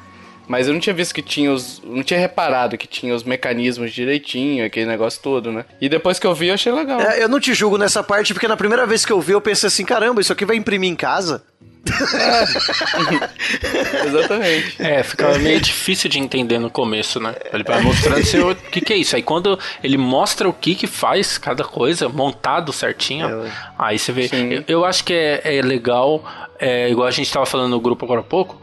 Mas 0.48 0.68
eu 0.68 0.74
não 0.74 0.80
tinha 0.80 0.94
visto 0.94 1.14
que 1.14 1.22
tinha 1.22 1.52
os. 1.52 1.82
Não 1.84 2.04
tinha 2.04 2.20
reparado 2.20 2.78
que 2.78 2.88
tinha 2.88 3.14
os 3.16 3.24
mecanismos 3.24 3.92
direitinho, 3.92 4.66
aquele 4.66 4.86
negócio 4.86 5.22
todo, 5.22 5.52
né? 5.52 5.66
E 5.82 5.90
depois 5.90 6.20
que 6.20 6.28
eu 6.28 6.36
vi, 6.36 6.48
eu 6.48 6.54
achei 6.54 6.72
legal. 6.72 7.00
É, 7.02 7.24
eu 7.24 7.30
não 7.30 7.40
te 7.40 7.54
julgo 7.54 7.78
nessa 7.78 8.04
parte, 8.04 8.34
porque 8.34 8.48
na 8.48 8.58
primeira 8.58 8.86
vez 8.86 9.06
que 9.06 9.12
eu 9.12 9.20
vi, 9.20 9.34
eu 9.34 9.42
pensei 9.42 9.68
assim: 9.68 9.84
caramba, 9.86 10.22
isso 10.22 10.32
aqui 10.32 10.46
vai 10.46 10.56
imprimir 10.56 10.90
em 10.90 10.96
casa? 10.96 11.44
É. 12.14 12.44
Exatamente. 14.08 14.76
É, 14.80 15.04
ficava 15.04 15.38
meio 15.38 15.62
difícil 15.62 16.10
de 16.10 16.20
entender 16.20 16.58
no 16.60 16.70
começo, 16.70 17.20
né? 17.20 17.36
Ele 17.54 17.64
vai 17.64 17.82
mostrando 17.82 18.52
o 18.52 18.56
que, 18.56 18.82
que 18.82 18.94
é 18.94 18.98
isso. 18.98 19.16
Aí 19.16 19.22
quando 19.22 19.58
ele 19.84 19.98
mostra 19.98 20.50
o 20.50 20.54
que 20.54 20.76
que 20.76 20.88
faz 20.88 21.38
cada 21.38 21.64
coisa, 21.64 22.10
montado 22.10 22.74
certinho, 22.74 23.28
é, 23.28 23.52
aí 23.78 24.00
você 24.00 24.12
vê. 24.12 24.30
Eu, 24.34 24.64
eu, 24.68 24.86
acho 24.86 25.04
que 25.04 25.14
é, 25.14 25.58
é 25.58 25.62
legal, 25.62 26.24
é, 26.60 26.90
igual 26.90 27.08
a 27.08 27.12
gente 27.12 27.28
estava 27.28 27.46
falando 27.46 27.70
no 27.70 27.80
grupo 27.80 28.04
agora 28.06 28.22
há 28.22 28.24
pouco, 28.24 28.60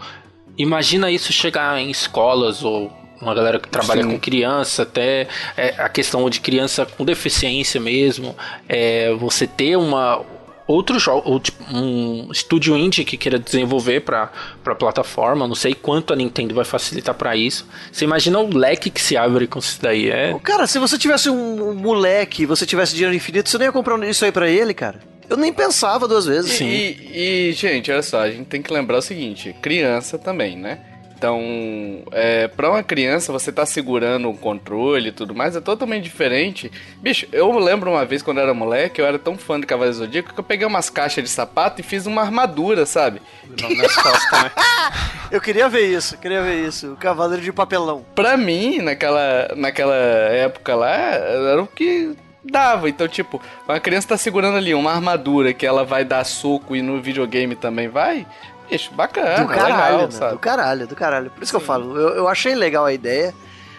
Imagina 0.57 1.11
isso 1.11 1.33
chegar 1.33 1.79
em 1.81 1.91
escolas 1.91 2.63
ou 2.63 2.93
uma 3.21 3.35
galera 3.35 3.59
que 3.61 3.69
trabalha 3.69 4.03
Sim. 4.03 4.11
com 4.11 4.19
criança, 4.19 4.83
até 4.83 5.29
é, 5.57 5.75
a 5.79 5.89
questão 5.89 6.29
de 6.29 6.41
criança 6.41 6.85
com 6.85 7.05
deficiência 7.05 7.81
mesmo, 7.81 8.37
é, 8.69 9.15
você 9.15 9.47
ter 9.47 9.77
uma 9.77 10.25
outro 10.67 10.99
jogo, 10.99 11.39
tipo, 11.41 11.63
um 11.73 12.31
estúdio 12.31 12.77
indie 12.77 13.05
que 13.05 13.17
queira 13.17 13.39
desenvolver 13.39 14.01
para 14.01 14.31
para 14.63 14.75
plataforma, 14.75 15.47
não 15.47 15.55
sei 15.55 15.75
quanto 15.75 16.13
a 16.13 16.17
Nintendo 16.17 16.55
vai 16.55 16.65
facilitar 16.65 17.15
para 17.15 17.37
isso. 17.37 17.67
Você 17.91 18.05
imagina 18.05 18.39
o 18.39 18.57
leque 18.57 18.91
que 18.91 19.01
se 19.01 19.17
abre 19.17 19.47
com 19.47 19.59
isso 19.59 19.79
daí, 19.81 20.09
é? 20.11 20.37
Cara, 20.43 20.67
se 20.67 20.79
você 20.79 20.97
tivesse 20.97 21.29
um, 21.29 21.71
um 21.71 21.75
moleque, 21.75 22.47
você 22.47 22.65
tivesse 22.65 22.95
dinheiro 22.95 23.15
infinito, 23.15 23.49
você 23.49 23.59
não 23.59 23.67
ia 23.67 23.73
comprar 23.73 23.99
isso 24.09 24.25
aí 24.25 24.33
para 24.33 24.49
ele, 24.49 24.73
cara? 24.73 25.01
Eu 25.33 25.37
nem 25.39 25.53
pensava 25.53 26.07
duas 26.07 26.27
vezes. 26.27 26.53
Sim. 26.53 26.67
E, 26.67 27.49
e, 27.49 27.53
gente, 27.53 27.91
olha 27.91 28.03
só, 28.03 28.21
a 28.21 28.31
gente 28.31 28.45
tem 28.45 28.61
que 28.61 28.73
lembrar 28.73 28.99
o 28.99 29.03
seguinte: 29.03 29.55
criança 29.63 30.19
também, 30.19 30.57
né? 30.57 30.81
Então, 31.23 31.41
é, 32.11 32.49
para 32.49 32.69
uma 32.69 32.83
criança, 32.83 33.33
você 33.33 33.53
tá 33.53 33.65
segurando 33.65 34.29
o 34.29 34.37
controle 34.37 35.11
e 35.11 35.13
tudo 35.13 35.33
mais, 35.33 35.55
é 35.55 35.61
totalmente 35.61 36.03
diferente. 36.03 36.71
Bicho, 36.97 37.29
eu 37.31 37.57
lembro 37.61 37.93
uma 37.93 38.05
vez 38.05 38.23
quando 38.23 38.39
eu 38.39 38.43
era 38.43 38.53
moleque, 38.53 39.01
eu 39.01 39.07
era 39.07 39.21
tão 39.21 39.39
fã 39.39 39.61
de 39.61 39.65
Cavaleiro 39.65 39.99
Zodíaco 39.99 40.35
que 40.35 40.41
eu 40.41 40.43
peguei 40.43 40.67
umas 40.67 40.91
caixas 40.91 41.23
de 41.23 41.31
sapato 41.31 41.81
e 41.81 41.85
fiz 41.85 42.07
uma 42.07 42.23
armadura, 42.23 42.85
sabe? 42.85 43.23
nas 43.49 43.95
costas, 43.95 44.43
né? 44.43 44.51
eu 45.31 45.41
queria 45.41 45.69
ver 45.69 45.97
isso, 45.97 46.19
queria 46.19 46.43
ver 46.43 46.67
isso. 46.67 46.93
O 46.93 46.97
Cavaleiro 46.97 47.45
de 47.45 47.53
Papelão. 47.53 48.05
Pra 48.17 48.37
mim, 48.37 48.79
naquela, 48.79 49.49
naquela 49.57 49.95
época 49.95 50.75
lá, 50.75 50.91
era 50.91 51.63
o 51.63 51.69
que 51.69 52.17
dava. 52.45 52.89
Então, 52.89 53.07
tipo, 53.09 53.41
uma 53.69 53.81
criança 53.81 54.09
tá 54.09 54.17
segurando 54.17 54.57
ali 54.57 54.75
uma 54.75 54.93
armadura 54.93 55.53
que 55.53 55.67
ela 55.67 55.85
vai 55.85 56.05
dar 56.05 56.25
soco 56.25 56.75
e 56.75 56.83
no 56.83 57.01
videogame 57.01 57.55
também 57.55 57.89
vai. 57.89 58.27
Bicho, 58.71 58.93
bacana, 58.93 59.45
do 59.45 59.49
caralho, 59.49 59.75
legal, 59.75 60.01
né? 60.03 60.11
sabe? 60.11 60.33
Do 60.33 60.39
caralho, 60.39 60.87
do 60.87 60.97
caralho. 60.97 61.31
Por 61.31 61.43
isso 61.43 61.53
Sim. 61.53 61.59
que 61.59 61.63
eu 61.63 61.67
falo, 61.67 61.97
eu, 61.97 62.09
eu 62.17 62.29
achei 62.29 62.55
legal 62.55 62.85
a 62.85 62.93
ideia. 62.93 63.35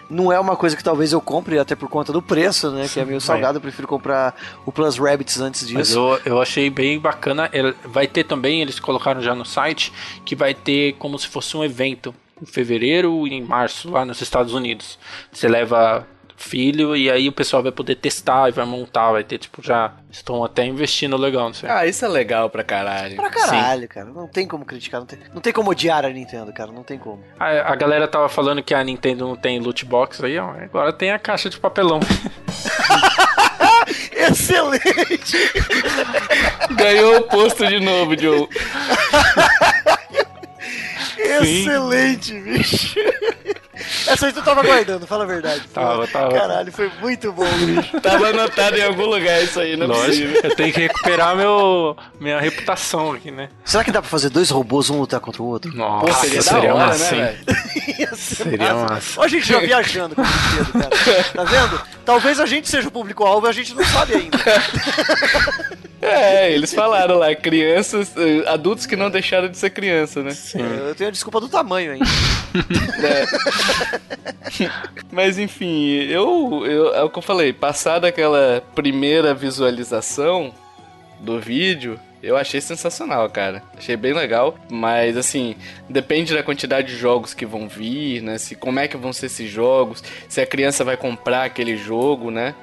Não 0.10 0.32
é 0.32 0.40
uma 0.40 0.56
coisa 0.56 0.76
que 0.76 0.84
talvez 0.84 1.12
eu 1.12 1.20
compre, 1.20 1.58
até 1.58 1.76
por 1.76 1.90
conta 1.90 2.14
do 2.14 2.22
preço, 2.22 2.70
né? 2.70 2.88
Sim, 2.88 2.94
que 2.94 3.00
é 3.00 3.06
meio 3.06 3.22
salgado, 3.22 3.58
eu 3.58 3.62
prefiro 3.62 3.88
comprar 3.88 4.36
o 4.66 4.72
Plus 4.72 5.00
Rabbits 5.00 5.40
antes 5.40 5.66
disso. 5.66 5.74
Mas 5.74 5.92
eu, 6.26 6.34
eu 6.34 6.42
achei 6.42 6.70
bem 6.70 7.00
bacana. 7.00 7.50
Vai 7.86 8.06
ter 8.06 8.26
também, 8.26 8.62
eles 8.62 8.80
colocaram 8.80 9.22
já 9.22 9.34
no 9.34 9.46
site, 9.46 9.92
que 10.24 10.36
vai 10.36 10.54
ter 10.54 10.94
como 11.00 11.18
se 11.18 11.28
fosse 11.28 11.58
um 11.58 11.64
evento 11.64 12.14
em 12.40 12.46
fevereiro 12.46 13.26
e 13.26 13.34
em 13.34 13.42
março, 13.42 13.90
lá 13.90 14.06
nos 14.06 14.22
Estados 14.22 14.54
Unidos. 14.54 15.00
Você 15.32 15.48
leva 15.48 16.06
filho, 16.36 16.96
e 16.96 17.10
aí 17.10 17.28
o 17.28 17.32
pessoal 17.32 17.64
vai 17.64 17.72
poder 17.72 17.96
testar 17.96 18.50
e 18.50 18.52
vai 18.52 18.66
montar, 18.66 19.12
vai 19.12 19.24
ter, 19.24 19.38
tipo, 19.38 19.62
já 19.62 19.94
estão 20.10 20.44
até 20.44 20.66
investindo 20.66 21.16
legal, 21.18 21.46
não 21.48 21.54
sei. 21.54 21.70
Ah, 21.70 21.86
isso 21.86 22.04
é 22.06 22.08
legal 22.08 22.50
pra 22.50 22.64
caralho. 22.64 23.16
Pra 23.16 23.30
caralho, 23.30 23.82
Sim. 23.82 23.88
cara. 23.88 24.06
Não 24.08 24.28
tem 24.28 24.48
como 24.48 24.66
criticar, 24.66 25.00
não 25.00 25.08
tem, 25.08 25.20
não 25.34 25.42
tem 25.42 25.54
como 25.54 25.72
odiar 25.72 26.06
a 26.06 26.10
Nintendo, 26.10 26.52
cara, 26.54 26.72
não 26.72 26.84
tem 26.84 26.98
como. 26.98 27.24
A, 27.40 27.72
a 27.72 27.76
galera 27.76 28.08
tava 28.08 28.28
falando 28.30 28.62
que 28.62 28.74
a 28.74 28.84
Nintendo 28.84 29.28
não 29.28 29.36
tem 29.36 29.60
loot 29.60 29.86
box 29.86 30.24
aí, 30.24 30.38
ó, 30.38 30.52
agora 30.52 30.92
tem 30.94 31.12
a 31.12 31.20
caixa 31.20 31.50
de 31.50 31.60
papelão. 31.60 32.00
Excelente! 34.16 35.38
Ganhou 36.76 37.18
o 37.18 37.24
posto 37.24 37.66
de 37.68 37.80
novo, 37.80 38.18
Joe. 38.18 38.48
Excelente, 41.24 42.34
bicho. 42.40 42.96
Essa 44.08 44.28
aí 44.28 44.34
tu 44.34 44.42
tava 44.42 44.62
guardando, 44.62 45.08
fala 45.08 45.24
a 45.24 45.28
verdade. 45.28 45.62
Tava, 45.74 46.08
tava. 46.08 46.32
Caralho, 46.32 46.72
foi 46.72 46.92
muito 47.02 47.32
bom, 47.34 47.48
bicho. 47.66 48.00
tava 48.02 48.28
anotado 48.30 48.78
em 48.78 48.84
algum 48.84 49.06
lugar 49.06 49.44
isso 49.44 49.60
aí, 49.60 49.76
não 49.76 49.86
é 49.86 49.90
Lógico, 49.90 50.46
eu 50.46 50.56
tenho 50.56 50.74
que 50.74 50.82
recuperar 50.82 51.36
meu, 51.36 51.98
minha 52.20 52.40
reputação 52.40 53.14
aqui, 53.14 53.32
né? 53.32 53.50
Será 53.66 53.84
que 53.84 53.92
dá 53.92 54.02
pra 54.02 54.10
fazer 54.10 54.30
dois 54.30 54.50
robôs, 54.50 54.90
um 54.90 55.00
lutar 55.00 55.20
contra 55.20 55.42
o 55.42 55.48
outro? 55.48 55.76
Nossa, 55.76 56.06
Pô, 56.06 56.14
seria, 56.14 56.42
seria 56.42 56.76
hora, 56.76 56.88
massa, 56.88 57.16
né, 57.16 57.38
Seria 58.16 58.74
massa. 58.74 58.94
massa. 58.94 59.20
Olha 59.20 59.26
a 59.26 59.30
gente 59.30 59.48
já 59.48 59.60
viajando 59.60 60.16
com 60.16 60.22
o 60.22 60.26
brinquedo, 60.26 60.74
cara. 60.74 61.24
Tá 61.34 61.44
vendo? 61.44 61.82
Talvez 62.06 62.40
a 62.40 62.46
gente 62.46 62.70
seja 62.70 62.88
o 62.88 62.92
público-alvo 62.92 63.48
e 63.48 63.50
a 63.50 63.54
gente 63.54 63.74
não 63.74 63.84
sabe 63.86 64.14
ainda. 64.16 64.38
É, 66.04 66.52
eles 66.52 66.74
falaram 66.74 67.18
lá, 67.18 67.34
crianças, 67.36 68.12
eh, 68.18 68.44
adultos 68.48 68.86
que 68.86 68.96
não 68.96 69.10
deixaram 69.10 69.48
de 69.48 69.58
ser 69.58 69.70
criança, 69.70 70.22
né? 70.22 70.32
Sim. 70.32 70.60
Eu 70.60 70.96
tenho 70.96 71.08
a 71.08 71.12
desculpa 71.12 71.40
do 71.40 71.48
tamanho 71.48 71.94
ainda. 71.94 72.06
É. 73.04 73.26
Mas 75.12 75.40
enfim, 75.40 75.96
eu, 76.04 76.64
eu, 76.66 76.94
é 76.94 77.04
o 77.04 77.10
que 77.10 77.18
eu 77.18 77.24
falei, 77.24 77.52
passada 77.52 78.08
aquela 78.08 78.64
primeira 78.76 79.34
visualização 79.34 80.54
do 81.20 81.40
vídeo, 81.40 82.00
eu 82.24 82.38
achei 82.38 82.62
sensacional, 82.62 83.30
cara. 83.30 83.62
Achei 83.78 83.98
bem 83.98 84.14
legal, 84.14 84.58
mas 84.70 85.18
assim, 85.18 85.56
depende 85.90 86.34
da 86.34 86.42
quantidade 86.42 86.88
de 86.88 86.96
jogos 86.96 87.34
que 87.34 87.46
vão 87.46 87.68
vir, 87.68 88.22
né? 88.22 88.38
Se 88.38 88.56
como 88.56 88.80
é 88.80 88.88
que 88.88 88.96
vão 88.96 89.12
ser 89.12 89.26
esses 89.26 89.52
jogos, 89.52 90.02
se 90.30 90.40
a 90.40 90.46
criança 90.46 90.86
vai 90.86 90.96
comprar 90.96 91.44
aquele 91.44 91.76
jogo, 91.76 92.32
né? 92.32 92.56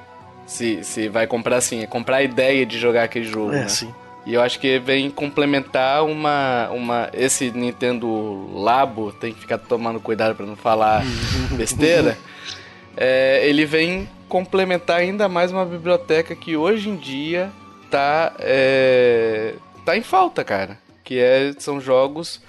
Se, 0.45 0.83
se 0.83 1.07
vai 1.07 1.27
comprar 1.27 1.57
assim, 1.57 1.81
é 1.81 1.87
comprar 1.87 2.17
a 2.17 2.23
ideia 2.23 2.65
de 2.65 2.77
jogar 2.77 3.03
aquele 3.03 3.25
jogo, 3.25 3.53
é, 3.53 3.61
né? 3.61 3.67
Sim. 3.67 3.93
E 4.25 4.33
eu 4.33 4.41
acho 4.41 4.59
que 4.59 4.77
vem 4.79 5.09
complementar 5.09 6.05
uma, 6.05 6.69
uma. 6.69 7.09
Esse 7.13 7.49
Nintendo 7.51 8.49
Labo, 8.53 9.11
tem 9.11 9.33
que 9.33 9.39
ficar 9.39 9.57
tomando 9.57 9.99
cuidado 9.99 10.35
para 10.35 10.45
não 10.45 10.55
falar 10.55 11.03
besteira. 11.57 12.17
É, 12.95 13.41
ele 13.47 13.65
vem 13.65 14.07
complementar 14.29 14.99
ainda 14.99 15.27
mais 15.27 15.51
uma 15.51 15.65
biblioteca 15.65 16.35
que 16.35 16.55
hoje 16.55 16.89
em 16.89 16.95
dia 16.95 17.49
tá, 17.89 18.33
é, 18.39 19.55
tá 19.85 19.97
em 19.97 20.03
falta, 20.03 20.43
cara. 20.43 20.77
Que 21.03 21.17
é, 21.17 21.53
são 21.57 21.81
jogos 21.81 22.41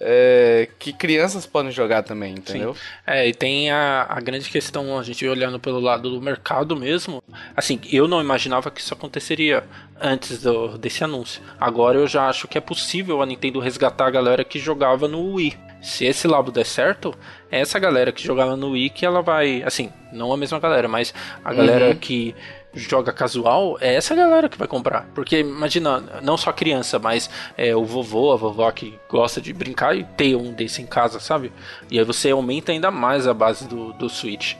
é, 0.00 0.68
que 0.78 0.92
crianças 0.92 1.44
podem 1.44 1.72
jogar 1.72 2.02
também, 2.02 2.34
entendeu? 2.34 2.74
Sim. 2.74 2.80
É, 3.06 3.26
e 3.26 3.34
tem 3.34 3.70
a, 3.70 4.06
a 4.08 4.20
grande 4.20 4.48
questão, 4.48 4.98
a 4.98 5.02
gente 5.02 5.26
olhando 5.26 5.58
pelo 5.58 5.80
lado 5.80 6.08
do 6.08 6.20
mercado 6.20 6.76
mesmo. 6.76 7.22
Assim, 7.56 7.80
eu 7.90 8.06
não 8.06 8.20
imaginava 8.20 8.70
que 8.70 8.80
isso 8.80 8.94
aconteceria 8.94 9.64
antes 10.00 10.42
do, 10.42 10.78
desse 10.78 11.02
anúncio. 11.02 11.42
Agora 11.58 11.98
eu 11.98 12.06
já 12.06 12.28
acho 12.28 12.46
que 12.46 12.56
é 12.56 12.60
possível 12.60 13.20
a 13.20 13.26
Nintendo 13.26 13.58
resgatar 13.58 14.06
a 14.06 14.10
galera 14.10 14.44
que 14.44 14.58
jogava 14.58 15.08
no 15.08 15.34
Wii. 15.34 15.58
Se 15.80 16.04
esse 16.04 16.26
labo 16.26 16.50
der 16.50 16.66
certo, 16.66 17.14
é 17.50 17.60
essa 17.60 17.78
galera 17.78 18.12
que 18.12 18.22
jogava 18.22 18.56
no 18.56 18.70
Wii 18.70 18.90
que 18.90 19.06
ela 19.06 19.22
vai. 19.22 19.62
Assim, 19.64 19.92
não 20.12 20.32
a 20.32 20.36
mesma 20.36 20.58
galera, 20.58 20.88
mas 20.88 21.14
a 21.44 21.52
galera 21.52 21.88
uhum. 21.88 21.96
que 21.96 22.34
joga 22.78 23.12
casual, 23.12 23.76
é 23.80 23.94
essa 23.94 24.14
galera 24.14 24.48
que 24.48 24.58
vai 24.58 24.68
comprar. 24.68 25.06
Porque 25.14 25.40
imagina, 25.40 26.02
não 26.22 26.36
só 26.36 26.52
criança, 26.52 26.98
mas 26.98 27.28
é, 27.56 27.74
o 27.74 27.84
vovô, 27.84 28.32
a 28.32 28.36
vovó 28.36 28.70
que 28.70 28.98
gosta 29.08 29.40
de 29.40 29.52
brincar 29.52 29.96
e 29.96 30.04
ter 30.04 30.36
um 30.36 30.52
desse 30.52 30.80
em 30.80 30.86
casa, 30.86 31.20
sabe? 31.20 31.52
E 31.90 31.98
aí 31.98 32.04
você 32.04 32.30
aumenta 32.30 32.72
ainda 32.72 32.90
mais 32.90 33.26
a 33.26 33.34
base 33.34 33.66
do, 33.66 33.92
do 33.92 34.08
Switch. 34.08 34.54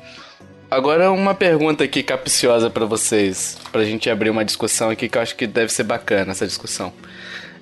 Agora 0.70 1.10
uma 1.10 1.34
pergunta 1.34 1.84
aqui 1.84 2.02
capciosa 2.02 2.68
para 2.68 2.84
vocês, 2.84 3.56
pra 3.72 3.84
gente 3.84 4.10
abrir 4.10 4.28
uma 4.28 4.44
discussão 4.44 4.90
aqui 4.90 5.08
que 5.08 5.16
eu 5.16 5.22
acho 5.22 5.34
que 5.34 5.46
deve 5.46 5.72
ser 5.72 5.84
bacana 5.84 6.32
essa 6.32 6.46
discussão. 6.46 6.92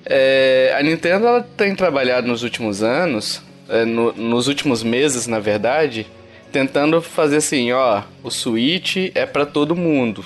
É, 0.05 0.75
a 0.77 0.83
Nintendo 0.83 1.25
ela 1.25 1.41
tem 1.41 1.73
trabalhado 1.73 2.27
nos 2.27 2.43
últimos 2.43 2.83
anos, 2.83 3.41
é, 3.69 3.85
no, 3.85 4.11
nos 4.11 4.47
últimos 4.47 4.83
meses, 4.83 5.25
na 5.25 5.39
verdade, 5.39 6.05
tentando 6.51 7.01
fazer 7.01 7.37
assim, 7.37 7.71
ó, 7.71 8.03
o 8.23 8.29
Switch 8.29 9.11
é 9.15 9.25
para 9.25 9.45
todo 9.45 9.75
mundo. 9.75 10.25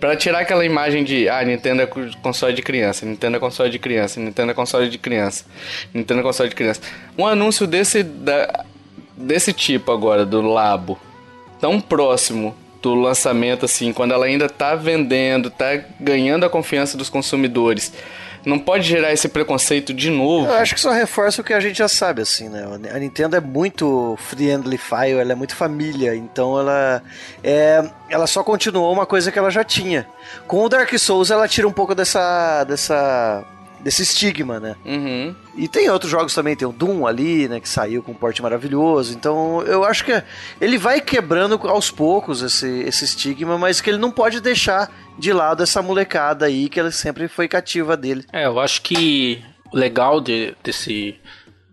Para 0.00 0.16
tirar 0.16 0.40
aquela 0.40 0.64
imagem 0.64 1.04
de, 1.04 1.28
ah, 1.28 1.44
Nintendo 1.44 1.82
é 1.82 1.86
console 1.86 2.54
de 2.54 2.62
criança, 2.62 3.04
Nintendo 3.04 3.36
é 3.36 3.40
console 3.40 3.70
de 3.70 3.78
criança, 3.78 4.18
Nintendo 4.18 4.50
é 4.50 4.54
console 4.54 4.88
de 4.88 4.96
criança, 4.96 5.44
Nintendo 5.92 6.20
é 6.20 6.22
console 6.22 6.48
de 6.48 6.54
criança. 6.54 6.80
Um 7.18 7.26
anúncio 7.26 7.66
desse, 7.66 8.02
da, 8.02 8.64
desse 9.14 9.52
tipo 9.52 9.92
agora, 9.92 10.24
do 10.24 10.40
Labo, 10.40 10.98
tão 11.60 11.78
próximo 11.78 12.56
do 12.80 12.94
lançamento, 12.94 13.66
assim, 13.66 13.92
quando 13.92 14.12
ela 14.12 14.24
ainda 14.24 14.48
tá 14.48 14.74
vendendo, 14.74 15.50
tá 15.50 15.78
ganhando 16.00 16.46
a 16.46 16.50
confiança 16.50 16.96
dos 16.96 17.10
consumidores 17.10 17.92
não 18.44 18.58
pode 18.58 18.84
gerar 18.84 19.12
esse 19.12 19.28
preconceito 19.28 19.92
de 19.92 20.10
novo. 20.10 20.46
Eu 20.46 20.54
acho 20.54 20.74
que 20.74 20.80
só 20.80 20.90
reforça 20.90 21.40
o 21.40 21.44
que 21.44 21.52
a 21.52 21.60
gente 21.60 21.78
já 21.78 21.88
sabe, 21.88 22.22
assim, 22.22 22.48
né? 22.48 22.64
A 22.94 22.98
Nintendo 22.98 23.36
é 23.36 23.40
muito 23.40 24.16
friendly 24.18 24.78
file, 24.78 25.20
ela 25.20 25.32
é 25.32 25.34
muito 25.34 25.54
família, 25.54 26.14
então 26.14 26.58
ela 26.58 27.02
é, 27.42 27.88
ela 28.08 28.26
só 28.26 28.42
continuou 28.42 28.92
uma 28.92 29.06
coisa 29.06 29.30
que 29.30 29.38
ela 29.38 29.50
já 29.50 29.64
tinha. 29.64 30.06
Com 30.46 30.64
o 30.64 30.68
Dark 30.68 30.92
Souls 30.98 31.30
ela 31.30 31.48
tira 31.48 31.66
um 31.68 31.72
pouco 31.72 31.94
dessa 31.94 32.64
dessa 32.64 33.44
desse 33.82 34.02
estigma, 34.02 34.60
né? 34.60 34.76
Uhum. 34.84 35.34
E 35.56 35.68
tem 35.68 35.88
outros 35.90 36.10
jogos 36.10 36.34
também, 36.34 36.56
tem 36.56 36.68
o 36.68 36.72
Doom 36.72 37.06
ali, 37.06 37.48
né, 37.48 37.60
que 37.60 37.68
saiu 37.68 38.02
com 38.02 38.12
um 38.12 38.14
porte 38.14 38.42
maravilhoso. 38.42 39.14
Então, 39.14 39.62
eu 39.62 39.84
acho 39.84 40.04
que 40.04 40.22
ele 40.60 40.78
vai 40.78 41.00
quebrando 41.00 41.58
aos 41.68 41.90
poucos 41.90 42.42
esse, 42.42 42.68
esse 42.80 43.04
estigma, 43.04 43.58
mas 43.58 43.80
que 43.80 43.90
ele 43.90 43.98
não 43.98 44.10
pode 44.10 44.40
deixar 44.40 44.90
de 45.18 45.32
lado 45.32 45.62
essa 45.62 45.82
molecada 45.82 46.46
aí, 46.46 46.68
que 46.68 46.80
ela 46.80 46.90
sempre 46.90 47.28
foi 47.28 47.48
cativa 47.48 47.96
dele. 47.96 48.24
É, 48.32 48.46
eu 48.46 48.60
acho 48.60 48.82
que 48.82 49.42
o 49.72 49.76
legal 49.76 50.20
de, 50.20 50.54
desse, 50.62 51.16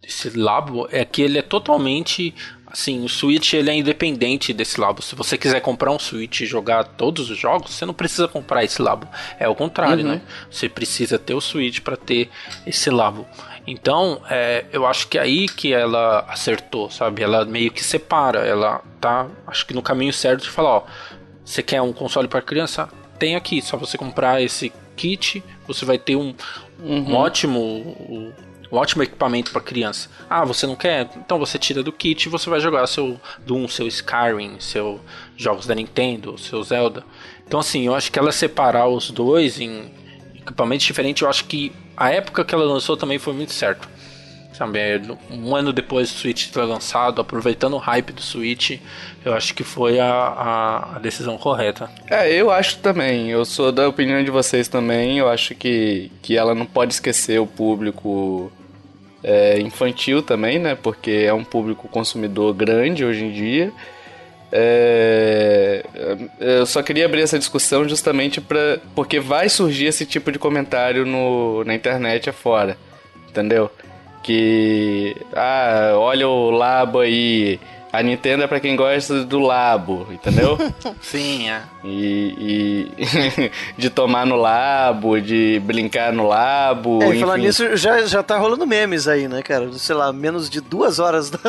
desse 0.01 0.29
labo 0.37 0.87
é 0.91 1.03
que 1.03 1.21
ele 1.21 1.37
é 1.37 1.41
totalmente 1.41 2.33
Assim, 2.69 3.03
o 3.03 3.07
Switch 3.07 3.53
ele 3.53 3.69
é 3.69 3.75
independente 3.75 4.53
desse 4.53 4.79
labo. 4.79 5.01
Se 5.01 5.15
você 5.15 5.37
quiser 5.37 5.61
comprar 5.61 5.91
um 5.91 5.97
Switch 5.97 6.41
e 6.41 6.45
jogar 6.45 6.83
todos 6.83 7.29
os 7.29 7.37
jogos, 7.37 7.71
você 7.71 7.85
não 7.85 7.93
precisa 7.93 8.27
comprar 8.27 8.63
esse 8.63 8.81
labo. 8.81 9.07
É 9.39 9.47
o 9.47 9.55
contrário, 9.55 10.03
uhum. 10.03 10.11
né? 10.11 10.21
Você 10.51 10.67
precisa 10.67 11.17
ter 11.17 11.33
o 11.33 11.41
Switch 11.41 11.79
para 11.79 11.95
ter 11.95 12.29
esse 12.65 12.89
labo. 12.89 13.25
Então, 13.65 14.21
é, 14.29 14.65
eu 14.71 14.85
acho 14.85 15.07
que 15.07 15.17
é 15.17 15.21
aí 15.21 15.47
que 15.47 15.73
ela 15.73 16.25
acertou, 16.27 16.89
sabe? 16.89 17.23
Ela 17.23 17.45
meio 17.45 17.71
que 17.71 17.83
separa. 17.83 18.39
Ela 18.39 18.81
tá, 18.99 19.27
acho 19.47 19.65
que 19.65 19.73
no 19.73 19.81
caminho 19.81 20.11
certo 20.11 20.43
de 20.43 20.49
falar, 20.49 20.77
ó, 20.77 20.83
você 21.43 21.63
quer 21.63 21.81
um 21.81 21.93
console 21.93 22.27
para 22.27 22.41
criança? 22.41 22.89
Tem 23.17 23.35
aqui, 23.35 23.61
só 23.61 23.77
você 23.77 23.97
comprar 23.97 24.41
esse 24.41 24.71
kit, 24.95 25.41
você 25.65 25.85
vai 25.85 25.97
ter 25.97 26.15
um, 26.15 26.35
um 26.81 26.97
uhum. 26.97 27.11
um 27.11 27.15
ótimo 27.15 28.33
equipamento 29.03 29.51
para 29.51 29.61
criança. 29.61 30.09
Ah, 30.29 30.43
você 30.43 30.67
não 30.67 30.75
quer? 30.75 31.09
Então 31.17 31.39
você 31.39 31.57
tira 31.57 31.81
do 31.81 31.91
kit 31.91 32.25
e 32.25 32.29
você 32.29 32.49
vai 32.49 32.59
jogar 32.59 32.85
seu 32.87 33.19
Doom, 33.45 33.67
seu 33.67 33.87
Skyrim, 33.87 34.59
seus 34.59 34.99
jogos 35.35 35.65
da 35.65 35.75
Nintendo, 35.75 36.37
seu 36.37 36.61
Zelda. 36.63 37.03
Então 37.45 37.59
assim, 37.59 37.85
eu 37.85 37.95
acho 37.95 38.11
que 38.11 38.19
ela 38.19 38.31
separar 38.31 38.87
os 38.87 39.09
dois 39.11 39.59
em 39.59 39.91
equipamentos 40.35 40.85
diferentes, 40.85 41.21
eu 41.21 41.29
acho 41.29 41.45
que 41.45 41.71
a 41.95 42.11
época 42.11 42.45
que 42.45 42.53
ela 42.53 42.63
lançou 42.63 42.95
também 42.95 43.17
foi 43.17 43.33
muito 43.33 43.53
certo. 43.53 43.87
É, 44.59 44.99
um 45.31 45.55
ano 45.55 45.71
depois 45.71 46.11
do 46.11 46.17
Switch 46.17 46.49
ter 46.49 46.61
lançado, 46.61 47.21
aproveitando 47.21 47.73
o 47.73 47.77
hype 47.77 48.11
do 48.11 48.21
Switch, 48.21 48.79
eu 49.23 49.33
acho 49.33 49.53
que 49.53 49.63
foi 49.63 49.99
a, 49.99 50.07
a, 50.07 50.95
a, 50.95 50.99
decisão 50.99 51.37
correta. 51.37 51.89
É, 52.09 52.31
eu 52.33 52.49
acho 52.49 52.79
também. 52.79 53.29
Eu 53.29 53.45
sou 53.45 53.71
da 53.71 53.87
opinião 53.87 54.23
de 54.23 54.31
vocês 54.31 54.67
também. 54.67 55.19
Eu 55.19 55.29
acho 55.29 55.53
que, 55.53 56.11
que 56.21 56.37
ela 56.37 56.55
não 56.55 56.65
pode 56.65 56.93
esquecer 56.93 57.39
o 57.39 57.45
público 57.45 58.51
é, 59.23 59.59
infantil 59.59 60.21
também, 60.21 60.59
né? 60.59 60.75
Porque 60.75 61.25
é 61.25 61.33
um 61.33 61.43
público 61.43 61.87
consumidor 61.87 62.53
grande 62.53 63.05
hoje 63.05 63.25
em 63.25 63.31
dia. 63.31 63.73
É, 64.51 65.83
eu 66.39 66.65
só 66.65 66.81
queria 66.81 67.05
abrir 67.05 67.21
essa 67.21 67.37
discussão 67.37 67.87
justamente 67.87 68.39
para 68.39 68.79
porque 68.95 69.19
vai 69.19 69.49
surgir 69.49 69.87
esse 69.87 70.05
tipo 70.05 70.31
de 70.31 70.39
comentário 70.39 71.05
no, 71.05 71.65
na 71.65 71.75
internet 71.75 72.29
afora, 72.29 72.77
entendeu? 73.29 73.69
Que 74.27 75.15
ah, 75.33 75.93
olha 75.95 76.27
o 76.27 76.49
Labo 76.49 76.99
aí, 76.99 77.61
a 77.93 78.03
Nintendo 78.03 78.43
é 78.43 78.47
pra 78.47 78.59
quem 78.59 78.75
gosta 78.75 79.23
do 79.23 79.39
labo, 79.39 80.05
entendeu? 80.11 80.57
Sim, 81.01 81.49
é. 81.49 81.63
E, 81.81 82.91
e 82.97 83.51
de 83.79 83.89
tomar 83.89 84.25
no 84.25 84.35
labo, 84.35 85.17
de 85.21 85.61
brincar 85.63 86.11
no 86.11 86.27
labo. 86.27 87.01
É, 87.03 87.15
e 87.15 87.19
falar 87.21 87.37
nisso, 87.37 87.77
já, 87.77 88.05
já 88.05 88.21
tá 88.21 88.37
rolando 88.37 88.67
memes 88.67 89.07
aí, 89.07 89.29
né, 89.29 89.41
cara? 89.41 89.71
Sei 89.71 89.95
lá, 89.95 90.11
menos 90.11 90.49
de 90.49 90.59
duas 90.59 90.99
horas 90.99 91.29
do, 91.31 91.39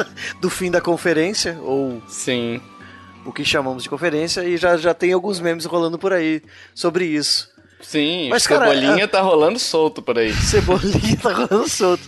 do 0.40 0.48
fim 0.48 0.70
da 0.70 0.80
conferência, 0.80 1.58
ou. 1.60 2.00
Sim. 2.06 2.60
O 3.26 3.32
que 3.32 3.44
chamamos 3.44 3.82
de 3.82 3.90
conferência, 3.90 4.44
e 4.44 4.56
já, 4.56 4.76
já 4.76 4.94
tem 4.94 5.12
alguns 5.12 5.40
memes 5.40 5.64
rolando 5.64 5.98
por 5.98 6.12
aí 6.12 6.40
sobre 6.72 7.06
isso. 7.06 7.50
Sim, 7.80 8.28
Mas, 8.28 8.42
Cebolinha 8.42 8.96
cara, 8.96 9.08
tá 9.08 9.20
rolando 9.20 9.58
solto 9.58 10.02
por 10.02 10.18
aí. 10.18 10.32
Cebolinha 10.32 11.16
tá 11.16 11.32
rolando 11.32 11.68
solto. 11.68 12.02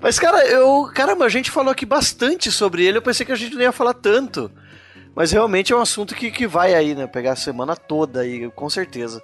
Mas, 0.00 0.18
cara, 0.18 0.46
eu. 0.46 0.90
Caramba, 0.94 1.24
a 1.24 1.28
gente 1.28 1.50
falou 1.50 1.72
aqui 1.72 1.86
bastante 1.86 2.50
sobre 2.52 2.84
ele. 2.84 2.98
Eu 2.98 3.02
pensei 3.02 3.24
que 3.24 3.32
a 3.32 3.36
gente 3.36 3.54
não 3.54 3.62
ia 3.62 3.72
falar 3.72 3.94
tanto. 3.94 4.50
Mas 5.14 5.32
realmente 5.32 5.72
é 5.72 5.76
um 5.76 5.80
assunto 5.80 6.14
que, 6.14 6.30
que 6.30 6.46
vai 6.46 6.74
aí, 6.74 6.94
né? 6.94 7.06
Pegar 7.06 7.32
a 7.32 7.36
semana 7.36 7.74
toda 7.74 8.20
aí, 8.20 8.50
com 8.50 8.68
certeza. 8.68 9.22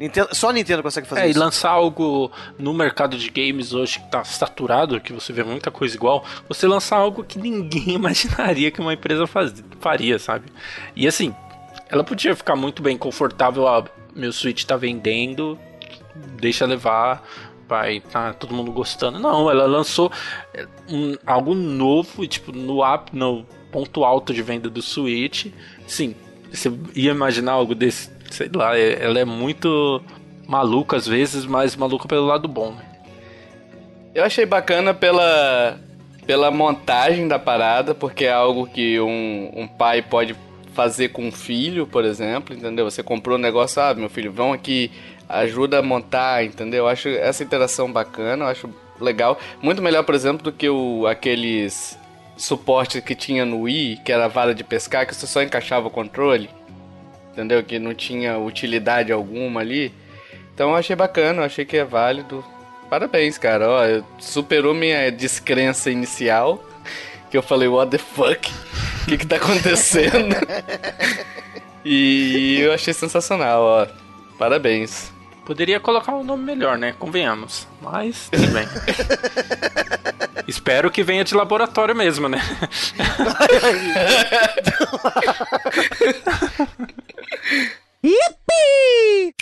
Nintendo, 0.00 0.34
só 0.34 0.48
a 0.48 0.52
Nintendo 0.52 0.82
consegue 0.82 1.06
fazer 1.06 1.20
é, 1.20 1.28
isso. 1.28 1.38
É, 1.38 1.40
e 1.40 1.44
lançar 1.44 1.70
algo 1.70 2.32
no 2.58 2.72
mercado 2.72 3.18
de 3.18 3.28
games 3.28 3.74
hoje 3.74 4.00
que 4.00 4.10
tá 4.10 4.24
saturado, 4.24 4.98
que 4.98 5.12
você 5.12 5.30
vê 5.30 5.44
muita 5.44 5.70
coisa 5.70 5.94
igual, 5.94 6.24
você 6.48 6.66
lançar 6.66 6.96
algo 6.96 7.22
que 7.22 7.38
ninguém 7.38 7.90
imaginaria 7.94 8.70
que 8.70 8.80
uma 8.80 8.94
empresa 8.94 9.26
faz, 9.26 9.52
faria, 9.78 10.18
sabe? 10.18 10.46
E 10.96 11.06
assim, 11.06 11.34
ela 11.88 12.02
podia 12.02 12.34
ficar 12.34 12.56
muito 12.56 12.82
bem 12.82 12.96
confortável, 12.96 13.68
meu 14.14 14.32
Switch 14.32 14.64
tá 14.64 14.76
vendendo, 14.76 15.58
deixa 16.40 16.66
levar, 16.66 17.26
vai 17.68 18.00
tá 18.00 18.32
todo 18.32 18.54
mundo 18.54 18.72
gostando. 18.72 19.18
Não, 19.18 19.50
ela 19.50 19.66
lançou 19.66 20.10
é, 20.52 20.66
um, 20.88 21.16
algo 21.24 21.54
novo, 21.54 22.26
tipo, 22.26 22.52
no 22.52 22.84
app, 22.84 23.14
no 23.16 23.46
ponto 23.70 24.04
alto 24.04 24.34
de 24.34 24.42
venda 24.42 24.68
do 24.68 24.82
Switch. 24.82 25.46
Sim, 25.86 26.14
você 26.52 26.72
ia 26.94 27.12
imaginar 27.12 27.52
algo 27.52 27.74
desse, 27.74 28.10
sei 28.30 28.50
lá, 28.52 28.76
é, 28.76 29.04
ela 29.04 29.18
é 29.18 29.24
muito 29.24 30.02
maluca 30.46 30.96
às 30.96 31.06
vezes, 31.06 31.46
mas 31.46 31.76
maluca 31.76 32.08
pelo 32.08 32.26
lado 32.26 32.48
bom. 32.48 32.72
Né? 32.72 32.84
Eu 34.12 34.24
achei 34.24 34.44
bacana 34.44 34.92
pela, 34.92 35.78
pela 36.26 36.50
montagem 36.50 37.28
da 37.28 37.38
parada, 37.38 37.94
porque 37.94 38.24
é 38.24 38.32
algo 38.32 38.66
que 38.66 38.98
um, 39.00 39.50
um 39.54 39.68
pai 39.68 40.02
pode 40.02 40.34
fazer 40.74 41.08
com 41.08 41.26
um 41.26 41.32
filho, 41.32 41.86
por 41.86 42.04
exemplo, 42.04 42.54
entendeu? 42.54 42.90
Você 42.90 43.02
comprou 43.02 43.36
um 43.36 43.40
negócio, 43.40 43.80
ah, 43.82 43.94
meu 43.94 44.08
filho, 44.08 44.32
vão 44.32 44.52
aqui 44.52 44.90
ajuda 45.28 45.78
a 45.78 45.82
montar, 45.82 46.44
entendeu? 46.44 46.84
Eu 46.84 46.88
acho 46.88 47.08
essa 47.08 47.44
interação 47.44 47.90
bacana, 47.90 48.44
eu 48.44 48.48
acho 48.48 48.70
legal. 49.00 49.38
Muito 49.62 49.80
melhor, 49.80 50.02
por 50.04 50.14
exemplo, 50.14 50.42
do 50.42 50.52
que 50.52 50.68
o, 50.68 51.06
aqueles 51.06 51.98
suportes 52.36 53.02
que 53.02 53.14
tinha 53.14 53.44
no 53.44 53.62
Wii, 53.62 54.00
que 54.04 54.12
era 54.12 54.24
a 54.24 54.28
vara 54.28 54.54
de 54.54 54.64
pescar, 54.64 55.06
que 55.06 55.14
você 55.14 55.26
só 55.26 55.42
encaixava 55.42 55.86
o 55.86 55.90
controle, 55.90 56.50
entendeu? 57.32 57.62
Que 57.62 57.78
não 57.78 57.94
tinha 57.94 58.38
utilidade 58.38 59.12
alguma 59.12 59.60
ali. 59.60 59.92
Então 60.54 60.70
eu 60.70 60.76
achei 60.76 60.96
bacana, 60.96 61.42
eu 61.42 61.46
achei 61.46 61.64
que 61.64 61.76
é 61.76 61.84
válido. 61.84 62.44
Parabéns, 62.88 63.38
cara. 63.38 63.68
Ó, 63.68 64.02
superou 64.18 64.74
minha 64.74 65.10
descrença 65.10 65.90
inicial. 65.90 66.62
Que 67.30 67.36
eu 67.36 67.42
falei, 67.42 67.68
what 67.68 67.90
the 67.90 67.98
fuck? 67.98 68.50
O 69.02 69.06
que, 69.06 69.18
que 69.18 69.26
tá 69.26 69.36
acontecendo? 69.36 70.34
e 71.84 72.58
eu 72.60 72.72
achei 72.72 72.92
sensacional, 72.92 73.62
ó. 73.62 73.86
Parabéns. 74.38 75.12
Poderia 75.44 75.80
colocar 75.80 76.12
um 76.14 76.22
nome 76.22 76.44
melhor, 76.44 76.76
né? 76.78 76.94
Convenhamos. 76.98 77.66
Mas, 77.80 78.28
tudo 78.30 78.46
bem. 78.48 78.66
Espero 80.46 80.90
que 80.90 81.02
venha 81.02 81.24
de 81.24 81.34
laboratório 81.34 81.94
mesmo, 81.94 82.28
né? 82.28 82.40
Yippee! 88.04 89.34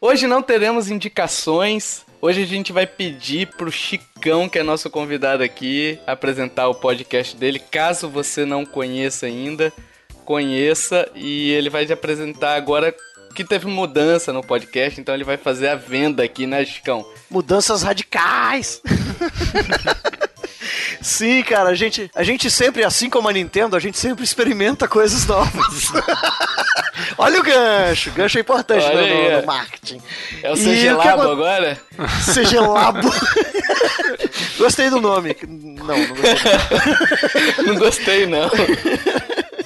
Hoje 0.00 0.26
não 0.26 0.42
teremos 0.42 0.90
indicações. 0.90 2.04
Hoje 2.24 2.40
a 2.40 2.46
gente 2.46 2.72
vai 2.72 2.86
pedir 2.86 3.48
pro 3.48 3.72
Chicão, 3.72 4.48
que 4.48 4.56
é 4.56 4.62
nosso 4.62 4.88
convidado 4.88 5.42
aqui, 5.42 5.98
apresentar 6.06 6.68
o 6.68 6.74
podcast 6.76 7.36
dele. 7.36 7.58
Caso 7.58 8.08
você 8.08 8.44
não 8.44 8.64
conheça 8.64 9.26
ainda, 9.26 9.72
conheça 10.24 11.10
e 11.16 11.50
ele 11.50 11.68
vai 11.68 11.84
te 11.84 11.92
apresentar 11.92 12.54
agora 12.54 12.94
que 13.34 13.42
teve 13.42 13.66
mudança 13.66 14.32
no 14.32 14.40
podcast, 14.40 15.00
então 15.00 15.12
ele 15.12 15.24
vai 15.24 15.36
fazer 15.36 15.66
a 15.66 15.74
venda 15.74 16.22
aqui, 16.22 16.46
né, 16.46 16.64
Chicão? 16.64 17.04
Mudanças 17.28 17.82
radicais! 17.82 18.80
Sim, 21.02 21.42
cara, 21.42 21.70
a 21.70 21.74
gente, 21.74 22.10
a 22.14 22.22
gente 22.22 22.50
sempre, 22.50 22.84
assim 22.84 23.10
como 23.10 23.28
a 23.28 23.32
Nintendo, 23.32 23.76
a 23.76 23.80
gente 23.80 23.98
sempre 23.98 24.24
experimenta 24.24 24.86
coisas 24.86 25.26
novas. 25.26 25.92
Olha 27.18 27.40
o 27.40 27.42
gancho, 27.42 28.10
gancho 28.12 28.38
é 28.38 28.40
importante 28.40 28.86
no, 28.86 28.94
no, 28.94 29.40
no, 29.40 29.46
marketing. 29.46 30.00
É 30.42 30.50
o 30.50 30.54
CG 30.54 30.92
Labo 30.92 31.22
agora? 31.22 31.80
CG 32.32 32.58
Labo. 32.58 33.10
gostei 34.58 34.90
do 34.90 35.00
nome. 35.00 35.36
Não, 35.46 35.96
não 35.96 36.08
gostei. 36.08 37.64
não 37.66 37.74
gostei, 37.76 38.26
não. 38.26 38.50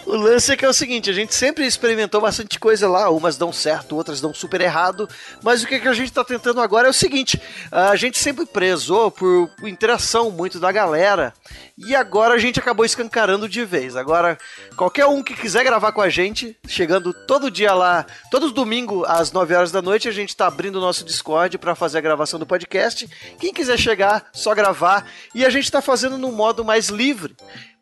O 0.07 0.15
lance 0.15 0.53
é 0.53 0.57
que 0.57 0.65
é 0.65 0.69
o 0.69 0.73
seguinte, 0.73 1.11
a 1.11 1.13
gente 1.13 1.35
sempre 1.35 1.67
experimentou 1.67 2.21
bastante 2.21 2.61
coisa 2.61 2.89
lá, 2.89 3.11
umas 3.11 3.37
dão 3.37 3.53
certo, 3.53 3.97
outras 3.97 4.21
dão 4.21 4.33
super 4.33 4.61
errado, 4.61 5.09
mas 5.43 5.65
o 5.65 5.67
que, 5.67 5.81
que 5.81 5.89
a 5.89 5.93
gente 5.93 6.13
tá 6.13 6.23
tentando 6.23 6.61
agora 6.61 6.87
é 6.87 6.91
o 6.91 6.95
seguinte, 6.95 7.43
a 7.73 7.97
gente 7.97 8.17
sempre 8.17 8.47
prezou 8.47 9.11
por 9.11 9.51
interação 9.65 10.31
muito 10.31 10.61
da 10.61 10.71
galera, 10.71 11.35
e 11.77 11.93
agora 11.95 12.35
a 12.35 12.39
gente 12.39 12.61
acabou 12.61 12.87
escancarando 12.87 13.49
de 13.49 13.65
vez. 13.65 13.97
Agora, 13.97 14.39
qualquer 14.77 15.07
um 15.07 15.25
que 15.25 15.35
quiser 15.35 15.65
gravar 15.65 15.91
com 15.91 16.01
a 16.01 16.09
gente, 16.09 16.57
chegando 16.69 17.13
todo 17.13 17.51
dia 17.51 17.75
lá, 17.75 18.07
todos 18.31 18.53
domingo 18.53 19.05
às 19.07 19.33
9 19.33 19.55
horas 19.55 19.73
da 19.73 19.83
noite, 19.83 20.09
a 20.09 20.13
gente 20.13 20.37
tá 20.37 20.47
abrindo 20.47 20.77
o 20.77 20.81
nosso 20.81 21.05
Discord 21.05 21.59
para 21.59 21.75
fazer 21.75 21.99
a 21.99 22.01
gravação 22.01 22.39
do 22.39 22.47
podcast. 22.47 23.09
Quem 23.41 23.53
quiser 23.53 23.77
chegar, 23.77 24.27
só 24.33 24.55
gravar, 24.55 25.05
e 25.35 25.45
a 25.45 25.51
gente 25.51 25.71
tá 25.71 25.83
fazendo 25.83 26.17
num 26.17 26.33
modo 26.33 26.65
mais 26.65 26.91
livre. 26.91 27.37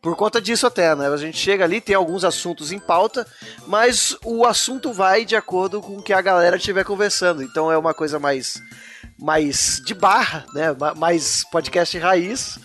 Por 0.05 0.15
conta 0.17 0.39
disso 0.39 0.67
até, 0.67 0.95
né? 0.95 1.09
A 1.09 1.17
gente 1.17 1.39
chega 1.39 1.65
ali, 1.65 1.81
tem 1.81 1.97
alguns 1.97 2.25
assuntos 2.25 2.71
em 2.71 2.79
pauta, 2.79 3.27
mas 3.67 4.15
o 4.23 4.45
assunto 4.45 4.93
vai 4.93 5.25
de 5.25 5.35
acordo 5.35 5.81
com 5.81 5.97
o 5.97 6.03
que 6.03 6.13
a 6.13 6.21
galera 6.21 6.59
estiver 6.59 6.85
conversando. 6.85 7.43
Então 7.43 7.73
é 7.73 7.79
uma 7.79 7.95
coisa 7.95 8.19
mais 8.19 8.61
mais 9.19 9.81
de 9.83 9.95
barra, 9.95 10.45
né? 10.53 10.77
Mais 10.95 11.43
podcast 11.51 11.97
raiz, 11.97 12.59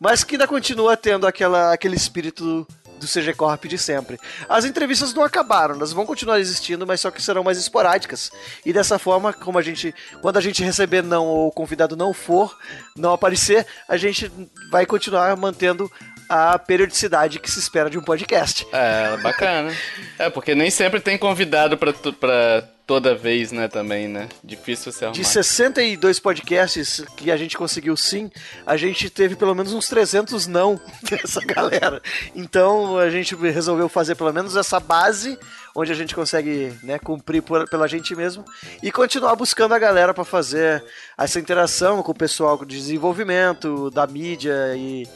mas 0.00 0.24
que 0.24 0.36
ainda 0.36 0.48
continua 0.48 0.96
tendo 0.96 1.26
aquela, 1.26 1.70
aquele 1.70 1.96
espírito 1.96 2.66
do 2.98 3.06
CG 3.06 3.34
Corp 3.34 3.66
de 3.66 3.76
sempre. 3.76 4.18
As 4.48 4.64
entrevistas 4.64 5.12
não 5.12 5.22
acabaram, 5.22 5.74
elas 5.74 5.92
vão 5.92 6.06
continuar 6.06 6.40
existindo, 6.40 6.86
mas 6.86 7.02
só 7.02 7.10
que 7.10 7.20
serão 7.20 7.44
mais 7.44 7.58
esporádicas. 7.58 8.30
E 8.64 8.72
dessa 8.72 8.98
forma, 8.98 9.34
como 9.34 9.58
a 9.58 9.62
gente, 9.62 9.94
quando 10.22 10.38
a 10.38 10.40
gente 10.40 10.64
receber 10.64 11.02
não 11.02 11.26
ou 11.26 11.48
o 11.48 11.52
convidado 11.52 11.94
não 11.94 12.14
for, 12.14 12.56
não 12.96 13.12
aparecer, 13.12 13.66
a 13.86 13.98
gente 13.98 14.32
vai 14.70 14.86
continuar 14.86 15.36
mantendo 15.36 15.92
a 16.28 16.58
periodicidade 16.58 17.38
que 17.38 17.50
se 17.50 17.58
espera 17.58 17.90
de 17.90 17.98
um 17.98 18.02
podcast. 18.02 18.66
É, 18.72 19.16
bacana. 19.18 19.72
é, 20.18 20.30
porque 20.30 20.54
nem 20.54 20.70
sempre 20.70 21.00
tem 21.00 21.16
convidado 21.16 21.76
pra, 21.76 21.92
pra 21.92 22.68
toda 22.86 23.14
vez, 23.16 23.50
né, 23.50 23.66
também, 23.66 24.06
né? 24.06 24.28
Difícil 24.44 24.92
se 24.92 25.04
arrumar. 25.04 25.18
De 25.18 25.24
62 25.24 26.20
podcasts 26.20 27.04
que 27.16 27.30
a 27.30 27.36
gente 27.36 27.56
conseguiu 27.56 27.96
sim, 27.96 28.30
a 28.64 28.76
gente 28.76 29.10
teve 29.10 29.34
pelo 29.34 29.54
menos 29.54 29.72
uns 29.72 29.88
300 29.88 30.46
não 30.46 30.80
dessa 31.02 31.40
galera. 31.40 32.00
Então 32.34 32.96
a 32.96 33.10
gente 33.10 33.34
resolveu 33.34 33.88
fazer 33.88 34.14
pelo 34.14 34.32
menos 34.32 34.54
essa 34.56 34.78
base 34.78 35.36
onde 35.74 35.92
a 35.92 35.94
gente 35.94 36.14
consegue 36.14 36.72
né, 36.82 36.98
cumprir 36.98 37.42
por, 37.42 37.68
pela 37.68 37.86
gente 37.86 38.14
mesmo 38.14 38.44
e 38.82 38.90
continuar 38.90 39.36
buscando 39.36 39.74
a 39.74 39.78
galera 39.78 40.14
para 40.14 40.24
fazer 40.24 40.82
essa 41.18 41.38
interação 41.38 42.02
com 42.02 42.12
o 42.12 42.14
pessoal 42.14 42.64
de 42.64 42.76
desenvolvimento, 42.76 43.90
da 43.90 44.06
mídia 44.06 44.74
e 44.74 45.06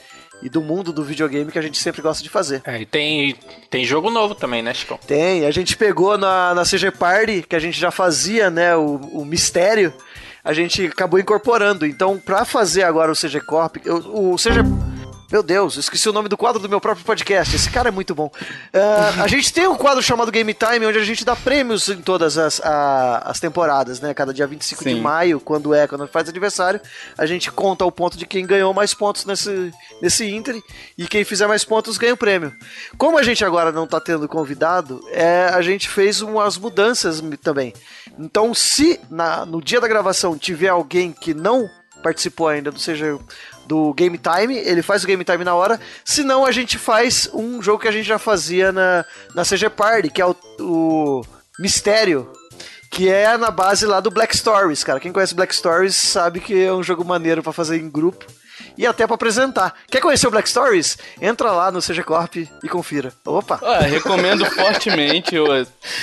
e 0.42 0.48
do 0.48 0.60
mundo 0.60 0.92
do 0.92 1.04
videogame 1.04 1.50
que 1.50 1.58
a 1.58 1.62
gente 1.62 1.78
sempre 1.78 2.02
gosta 2.02 2.22
de 2.22 2.28
fazer. 2.28 2.62
É, 2.64 2.80
e 2.80 2.86
tem, 2.86 3.36
tem 3.68 3.84
jogo 3.84 4.10
novo 4.10 4.34
também, 4.34 4.62
né, 4.62 4.72
Chico? 4.72 4.98
Tem, 5.06 5.46
a 5.46 5.50
gente 5.50 5.76
pegou 5.76 6.16
na, 6.16 6.54
na 6.54 6.62
CG 6.62 6.90
Party, 6.90 7.44
que 7.48 7.56
a 7.56 7.60
gente 7.60 7.78
já 7.78 7.90
fazia, 7.90 8.50
né, 8.50 8.74
o, 8.76 8.96
o 9.12 9.24
mistério, 9.24 9.92
a 10.42 10.52
gente 10.52 10.86
acabou 10.86 11.18
incorporando. 11.20 11.86
Então, 11.86 12.18
pra 12.18 12.44
fazer 12.44 12.82
agora 12.82 13.12
o 13.12 13.16
CG 13.16 13.40
Corp, 13.40 13.76
o, 13.86 14.32
o 14.32 14.36
CG 14.36 14.62
meu 15.30 15.44
Deus, 15.44 15.76
esqueci 15.76 16.08
o 16.08 16.12
nome 16.12 16.28
do 16.28 16.36
quadro 16.36 16.60
do 16.60 16.68
meu 16.68 16.80
próprio 16.80 17.06
podcast. 17.06 17.54
Esse 17.54 17.70
cara 17.70 17.88
é 17.88 17.92
muito 17.92 18.16
bom. 18.16 18.26
Uh, 18.26 19.22
a 19.22 19.28
gente 19.28 19.52
tem 19.52 19.68
um 19.68 19.76
quadro 19.76 20.02
chamado 20.02 20.32
Game 20.32 20.52
Time, 20.52 20.84
onde 20.84 20.98
a 20.98 21.04
gente 21.04 21.24
dá 21.24 21.36
prêmios 21.36 21.88
em 21.88 22.00
todas 22.00 22.36
as, 22.36 22.60
a, 22.60 23.18
as 23.18 23.38
temporadas, 23.38 24.00
né? 24.00 24.12
Cada 24.12 24.34
dia 24.34 24.44
25 24.44 24.82
Sim. 24.82 24.96
de 24.96 25.00
maio, 25.00 25.38
quando 25.38 25.72
é, 25.72 25.86
quando 25.86 26.08
faz 26.08 26.28
aniversário, 26.28 26.80
a 27.16 27.26
gente 27.26 27.48
conta 27.52 27.84
o 27.84 27.92
ponto 27.92 28.18
de 28.18 28.26
quem 28.26 28.44
ganhou 28.44 28.74
mais 28.74 28.92
pontos 28.92 29.24
nesse, 29.24 29.72
nesse 30.02 30.28
Inter 30.28 30.60
e 30.98 31.06
quem 31.06 31.22
fizer 31.22 31.46
mais 31.46 31.64
pontos 31.64 31.96
ganha 31.96 32.14
o 32.14 32.16
prêmio. 32.16 32.52
Como 32.98 33.16
a 33.16 33.22
gente 33.22 33.44
agora 33.44 33.70
não 33.70 33.86
tá 33.86 34.00
tendo 34.00 34.26
convidado, 34.26 35.00
é, 35.12 35.48
a 35.52 35.62
gente 35.62 35.88
fez 35.88 36.20
umas 36.22 36.58
mudanças 36.58 37.22
também. 37.40 37.72
Então, 38.18 38.52
se 38.52 38.98
na, 39.08 39.46
no 39.46 39.62
dia 39.62 39.80
da 39.80 39.86
gravação 39.86 40.36
tiver 40.36 40.68
alguém 40.68 41.12
que 41.12 41.32
não 41.32 41.70
participou 42.02 42.48
ainda 42.48 42.72
do 42.72 42.78
seja 42.78 43.18
do 43.70 43.94
Game 43.94 44.18
Time, 44.18 44.56
ele 44.58 44.82
faz 44.82 45.04
o 45.04 45.06
Game 45.06 45.22
Time 45.22 45.44
na 45.44 45.54
hora, 45.54 45.78
senão 46.04 46.44
a 46.44 46.50
gente 46.50 46.76
faz 46.76 47.30
um 47.32 47.62
jogo 47.62 47.78
que 47.78 47.86
a 47.86 47.92
gente 47.92 48.04
já 48.04 48.18
fazia 48.18 48.72
na, 48.72 49.04
na 49.32 49.44
CG 49.44 49.70
Party, 49.70 50.10
que 50.10 50.20
é 50.20 50.26
o, 50.26 50.34
o 50.58 51.22
Mistério, 51.56 52.32
que 52.90 53.08
é 53.08 53.36
na 53.36 53.52
base 53.52 53.86
lá 53.86 54.00
do 54.00 54.10
Black 54.10 54.36
Stories, 54.36 54.82
cara. 54.82 54.98
Quem 54.98 55.12
conhece 55.12 55.36
Black 55.36 55.54
Stories 55.54 55.94
sabe 55.94 56.40
que 56.40 56.64
é 56.64 56.72
um 56.72 56.82
jogo 56.82 57.04
maneiro 57.04 57.44
para 57.44 57.52
fazer 57.52 57.76
em 57.76 57.88
grupo 57.88 58.26
e 58.76 58.84
até 58.84 59.06
para 59.06 59.14
apresentar. 59.14 59.72
Quer 59.88 60.00
conhecer 60.00 60.26
o 60.26 60.32
Black 60.32 60.48
Stories? 60.48 60.98
Entra 61.22 61.52
lá 61.52 61.70
no 61.70 61.80
CG 61.80 62.02
Corp 62.02 62.34
e 62.38 62.68
confira. 62.68 63.12
Opa! 63.24 63.60
Ah, 63.62 63.82
recomendo 63.82 64.44
fortemente, 64.50 65.36
eu 65.36 65.46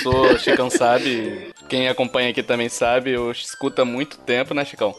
sou 0.02 0.38
Chicão 0.38 0.70
sabe, 0.70 1.52
quem 1.68 1.86
acompanha 1.86 2.30
aqui 2.30 2.42
também 2.42 2.70
sabe, 2.70 3.10
eu 3.10 3.30
escuto 3.30 3.82
há 3.82 3.84
muito 3.84 4.16
tempo, 4.16 4.54
né, 4.54 4.64
Chicão? 4.64 4.94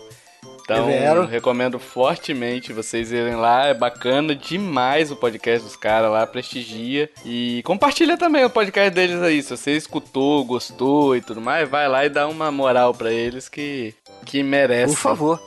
Então, 0.75 1.25
recomendo 1.25 1.79
fortemente 1.79 2.73
vocês 2.73 3.11
irem 3.11 3.35
lá. 3.35 3.67
É 3.67 3.73
bacana 3.73 4.35
demais 4.35 5.11
o 5.11 5.15
podcast 5.15 5.65
dos 5.65 5.75
caras 5.75 6.11
lá, 6.11 6.27
prestigia. 6.27 7.09
E 7.25 7.61
compartilha 7.63 8.17
também 8.17 8.45
o 8.45 8.49
podcast 8.49 8.91
deles 8.91 9.21
aí. 9.21 9.41
Se 9.41 9.55
você 9.55 9.71
escutou, 9.75 10.45
gostou 10.45 11.15
e 11.15 11.21
tudo 11.21 11.41
mais, 11.41 11.67
vai 11.67 11.87
lá 11.87 12.05
e 12.05 12.09
dá 12.09 12.27
uma 12.27 12.51
moral 12.51 12.93
para 12.93 13.11
eles 13.11 13.49
que, 13.49 13.93
que 14.25 14.43
merece. 14.43 14.93
Por 14.93 15.01
favor. 15.01 15.41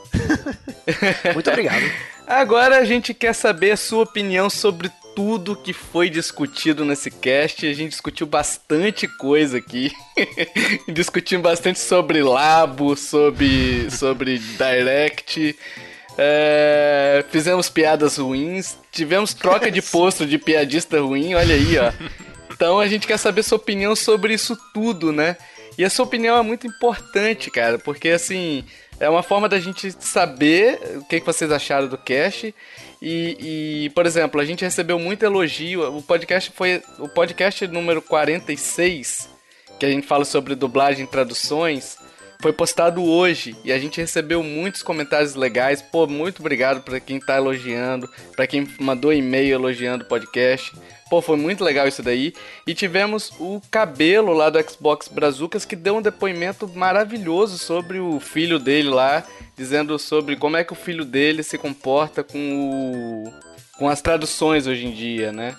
Muito 1.33 1.49
obrigado. 1.49 1.83
Agora 2.27 2.77
a 2.77 2.85
gente 2.85 3.13
quer 3.13 3.33
saber 3.33 3.71
a 3.71 3.77
sua 3.77 4.03
opinião 4.03 4.49
sobre 4.49 4.89
tudo 5.15 5.55
que 5.55 5.73
foi 5.73 6.09
discutido 6.09 6.83
nesse 6.83 7.09
cast. 7.09 7.65
A 7.65 7.73
gente 7.73 7.91
discutiu 7.91 8.27
bastante 8.27 9.07
coisa 9.07 9.57
aqui. 9.57 9.91
Discutimos 10.91 11.43
bastante 11.43 11.79
sobre 11.79 12.23
Labo, 12.23 12.95
sobre, 12.95 13.89
sobre 13.91 14.39
Direct. 14.39 15.55
É, 16.17 17.23
fizemos 17.29 17.69
piadas 17.69 18.17
ruins. 18.17 18.77
Tivemos 18.91 19.33
troca 19.33 19.71
de 19.71 19.81
posto 19.83 20.25
de 20.25 20.37
piadista 20.37 20.99
ruim, 21.01 21.33
olha 21.33 21.55
aí, 21.55 21.77
ó. 21.77 21.91
Então 22.51 22.79
a 22.79 22.87
gente 22.87 23.07
quer 23.07 23.17
saber 23.17 23.43
sua 23.43 23.57
opinião 23.57 23.95
sobre 23.95 24.33
isso 24.33 24.57
tudo, 24.73 25.11
né? 25.11 25.37
E 25.77 25.83
a 25.83 25.89
sua 25.89 26.05
opinião 26.05 26.37
é 26.37 26.41
muito 26.43 26.67
importante, 26.67 27.49
cara, 27.49 27.79
porque 27.79 28.09
assim, 28.09 28.63
é 28.99 29.09
uma 29.09 29.23
forma 29.23 29.49
da 29.49 29.59
gente 29.59 29.91
saber 29.99 30.79
o 30.97 31.05
que, 31.05 31.19
que 31.19 31.25
vocês 31.25 31.51
acharam 31.51 31.87
do 31.87 31.97
cast 31.97 32.53
e, 33.01 33.85
e, 33.85 33.89
por 33.89 34.05
exemplo, 34.05 34.39
a 34.39 34.45
gente 34.45 34.63
recebeu 34.63 34.97
muito 34.97 35.23
elogio. 35.23 35.97
O 35.97 36.01
podcast 36.01 36.51
foi 36.55 36.81
o 36.99 37.09
podcast 37.09 37.67
número 37.67 38.01
46, 38.01 39.29
que 39.79 39.85
a 39.85 39.89
gente 39.89 40.07
fala 40.07 40.23
sobre 40.23 40.55
dublagem 40.55 41.03
e 41.03 41.07
traduções, 41.07 41.97
foi 42.43 42.51
postado 42.51 43.01
hoje 43.01 43.55
e 43.63 43.71
a 43.71 43.79
gente 43.79 44.01
recebeu 44.01 44.43
muitos 44.43 44.83
comentários 44.83 45.33
legais. 45.33 45.81
Pô, 45.81 46.05
muito 46.05 46.41
obrigado 46.41 46.81
para 46.81 46.99
quem 46.99 47.17
tá 47.17 47.37
elogiando, 47.37 48.09
para 48.35 48.45
quem 48.45 48.67
mandou 48.81 49.13
e-mail 49.13 49.53
elogiando 49.53 50.03
o 50.03 50.07
podcast. 50.09 50.73
Pô, 51.13 51.21
foi 51.21 51.37
muito 51.37 51.63
legal 51.63 51.87
isso 51.87 52.01
daí. 52.01 52.33
E 52.65 52.73
tivemos 52.73 53.31
o 53.39 53.61
Cabelo 53.69 54.33
lá 54.33 54.49
do 54.49 54.59
Xbox 54.67 55.07
Brazucas 55.07 55.63
que 55.63 55.75
deu 55.75 55.97
um 55.97 56.01
depoimento 56.01 56.67
maravilhoso 56.67 57.59
sobre 57.59 57.99
o 57.99 58.19
filho 58.19 58.57
dele 58.57 58.89
lá 58.89 59.23
dizendo 59.55 59.99
sobre 59.99 60.35
como 60.35 60.57
é 60.57 60.63
que 60.63 60.73
o 60.73 60.75
filho 60.75 61.05
dele 61.05 61.43
se 61.43 61.55
comporta 61.55 62.23
com 62.23 62.39
o 63.27 63.31
com 63.77 63.87
as 63.87 64.01
traduções 64.01 64.65
hoje 64.65 64.87
em 64.87 64.91
dia, 64.91 65.31
né? 65.31 65.55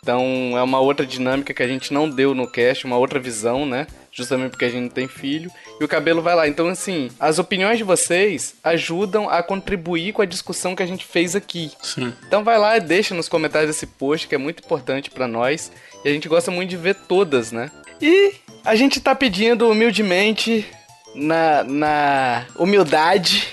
Então 0.00 0.56
é 0.56 0.62
uma 0.62 0.78
outra 0.78 1.04
dinâmica 1.04 1.52
que 1.52 1.64
a 1.64 1.66
gente 1.66 1.92
não 1.92 2.08
deu 2.08 2.32
no 2.32 2.48
cast, 2.48 2.84
uma 2.84 2.96
outra 2.96 3.18
visão, 3.18 3.66
né? 3.66 3.88
Justamente 4.12 4.50
porque 4.50 4.66
a 4.66 4.68
gente 4.68 4.82
não 4.82 4.88
tem 4.90 5.08
filho, 5.08 5.50
e 5.80 5.84
o 5.84 5.88
cabelo 5.88 6.20
vai 6.20 6.34
lá. 6.34 6.46
Então, 6.46 6.68
assim, 6.68 7.10
as 7.18 7.38
opiniões 7.38 7.78
de 7.78 7.84
vocês 7.84 8.54
ajudam 8.62 9.28
a 9.28 9.42
contribuir 9.42 10.12
com 10.12 10.20
a 10.20 10.26
discussão 10.26 10.76
que 10.76 10.82
a 10.82 10.86
gente 10.86 11.04
fez 11.04 11.34
aqui. 11.34 11.72
Sim. 11.82 12.12
Então 12.26 12.44
vai 12.44 12.58
lá 12.58 12.76
e 12.76 12.80
deixa 12.80 13.14
nos 13.14 13.28
comentários 13.28 13.74
esse 13.74 13.86
post 13.86 14.28
que 14.28 14.34
é 14.34 14.38
muito 14.38 14.62
importante 14.62 15.10
para 15.10 15.26
nós 15.26 15.72
e 16.04 16.08
a 16.08 16.12
gente 16.12 16.28
gosta 16.28 16.50
muito 16.50 16.70
de 16.70 16.76
ver 16.76 16.94
todas, 16.94 17.50
né? 17.50 17.70
E 18.00 18.34
a 18.64 18.74
gente 18.74 19.00
tá 19.00 19.14
pedindo 19.14 19.68
humildemente 19.68 20.66
na, 21.14 21.64
na 21.64 22.46
humildade 22.56 23.48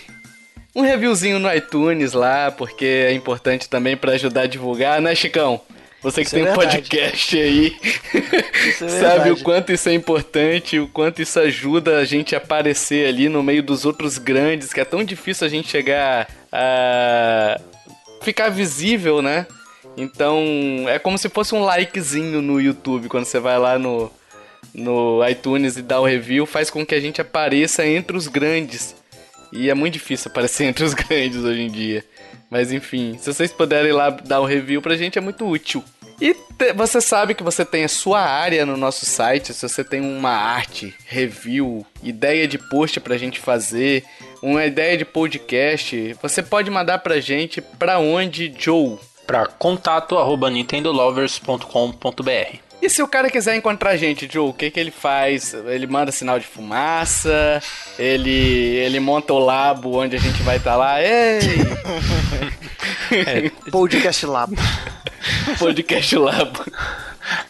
um 0.76 0.82
reviewzinho 0.82 1.39
no 1.39 1.53
iTunes 1.53 2.14
lá, 2.14 2.51
porque 2.51 2.86
é 2.86 3.14
importante 3.14 3.68
também 3.68 3.97
para 3.97 4.14
ajudar 4.14 4.41
a 4.41 4.47
divulgar, 4.47 5.01
né, 5.01 5.16
Chicão? 5.16 5.62
Você 6.01 6.21
que 6.21 6.27
Isso 6.27 6.35
é 6.37 6.39
tem 6.39 6.51
um 6.51 6.55
verdade. 6.55 6.77
podcast 6.77 7.37
aí, 7.37 7.75
é 8.13 8.87
sabe 9.01 9.31
o 9.31 9.43
quanto 9.43 9.73
isso 9.73 9.89
é 9.89 9.93
importante, 9.93 10.79
o 10.79 10.87
quanto 10.87 11.21
isso 11.21 11.37
ajuda 11.39 11.97
a 11.97 12.05
gente 12.05 12.35
a 12.35 12.37
aparecer 12.37 13.07
ali 13.07 13.27
no 13.27 13.43
meio 13.43 13.61
dos 13.61 13.85
outros 13.85 14.17
grandes, 14.17 14.71
que 14.71 14.79
é 14.79 14.85
tão 14.85 15.03
difícil 15.03 15.45
a 15.45 15.49
gente 15.49 15.67
chegar 15.67 16.27
a 16.51 17.59
ficar 18.21 18.49
visível, 18.49 19.21
né? 19.21 19.45
Então, 19.97 20.85
é 20.87 20.97
como 20.97 21.17
se 21.17 21.27
fosse 21.27 21.53
um 21.53 21.63
likezinho 21.65 22.41
no 22.41 22.61
YouTube 22.61 23.09
quando 23.09 23.25
você 23.25 23.39
vai 23.39 23.57
lá 23.59 23.77
no 23.77 24.09
no 24.73 25.27
iTunes 25.27 25.77
e 25.77 25.81
dá 25.81 25.99
o 25.99 26.05
review, 26.05 26.45
faz 26.45 26.69
com 26.69 26.85
que 26.85 26.93
a 26.93 26.99
gente 26.99 27.19
apareça 27.19 27.85
entre 27.85 28.15
os 28.15 28.27
grandes. 28.27 28.95
E 29.51 29.69
é 29.69 29.73
muito 29.73 29.93
difícil 29.93 30.29
aparecer 30.31 30.65
entre 30.65 30.83
os 30.83 30.93
grandes 30.93 31.43
hoje 31.43 31.61
em 31.61 31.71
dia. 31.71 32.03
Mas 32.49 32.71
enfim, 32.71 33.17
se 33.19 33.31
vocês 33.31 33.51
puderem 33.51 33.91
lá 33.91 34.09
dar 34.09 34.39
o 34.41 34.45
review 34.45 34.81
pra 34.81 34.95
gente 34.95 35.17
é 35.17 35.21
muito 35.21 35.47
útil. 35.47 35.83
E 36.21 36.33
te- 36.33 36.73
você 36.73 36.99
sabe 36.99 37.33
que 37.33 37.43
você 37.43 37.63
tem 37.63 37.85
a 37.85 37.87
sua 37.87 38.19
área 38.19 38.65
no 38.65 38.75
nosso 38.75 39.05
site, 39.05 39.53
se 39.53 39.67
você 39.69 39.83
tem 39.85 40.01
uma 40.01 40.31
arte, 40.31 40.93
review, 41.05 41.85
ideia 42.03 42.45
de 42.47 42.57
post 42.57 42.99
pra 42.99 43.17
gente 43.17 43.39
fazer, 43.39 44.03
uma 44.41 44.65
ideia 44.65 44.97
de 44.97 45.05
podcast, 45.05 46.13
você 46.21 46.43
pode 46.43 46.69
mandar 46.69 46.97
pra 46.99 47.21
gente 47.21 47.61
pra 47.61 47.99
onde, 47.99 48.53
Joe? 48.57 48.97
Para 49.25 49.45
contato 49.45 50.17
arroba 50.17 50.49
nintendolovers.com.br. 50.49 52.68
E 52.82 52.89
se 52.89 53.01
o 53.01 53.07
cara 53.07 53.30
quiser 53.30 53.55
encontrar 53.55 53.91
a 53.91 53.97
gente, 53.97 54.27
Joe, 54.32 54.49
o 54.49 54.53
que 54.53 54.71
que 54.71 54.80
ele 54.80 54.91
faz? 54.91 55.53
Ele 55.53 55.86
manda 55.86 56.11
sinal 56.11 56.39
de 56.39 56.45
fumaça, 56.45 57.61
ele 57.97 58.30
ele 58.30 58.99
monta 58.99 59.34
o 59.34 59.39
labo 59.39 59.97
onde 59.97 60.15
a 60.15 60.19
gente 60.19 60.41
vai 60.43 60.57
estar 60.57 60.75
lá. 60.77 61.01
Ei! 61.01 61.39
Podcast 63.69 64.25
Lab. 64.25 64.55
Podcast 65.57 66.15
labo. 66.15 66.63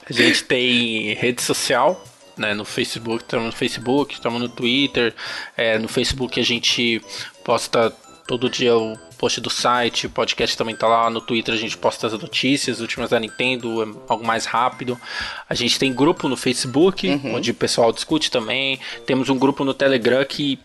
A 0.09 0.11
gente 0.11 0.43
tem 0.43 1.13
rede 1.13 1.41
social, 1.41 2.03
né? 2.35 2.53
No 2.55 2.65
Facebook, 2.65 3.23
estamos 3.23 3.45
no 3.45 3.51
Facebook, 3.51 4.13
estamos 4.15 4.41
no 4.41 4.49
Twitter. 4.49 5.13
É, 5.55 5.77
no 5.77 5.87
Facebook 5.87 6.39
a 6.39 6.43
gente 6.43 7.01
posta 7.43 7.93
todo 8.25 8.49
dia 8.49 8.75
o 8.75 8.97
post 9.19 9.41
do 9.41 9.49
site, 9.49 10.07
o 10.07 10.09
podcast 10.09 10.57
também 10.57 10.75
tá 10.75 10.87
lá. 10.87 11.09
No 11.09 11.19
Twitter 11.19 11.53
a 11.53 11.57
gente 11.57 11.77
posta 11.77 12.07
as 12.07 12.13
notícias 12.13 12.79
últimas 12.79 13.09
da 13.09 13.19
Nintendo, 13.19 13.83
é 13.83 13.87
algo 14.07 14.25
mais 14.25 14.45
rápido. 14.45 14.99
A 15.47 15.53
gente 15.53 15.77
tem 15.77 15.93
grupo 15.93 16.29
no 16.29 16.37
Facebook, 16.37 17.21
onde 17.25 17.51
o 17.51 17.53
pessoal 17.53 17.91
discute 17.91 18.31
também. 18.31 18.79
Temos 19.05 19.29
um 19.29 19.37
grupo 19.37 19.65
no 19.65 19.73
Telegram 19.73 20.23
que 20.23 20.57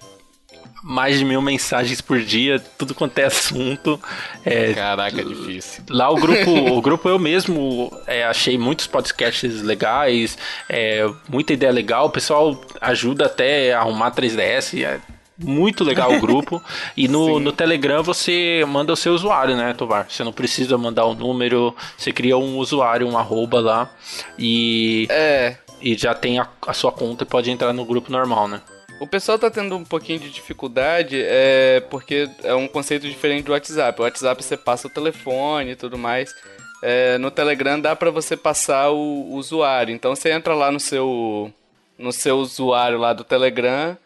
mais 0.85 1.19
de 1.19 1.25
mil 1.25 1.41
mensagens 1.41 2.03
por 2.03 2.21
dia, 2.21 2.63
tudo 2.77 2.95
quanto 2.95 3.19
é 3.19 3.25
assunto. 3.25 3.99
É, 4.45 4.75
Caraca, 4.75 5.25
difícil. 5.25 5.83
Lá 5.89 6.11
o 6.11 6.17
grupo, 6.17 6.51
o 6.77 6.81
grupo 6.83 7.09
eu 7.09 7.19
mesmo 7.19 7.91
é, 8.07 8.25
achei 8.25 8.59
muitos 8.59 8.87
podcasts 8.87 9.63
legais, 9.63 10.37
é, 10.69 11.11
muita 11.29 11.55
ideia 11.55 11.73
legal. 11.73 12.07
O 12.07 12.11
pessoal 12.11 12.61
ajuda 12.81 13.27
até 13.27 13.73
a 13.73 13.81
arrumar 13.81 14.13
3DS. 14.13 15.01
Muito 15.39 15.85
legal 15.85 16.13
o 16.13 16.21
grupo. 16.21 16.63
E 16.97 17.09
no, 17.09 17.41
no 17.41 17.53
Telegram 17.53 18.03
você 18.03 18.65
manda 18.69 18.93
o 18.93 18.97
seu 18.97 19.15
usuário, 19.15 19.57
né, 19.57 19.75
Tovar? 19.75 20.07
Você 20.09 20.23
não 20.23 20.33
precisa 20.33 20.79
mandar 20.79 21.05
o 21.05 21.15
número, 21.15 21.75
você 21.97 22.13
cria 22.13 22.37
um 22.37 22.59
usuário, 22.59 23.09
um 23.09 23.19
arroba 23.19 23.61
lá 23.61 23.91
e, 24.39 25.07
É, 25.11 25.57
e 25.81 25.97
já 25.97 26.15
tem 26.15 26.39
a, 26.39 26.49
a 26.67 26.73
sua 26.73 26.93
conta 26.93 27.25
e 27.25 27.27
pode 27.27 27.51
entrar 27.51 27.73
no 27.73 27.85
grupo 27.85 28.13
normal, 28.13 28.47
né? 28.47 28.61
o 29.01 29.07
pessoal 29.07 29.39
tá 29.39 29.51
tendo 29.51 29.77
um 29.77 29.85
pouquinho 29.85 30.19
de 30.19 30.31
dificuldade 30.31 31.21
é 31.23 31.81
porque 31.91 32.29
é 32.43 32.55
um 32.55 32.67
conceito 32.67 33.09
diferente 33.09 33.45
do 33.45 33.53
WhatsApp. 33.53 34.01
O 34.01 34.05
WhatsApp 34.05 34.43
você 34.43 34.57
passa 34.57 34.87
o 34.87 34.91
telefone 34.91 35.73
e 35.73 35.77
tudo 35.77 35.99
mais. 35.99 36.35
É, 36.83 37.19
no 37.19 37.31
Telegram 37.31 37.81
dá 37.81 37.95
pra 37.97 38.11
você 38.11 38.37
passar 38.37 38.91
o, 38.91 38.97
o 38.97 39.35
usuário. 39.35 39.95
Então 39.95 40.15
você 40.15 40.31
entra 40.31 40.55
lá 40.55 40.71
no 40.71 40.81
seu 40.81 41.53
no 41.99 42.13
seu 42.13 42.39
usuário 42.39 42.99
lá 42.99 43.13
do 43.13 43.23
Telegram, 43.23 43.97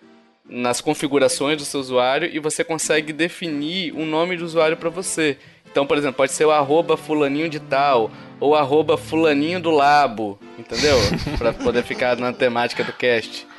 nas 0.49 0.81
configurações 0.81 1.59
do 1.59 1.65
seu 1.65 1.81
usuário 1.81 2.29
e 2.33 2.39
você 2.39 2.65
consegue 2.65 3.13
definir 3.13 3.93
um 3.95 4.07
nome 4.07 4.37
de 4.37 4.43
usuário 4.45 4.77
pra 4.77 4.89
você. 4.91 5.37
Então, 5.71 5.87
por 5.87 5.99
exemplo, 5.99 6.17
pode 6.17 6.33
ser 6.33 6.47
o 6.47 6.51
arroba 6.51 6.97
fulaninho 6.97 7.49
de 7.49 7.61
tal 7.61 8.11
ou 8.41 8.55
arroba 8.55 8.97
fulaninho 8.97 9.61
do 9.61 9.71
labo, 9.71 10.39
entendeu? 10.59 10.97
Pra 11.37 11.53
poder 11.53 11.83
ficar 11.83 12.17
na 12.17 12.33
temática 12.33 12.83
do 12.83 12.93
cast. 12.93 13.47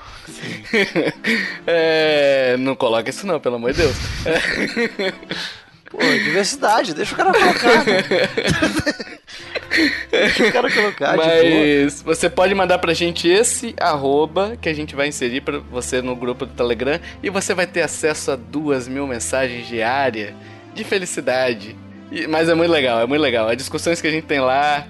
É, 1.66 2.56
não 2.58 2.76
coloca 2.76 3.10
isso 3.10 3.26
não, 3.26 3.40
pelo 3.40 3.56
amor 3.56 3.72
de 3.74 3.80
Deus. 3.82 3.96
Pô, 5.90 5.98
diversidade, 5.98 6.94
deixa 6.94 7.14
o 7.14 7.18
cara 7.18 7.32
colocar. 7.32 7.84
né? 7.86 8.04
deixa 10.11 10.47
o 10.47 10.51
cara 10.51 10.72
colocar. 10.72 11.15
Mas 11.17 12.01
você 12.01 12.30
pode 12.30 12.53
mandar 12.55 12.80
pra 12.80 12.93
gente 12.93 13.28
esse 13.28 13.76
arroba 13.80 14.57
que 14.61 14.67
a 14.70 14.74
gente 14.74 14.95
vai 14.95 15.07
inserir 15.07 15.41
pra 15.41 15.59
você 15.59 16.01
no 16.01 16.15
grupo 16.15 16.45
do 16.45 16.53
Telegram 16.53 16.99
e 17.22 17.30
você 17.30 17.53
vai 17.53 17.67
ter 17.67 17.82
acesso 17.82 18.32
a 18.32 18.36
duas 18.36 18.88
mil 18.88 19.05
mensagens 19.07 19.67
diárias 19.67 20.34
de 20.74 20.84
felicidade. 20.84 21.76
E- 22.11 22.28
mas 22.28 22.49
é 22.49 22.53
muito 22.55 22.72
legal, 22.72 23.01
é 23.01 23.05
muito 23.05 23.22
legal. 23.22 23.47
As 23.49 23.57
discussões 23.57 24.01
que 24.01 24.07
a 24.07 24.11
gente 24.11 24.26
tem 24.26 24.39
lá 24.39 24.88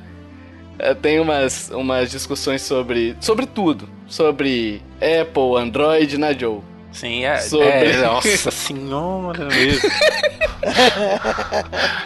eh, 0.79 0.93
tem 0.93 1.19
umas, 1.19 1.69
umas 1.71 2.09
discussões 2.09 2.61
sobre, 2.61 3.15
sobre 3.19 3.45
tudo. 3.45 3.89
Sobre 4.07 4.81
Apple, 4.95 5.57
Android, 5.61 6.17
né, 6.17 6.35
Joe? 6.37 6.61
Sim, 6.91 7.23
é. 7.23 7.37
Sobre- 7.37 7.67
é 7.69 7.97
nossa 8.01 8.51
senhora 8.51 9.45
mesmo. 9.45 9.89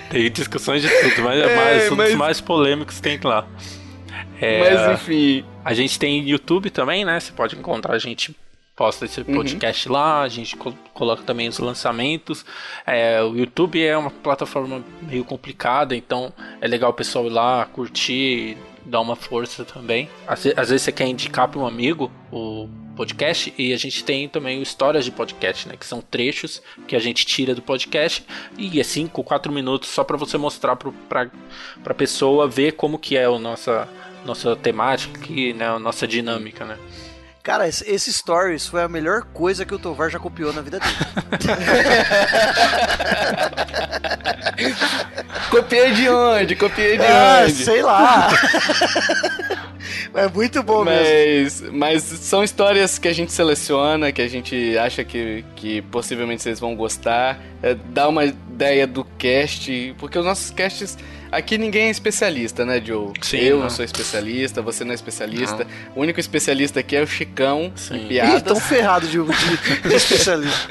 tem 0.10 0.32
discussões 0.32 0.82
de 0.82 0.90
tudo, 0.90 1.22
mas 1.24 1.40
é 1.42 1.52
É, 1.52 1.56
mais, 1.56 1.92
um 1.92 1.96
mas- 1.96 2.10
dos 2.10 2.18
mais 2.18 2.42
polêmicos 2.42 2.96
que 2.98 3.02
tem 3.02 3.20
lá. 3.24 3.46
É, 4.42 4.60
Mas 4.60 5.02
enfim. 5.02 5.46
a 5.64 5.74
gente 5.74 5.98
tem 5.98 6.28
YouTube 6.28 6.70
também, 6.70 7.06
né? 7.06 7.20
Você 7.20 7.32
pode 7.32 7.56
encontrar 7.56 7.96
a 7.96 8.00
gente. 8.00 8.36
Posta 8.76 9.06
esse 9.06 9.22
Uhum. 9.22 9.36
podcast 9.36 9.88
lá, 9.88 10.24
a 10.24 10.28
gente 10.28 10.58
co- 10.58 10.74
coloca 10.96 11.22
também 11.22 11.48
os 11.48 11.60
lançamentos. 11.60 12.44
É, 12.88 13.22
o 13.22 13.38
YouTube 13.38 13.80
é 13.82 13.96
uma 13.96 14.10
plataforma 14.10 14.84
meio 15.04 15.24
complicada, 15.24 15.96
então 15.96 16.34
é 16.60 16.68
legal 16.68 16.90
o 16.90 16.94
pessoal 16.94 17.28
ir 17.28 17.30
lá, 17.30 17.66
curtir, 17.72 18.58
dar 18.86 19.02
uma 19.02 19.16
força 19.16 19.64
também. 19.64 20.10
Às, 20.28 20.46
às 20.46 20.70
vezes 20.70 20.82
você 20.82 20.92
quer 20.92 21.08
indicar 21.08 21.48
para 21.48 21.60
um 21.60 21.66
amigo 21.66 22.12
o 22.32 22.68
podcast 22.96 23.54
e 23.58 23.74
a 23.74 23.78
gente 23.78 24.04
tem 24.04 24.30
também 24.30 24.60
o 24.60 24.64
histórias 24.64 25.06
de 25.06 25.12
podcast, 25.12 25.68
né? 25.68 25.76
Que 25.78 25.86
são 25.86 26.02
trechos 26.02 26.62
que 26.88 26.96
a 26.96 27.00
gente 27.00 27.26
tira 27.26 27.56
do 27.56 27.62
podcast 27.62 28.26
e 28.58 28.80
é 28.80 28.84
5, 28.84 29.24
4 29.24 29.52
minutos 29.52 29.90
só 29.90 30.04
para 30.04 30.18
você 30.18 30.38
mostrar 30.38 30.76
para 30.76 31.30
a 31.86 31.94
pessoa 31.94 32.48
ver 32.48 32.74
como 32.74 33.00
que 33.00 33.18
é 33.18 33.26
a 33.26 33.40
nossa, 33.40 33.88
nossa 34.26 34.56
temática 34.56 35.20
aqui, 35.20 35.54
né? 35.54 35.68
A 35.68 35.80
nossa 35.80 36.08
dinâmica, 36.08 36.66
né? 36.66 36.78
Cara, 37.44 37.68
esse, 37.68 37.88
esse 37.89 38.14
Stories 38.14 38.68
foi 38.68 38.82
a 38.82 38.88
melhor 38.88 39.24
coisa 39.24 39.66
que 39.66 39.76
o 39.76 39.80
Tovar 39.80 40.10
já 40.10 40.18
copiou 40.18 40.54
na 40.54 40.62
vida 40.62 40.80
dele. 40.80 40.96
Copiei 45.52 45.91
de 45.91 46.08
onde? 46.10 46.56
Copiei 46.56 46.98
de 46.98 47.04
ah, 47.04 47.41
onde? 47.44 47.52
sei 47.52 47.84
lá. 47.84 48.30
é 50.16 50.30
muito 50.30 50.64
bom 50.64 50.86
mesmo. 50.86 51.68
Mas, 51.72 51.74
mas 51.74 52.04
são 52.04 52.41
histórias 52.44 52.98
que 52.98 53.10
a 53.10 53.14
gente 53.14 53.34
seleciona, 53.34 54.14
que 54.14 54.22
a 54.22 54.28
gente 54.28 54.78
acha 54.78 55.04
que, 55.04 55.44
que 55.56 55.82
possivelmente 55.84 56.41
vocês 56.41 56.62
vão 56.62 56.76
gostar. 56.76 57.39
É, 57.62 57.76
dá 57.76 58.08
uma 58.08 58.26
ideia 58.26 58.88
do 58.88 59.04
cast, 59.18 59.94
porque 60.00 60.18
os 60.18 60.26
nossos 60.26 60.50
casts. 60.50 60.98
Aqui 61.36 61.58
ninguém 61.58 61.88
é 61.88 61.90
especialista, 61.90 62.66
né, 62.66 62.82
Joe? 62.84 63.12
Sim, 63.22 63.38
Eu 63.38 63.56
não 63.58 63.64
não. 63.64 63.70
sou 63.70 63.84
especialista, 63.84 64.62
você 64.62 64.84
não 64.84 64.92
é 64.92 64.96
especialista. 64.96 65.66
O 65.96 66.02
único 66.02 66.20
especialista 66.20 66.80
aqui 66.80 66.96
é 66.96 67.02
o 67.02 67.08
Chicão 67.08 67.72
Sim. 67.76 67.96
em 67.96 68.04
Ih, 68.06 68.08
piadas. 68.10 68.42
tão 68.44 68.56
ferrado 68.60 69.08
de, 69.08 69.18
de, 69.18 69.90
de 69.90 69.96
especialista. 69.96 70.70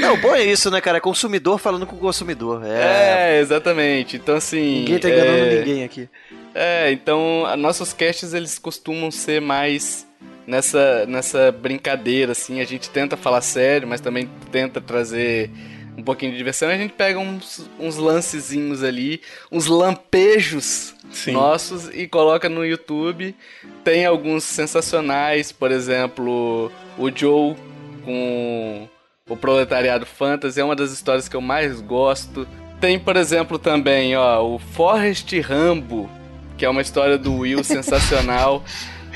Não, 0.00 0.14
o 0.14 0.16
bom 0.18 0.34
é 0.34 0.44
isso, 0.44 0.70
né, 0.70 0.80
cara? 0.80 0.98
É 0.98 1.00
consumidor 1.00 1.58
falando 1.58 1.86
com 1.86 1.96
consumidor. 1.96 2.62
É. 2.64 3.36
É, 3.36 3.40
exatamente. 3.40 4.16
Então, 4.16 4.36
assim. 4.36 4.80
ninguém 4.80 4.98
tá 4.98 5.08
enganando 5.08 5.38
é... 5.38 5.58
ninguém 5.58 5.84
aqui. 5.84 6.08
É, 6.54 6.90
então 6.92 7.44
a- 7.46 7.56
nossos 7.56 7.92
casts 7.92 8.34
eles 8.34 8.58
costumam 8.58 9.10
ser 9.10 9.40
mais 9.40 10.06
nessa, 10.46 11.06
nessa 11.06 11.50
brincadeira, 11.50 12.32
assim. 12.32 12.60
A 12.60 12.64
gente 12.64 12.90
tenta 12.90 13.16
falar 13.16 13.40
sério, 13.40 13.88
mas 13.88 14.00
também 14.00 14.28
tenta 14.52 14.80
trazer 14.80 15.50
um 15.98 16.02
pouquinho 16.02 16.30
de 16.30 16.38
diversão, 16.38 16.68
a 16.68 16.76
gente 16.76 16.92
pega 16.92 17.18
uns, 17.18 17.68
uns 17.76 17.96
lancezinhos 17.96 18.84
ali, 18.84 19.20
uns 19.50 19.66
lampejos 19.66 20.94
Sim. 21.10 21.32
nossos 21.32 21.88
e 21.88 22.06
coloca 22.06 22.48
no 22.48 22.64
YouTube. 22.64 23.34
Tem 23.82 24.06
alguns 24.06 24.44
sensacionais, 24.44 25.50
por 25.50 25.72
exemplo, 25.72 26.70
o 26.96 27.10
Joe 27.10 27.56
com 28.04 28.88
o 29.28 29.36
Proletariado 29.36 30.06
Fantasy, 30.06 30.60
é 30.60 30.64
uma 30.64 30.76
das 30.76 30.92
histórias 30.92 31.28
que 31.28 31.34
eu 31.34 31.40
mais 31.40 31.80
gosto. 31.80 32.46
Tem, 32.80 32.96
por 32.96 33.16
exemplo, 33.16 33.58
também, 33.58 34.16
ó, 34.16 34.40
o 34.40 34.56
Forrest 34.56 35.32
Rambo, 35.40 36.08
que 36.56 36.64
é 36.64 36.68
uma 36.68 36.80
história 36.80 37.18
do 37.18 37.38
Will 37.38 37.62
sensacional. 37.64 38.62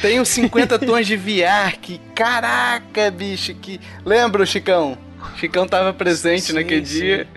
Tem 0.01 0.18
os 0.18 0.28
50 0.30 0.80
tons 0.80 1.07
de 1.07 1.16
VR, 1.16 1.78
que 1.80 2.01
caraca, 2.12 3.09
bicho, 3.09 3.55
que 3.55 3.80
lembra 4.05 4.43
o 4.43 4.47
Chicão? 4.47 4.99
Chicão 5.36 5.66
tava 5.66 5.92
presente 5.92 6.44
sim, 6.44 6.52
naquele 6.52 6.84
sim. 6.84 7.00
dia. 7.00 7.28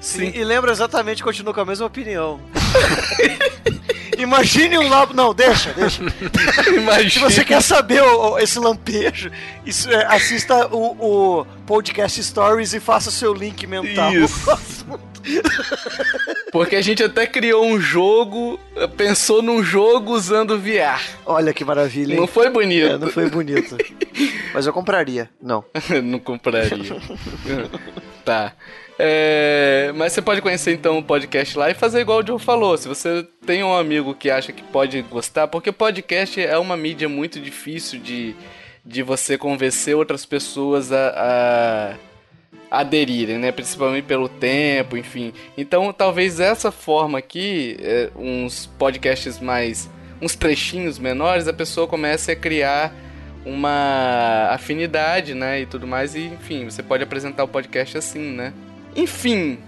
Sim. 0.00 0.32
E, 0.34 0.38
e 0.38 0.44
lembra 0.44 0.72
exatamente, 0.72 1.22
continua 1.22 1.52
com 1.52 1.60
a 1.60 1.64
mesma 1.64 1.86
opinião. 1.86 2.40
Imagine 4.20 4.78
um 4.78 4.88
labo. 4.88 5.14
Não, 5.14 5.32
deixa, 5.34 5.72
deixa. 5.72 6.02
Imagine. 6.74 7.10
Se 7.10 7.18
você 7.18 7.44
quer 7.44 7.62
saber 7.62 8.02
o, 8.02 8.32
o, 8.32 8.38
esse 8.38 8.58
lampejo, 8.58 9.30
isso, 9.64 9.90
é, 9.90 10.06
assista 10.06 10.66
o, 10.68 11.40
o, 11.40 11.46
podcast 11.66 12.22
Stories 12.22 12.74
e 12.74 12.80
faça 12.80 13.10
seu 13.10 13.32
link 13.32 13.66
mental. 13.66 14.12
Isso. 14.12 14.50
Porque 16.50 16.76
a 16.76 16.80
gente 16.80 17.02
até 17.02 17.26
criou 17.26 17.64
um 17.64 17.78
jogo, 17.78 18.58
pensou 18.96 19.42
num 19.42 19.62
jogo 19.62 20.12
usando 20.12 20.58
VR. 20.58 21.00
Olha 21.26 21.52
que 21.52 21.64
maravilha. 21.64 22.14
Hein? 22.14 22.20
Não 22.20 22.26
foi 22.26 22.50
bonito. 22.50 22.86
É, 22.86 22.98
não 22.98 23.08
foi 23.08 23.28
bonito. 23.28 23.76
Mas 24.52 24.66
eu 24.66 24.72
compraria. 24.72 25.30
Não. 25.40 25.64
não 26.02 26.18
compraria. 26.18 26.96
tá. 28.24 28.52
É, 29.02 29.92
mas 29.94 30.12
você 30.12 30.20
pode 30.20 30.42
conhecer 30.42 30.74
então 30.74 30.98
o 30.98 31.02
podcast 31.02 31.56
lá 31.56 31.70
e 31.70 31.74
fazer 31.74 32.02
igual 32.02 32.20
o 32.20 32.26
Joe 32.26 32.38
falou. 32.38 32.76
Se 32.76 32.86
você 32.86 33.26
tem 33.46 33.64
um 33.64 33.74
amigo 33.74 34.14
que 34.14 34.30
acha 34.30 34.52
que 34.52 34.62
pode 34.62 35.00
gostar, 35.00 35.48
porque 35.48 35.72
podcast 35.72 36.38
é 36.38 36.58
uma 36.58 36.76
mídia 36.76 37.08
muito 37.08 37.40
difícil 37.40 37.98
de, 37.98 38.36
de 38.84 39.02
você 39.02 39.38
convencer 39.38 39.96
outras 39.96 40.26
pessoas 40.26 40.92
a, 40.92 41.96
a 42.70 42.80
aderirem, 42.80 43.38
né? 43.38 43.50
Principalmente 43.50 44.04
pelo 44.04 44.28
tempo, 44.28 44.98
enfim. 44.98 45.32
Então, 45.56 45.90
talvez 45.94 46.38
essa 46.38 46.70
forma 46.70 47.18
aqui, 47.18 47.78
é, 47.80 48.10
uns 48.14 48.66
podcasts 48.78 49.40
mais. 49.40 49.88
uns 50.20 50.34
trechinhos 50.34 50.98
menores, 50.98 51.48
a 51.48 51.54
pessoa 51.54 51.86
comece 51.86 52.32
a 52.32 52.36
criar 52.36 52.94
uma 53.46 54.50
afinidade, 54.50 55.32
né? 55.32 55.62
E 55.62 55.64
tudo 55.64 55.86
mais. 55.86 56.14
E, 56.14 56.26
enfim, 56.26 56.66
você 56.66 56.82
pode 56.82 57.02
apresentar 57.02 57.44
o 57.44 57.48
podcast 57.48 57.96
assim, 57.96 58.34
né? 58.34 58.52
Enfim, 58.94 59.58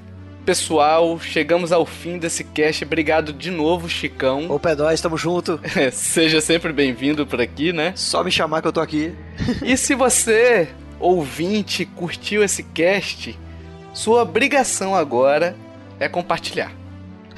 pessoal, 0.44 1.18
chegamos 1.20 1.72
ao 1.72 1.86
fim 1.86 2.18
desse 2.18 2.44
cast. 2.44 2.84
Obrigado 2.84 3.32
de 3.32 3.50
novo, 3.50 3.88
Chicão. 3.88 4.46
Ô, 4.50 4.58
Pedóis, 4.58 5.00
tamo 5.00 5.16
junto. 5.16 5.60
Seja 5.92 6.40
sempre 6.40 6.72
bem-vindo 6.72 7.26
por 7.26 7.40
aqui, 7.40 7.72
né? 7.72 7.92
Só 7.94 8.24
me 8.24 8.30
chamar 8.30 8.62
que 8.62 8.68
eu 8.68 8.72
tô 8.72 8.80
aqui. 8.80 9.14
e 9.62 9.76
se 9.76 9.94
você, 9.94 10.68
ouvinte, 10.98 11.84
curtiu 11.84 12.42
esse 12.42 12.62
cast, 12.62 13.38
sua 13.92 14.22
obrigação 14.22 14.94
agora 14.94 15.56
é 16.00 16.08
compartilhar. 16.08 16.72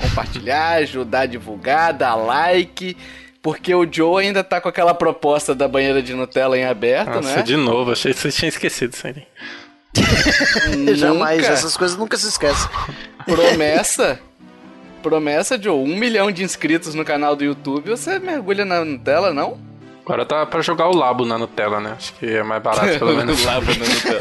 Compartilhar, 0.01 0.79
ajudar 0.83 1.21
a 1.21 1.27
divulgar, 1.27 1.93
dar 1.93 2.15
like. 2.15 2.97
Porque 3.43 3.75
o 3.75 3.87
Joe 3.91 4.25
ainda 4.25 4.43
tá 4.43 4.59
com 4.59 4.71
aquela 4.71 4.95
proposta 4.95 5.55
da 5.55 5.69
banheira 5.69 6.03
de 6.03 6.15
Nutella 6.15 6.57
em 6.57 6.65
aberto, 6.65 7.17
Nossa, 7.17 7.37
né? 7.37 7.43
de 7.43 7.59
novo, 7.59 7.93
achei 7.93 8.15
que 8.15 8.19
você 8.19 8.33
tinha 8.33 8.49
esquecido 8.49 8.95
isso 8.95 9.07
aí. 9.07 9.23
Jamais, 10.95 11.45
essas 11.45 11.77
coisas 11.77 11.97
nunca 11.97 12.17
se 12.17 12.29
esquecem. 12.29 12.69
Promessa? 13.25 14.19
Promessa, 15.03 15.61
Joe, 15.61 15.77
um 15.77 15.97
milhão 15.97 16.31
de 16.33 16.43
inscritos 16.43 16.95
no 16.95 17.05
canal 17.05 17.37
do 17.37 17.45
YouTube, 17.45 17.91
você 17.91 18.19
mergulha 18.19 18.65
na 18.65 18.83
Nutella, 18.85 19.35
não? 19.35 19.59
Agora 20.03 20.25
tá 20.27 20.45
pra 20.45 20.61
jogar 20.61 20.89
o 20.89 20.95
Labo 20.95 21.25
na 21.25 21.39
Nutella, 21.39 21.81
né? 21.81 21.95
Acho 21.97 22.13
que 22.15 22.27
é 22.27 22.43
mais 22.43 22.63
barato, 22.63 22.99
pelo 22.99 23.17
menos. 23.17 23.43
o 23.43 23.47
Labo 23.47 23.67
na 23.67 23.87
Nutella. 23.87 24.21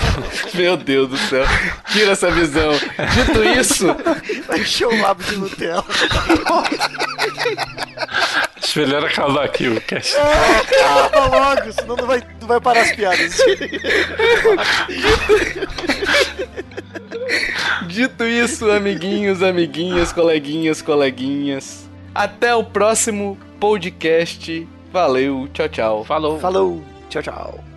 Meu 0.53 0.77
Deus 0.77 1.09
do 1.09 1.17
céu. 1.17 1.45
Tira 1.91 2.11
essa 2.11 2.31
visão. 2.31 2.71
Dito 2.71 3.43
isso... 3.59 3.87
Vai 4.47 4.59
encher 4.59 4.87
o 4.87 5.01
Labo 5.01 5.21
de 5.23 5.35
Nutella. 5.37 5.83
Acho 8.61 8.79
melhor 8.79 9.05
acabar 9.05 9.45
aqui 9.45 9.67
o 9.67 9.79
cast. 9.81 10.15
É, 10.15 10.21
acaba 10.57 11.25
logo, 11.27 11.71
senão 11.71 11.95
não 11.95 12.07
vai, 12.07 12.23
não 12.39 12.47
vai 12.47 12.61
parar 12.61 12.81
as 12.81 12.91
piadas. 12.95 13.37
Dito 17.87 18.23
isso, 18.23 18.69
amiguinhos, 18.71 19.43
amiguinhas, 19.43 20.11
coleguinhas, 20.11 20.81
coleguinhas. 20.81 21.89
Até 22.13 22.55
o 22.55 22.63
próximo 22.63 23.37
podcast. 23.59 24.67
Valeu, 24.91 25.47
tchau, 25.53 25.69
tchau. 25.69 26.05
Falou. 26.05 26.39
Falou, 26.39 26.83
tchau, 27.09 27.21
tchau. 27.21 27.72